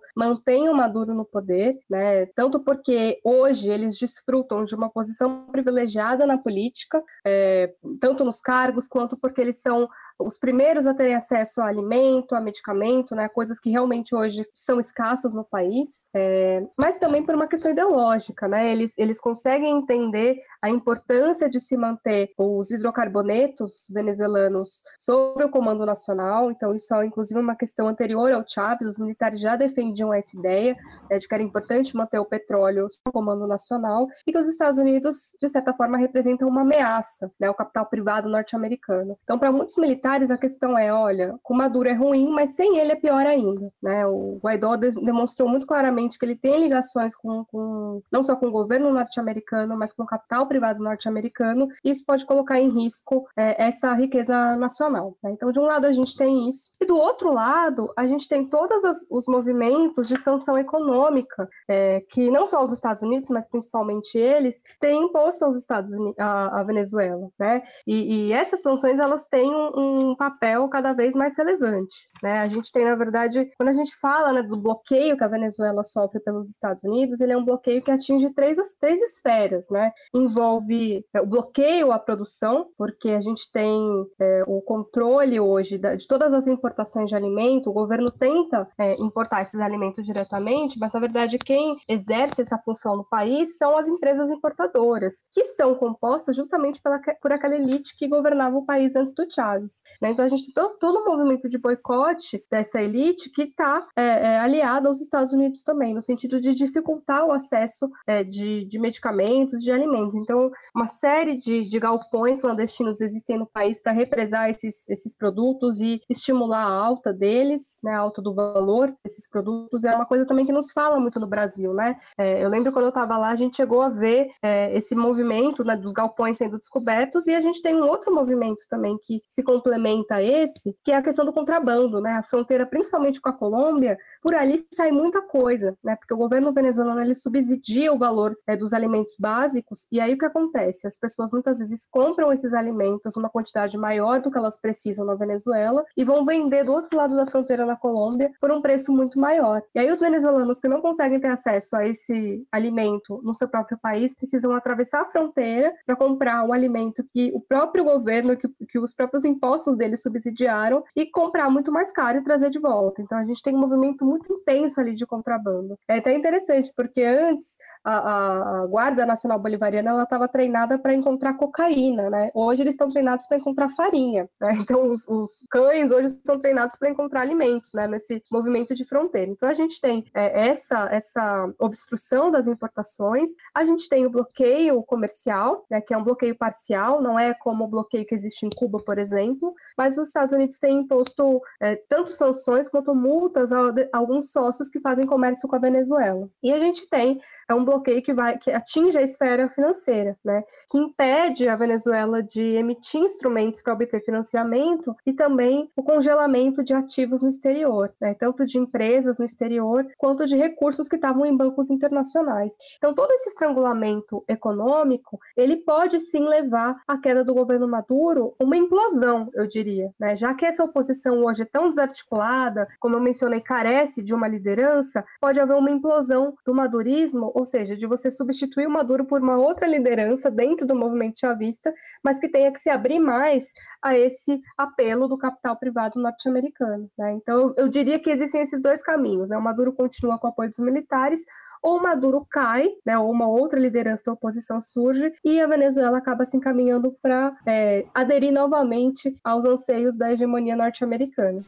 [0.16, 6.24] mantêm o Maduro no poder, né, tanto porque hoje eles desfrutam de uma posição privilegiada
[6.24, 9.88] na política, é, tanto nos cargos quanto porque eles são
[10.26, 14.78] os primeiros a terem acesso a alimento, a medicamento, né, coisas que realmente hoje são
[14.78, 20.38] escassas no país, é, mas também por uma questão ideológica, né, eles, eles conseguem entender
[20.60, 27.04] a importância de se manter os hidrocarbonetos venezuelanos sob o comando nacional, então isso é
[27.04, 30.76] inclusive uma questão anterior ao Chávez, os militares já defendiam essa ideia
[31.10, 34.48] né, de que era importante manter o petróleo sob o comando nacional e que os
[34.48, 39.18] Estados Unidos, de certa forma, representam uma ameaça, né, ao capital privado norte-americano.
[39.22, 42.78] Então, para muitos militares, militares, a questão é, olha, com Maduro é ruim, mas sem
[42.78, 44.06] ele é pior ainda, né?
[44.06, 48.46] O Guaidó de demonstrou muito claramente que ele tem ligações com, com não só com
[48.46, 53.26] o governo norte-americano, mas com o capital privado norte-americano, e isso pode colocar em risco
[53.36, 55.16] é, essa riqueza nacional.
[55.22, 55.30] Né?
[55.32, 58.46] Então, de um lado a gente tem isso, e do outro lado a gente tem
[58.46, 64.16] todos os movimentos de sanção econômica é, que não só os Estados Unidos, mas principalmente
[64.18, 67.62] eles têm imposto aos Estados Unidos, a, a Venezuela, né?
[67.86, 72.10] E, e, essas sanções elas têm um, um um papel cada vez mais relevante.
[72.22, 72.40] Né?
[72.40, 75.84] A gente tem, na verdade, quando a gente fala né, do bloqueio que a Venezuela
[75.84, 79.68] sofre pelos Estados Unidos, ele é um bloqueio que atinge três, três esferas.
[79.70, 79.92] Né?
[80.14, 85.94] Envolve é, o bloqueio à produção, porque a gente tem é, o controle hoje da,
[85.94, 90.92] de todas as importações de alimento, o governo tenta é, importar esses alimentos diretamente, mas
[90.92, 96.36] na verdade quem exerce essa função no país são as empresas importadoras, que são compostas
[96.36, 99.81] justamente pela, por aquela elite que governava o país antes do Chaves.
[100.00, 100.10] Né?
[100.10, 104.02] Então a gente tem todo, todo um movimento de boicote dessa elite que está é,
[104.02, 109.62] é, aos Estados Unidos também, no sentido de dificultar o acesso é, de, de, medicamentos,
[109.62, 110.14] de alimentos.
[110.14, 115.80] Então, uma série de, de galpões clandestinos existem no país para represar esses, esses produtos
[115.80, 119.84] e estimular a alta deles, né, a alta do valor desses produtos.
[119.84, 121.96] É uma coisa também que nos fala muito no Brasil, né?
[122.18, 125.64] É, eu lembro quando eu estava lá, a gente chegou a ver é, esse movimento
[125.64, 129.42] né, dos galpões sendo descobertos e a gente tem um outro movimento também que se
[129.72, 132.12] complementa esse, que é a questão do contrabando, né?
[132.12, 135.96] A fronteira, principalmente com a Colômbia, por ali sai muita coisa, né?
[135.96, 140.18] Porque o governo venezuelano ele subsidia o valor é, dos alimentos básicos e aí o
[140.18, 140.86] que acontece?
[140.86, 145.14] As pessoas muitas vezes compram esses alimentos uma quantidade maior do que elas precisam na
[145.14, 149.18] Venezuela e vão vender do outro lado da fronteira na Colômbia por um preço muito
[149.18, 149.62] maior.
[149.74, 153.78] E aí os venezuelanos que não conseguem ter acesso a esse alimento no seu próprio
[153.78, 158.78] país precisam atravessar a fronteira para comprar um alimento que o próprio governo, que, que
[158.78, 163.02] os próprios impostos deles subsidiaram e comprar muito mais caro e trazer de volta.
[163.02, 165.78] Então a gente tem um movimento muito intenso ali de contrabando.
[165.88, 171.34] É até interessante, porque antes a, a Guarda Nacional Bolivariana ela estava treinada para encontrar
[171.34, 172.30] cocaína, né?
[172.34, 174.52] Hoje eles estão treinados para encontrar farinha, né?
[174.72, 177.86] Então os, os, cães hoje são treinados para encontrar alimentos, né?
[177.86, 179.30] Nesse movimento de fronteira.
[179.30, 184.82] Então a gente tem é, essa essa obstrução das importações, a gente tem o bloqueio
[184.84, 185.80] comercial, né?
[185.80, 188.98] Que é um bloqueio parcial, não é como o bloqueio que existe em Cuba, por
[188.98, 194.30] exemplo, mas os Estados Unidos têm imposto é, tanto sanções quanto multas a, a alguns
[194.32, 196.28] sócios que fazem comércio com a Venezuela.
[196.42, 200.42] E a gente tem é um bloqueio que vai que atinge a esfera financeira, né?
[200.70, 206.74] Que impede a Venezuela de emitir instrumentos para obter financiamento e também o congelamento de
[206.74, 208.14] ativos no exterior, né?
[208.14, 212.56] Tanto de empresas no exterior quanto de recursos que estavam em bancos internacionais.
[212.78, 218.56] Então todo esse estrangulamento econômico ele pode sim levar à queda do governo Maduro, uma
[218.56, 220.16] implosão, diria, né?
[220.16, 225.04] Já que essa oposição hoje é tão desarticulada, como eu mencionei, carece de uma liderança,
[225.20, 229.36] pode haver uma implosão do madurismo, ou seja, de você substituir o Maduro por uma
[229.36, 233.52] outra liderança dentro do movimento chavista, mas que tenha que se abrir mais
[233.82, 236.90] a esse apelo do capital privado norte-americano.
[236.98, 237.12] Né?
[237.12, 239.28] Então, eu diria que existem esses dois caminhos.
[239.28, 239.36] Né?
[239.36, 241.24] O Maduro continua com o apoio dos militares,
[241.62, 246.24] ou Maduro cai, né, ou uma outra liderança da oposição surge, e a Venezuela acaba
[246.24, 251.42] se encaminhando para é, aderir novamente aos anseios da hegemonia norte-americana.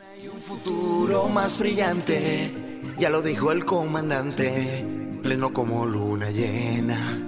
[3.15, 4.85] Lo dijo el comandante,
[5.23, 7.24] pleno como luna llena.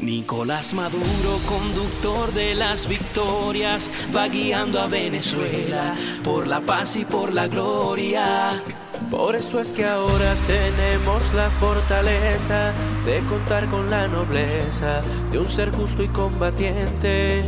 [0.00, 7.32] Nicolás Maduro, conductor de las victorias, va guiando a Venezuela por la paz y por
[7.32, 8.62] la gloria.
[9.10, 12.72] Por eso es que ahora tenemos la fortaleza
[13.04, 17.44] de contar con la nobleza de un ser justo y combatiente.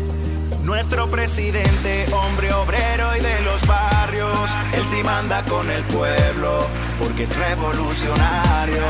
[0.63, 6.59] Nuestro presidente, hombre obrero y de los barrios, él sí manda con el pueblo
[6.99, 8.83] porque es revolucionario.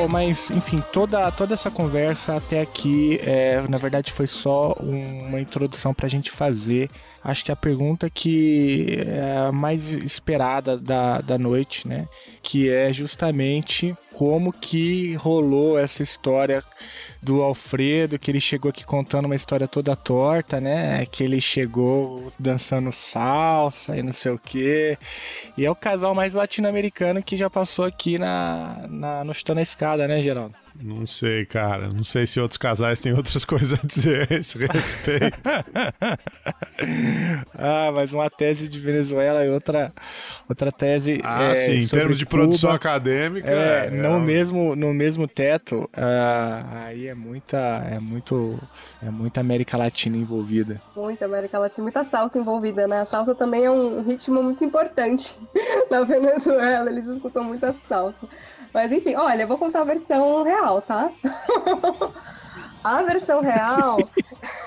[0.00, 5.40] Carol, mas enfim, toda, toda essa conversa até aqui, é, na verdade, foi só uma
[5.40, 6.88] introdução para a gente fazer.
[7.22, 12.08] Acho que a pergunta que é mais esperada da, da noite, né?
[12.42, 16.62] Que é justamente como que rolou essa história
[17.22, 21.06] do Alfredo, que ele chegou aqui contando uma história toda torta, né?
[21.06, 24.98] Que ele chegou dançando salsa e não sei o quê.
[25.56, 29.62] E é o casal mais latino-americano que já passou aqui na, na, no Chutando a
[29.62, 30.54] Escada, né, Geraldo?
[30.78, 31.88] Não sei, cara.
[31.88, 35.38] Não sei se outros casais têm outras coisas a dizer a esse respeito.
[37.54, 39.90] ah, mas uma tese de Venezuela e outra,
[40.48, 41.20] outra tese.
[41.24, 42.42] Ah, é, sim, em termos de Cuba.
[42.42, 43.50] produção acadêmica.
[43.50, 47.58] É, é, no, mesmo, no mesmo teto, ah, aí é muita,
[47.90, 48.58] é muito,
[49.02, 50.80] é muita América Latina envolvida.
[50.94, 53.00] Muita América Latina, muita salsa envolvida, né?
[53.00, 55.34] A salsa também é um ritmo muito importante
[55.90, 58.26] na Venezuela, eles escutam muita salsa.
[58.72, 61.10] Mas enfim, olha, eu vou contar a versão real, tá?
[62.84, 64.08] a versão real.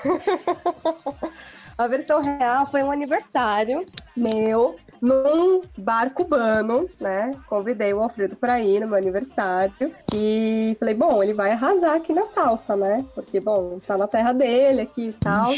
[1.76, 3.84] A versão real foi um aniversário
[4.16, 7.32] meu num bar cubano, né?
[7.48, 12.12] Convidei o Alfredo para ir no meu aniversário e falei, bom, ele vai arrasar aqui
[12.12, 13.04] na salsa, né?
[13.14, 15.52] Porque, bom, tá na terra dele aqui e tal.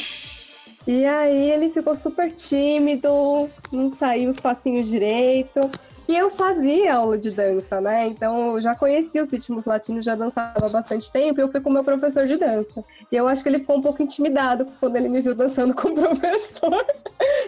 [0.86, 5.70] E aí ele ficou super tímido, não saiu os passinhos direito.
[6.09, 8.07] E eu fazia aula de dança, né?
[8.07, 11.61] Então eu já conhecia os ritmos latinos, já dançava há bastante tempo, e eu fui
[11.61, 12.85] com o meu professor de dança.
[13.11, 15.89] E eu acho que ele ficou um pouco intimidado quando ele me viu dançando com
[15.89, 16.87] o professor.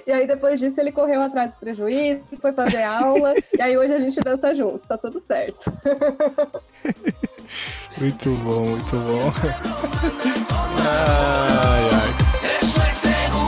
[0.07, 3.95] E aí depois disso ele correu atrás do prejuízo, foi fazer aula, e aí hoje
[3.95, 5.71] a gente dança juntos, tá tudo certo.
[7.99, 9.33] muito bom, muito bom.
[10.85, 13.48] ai, ai.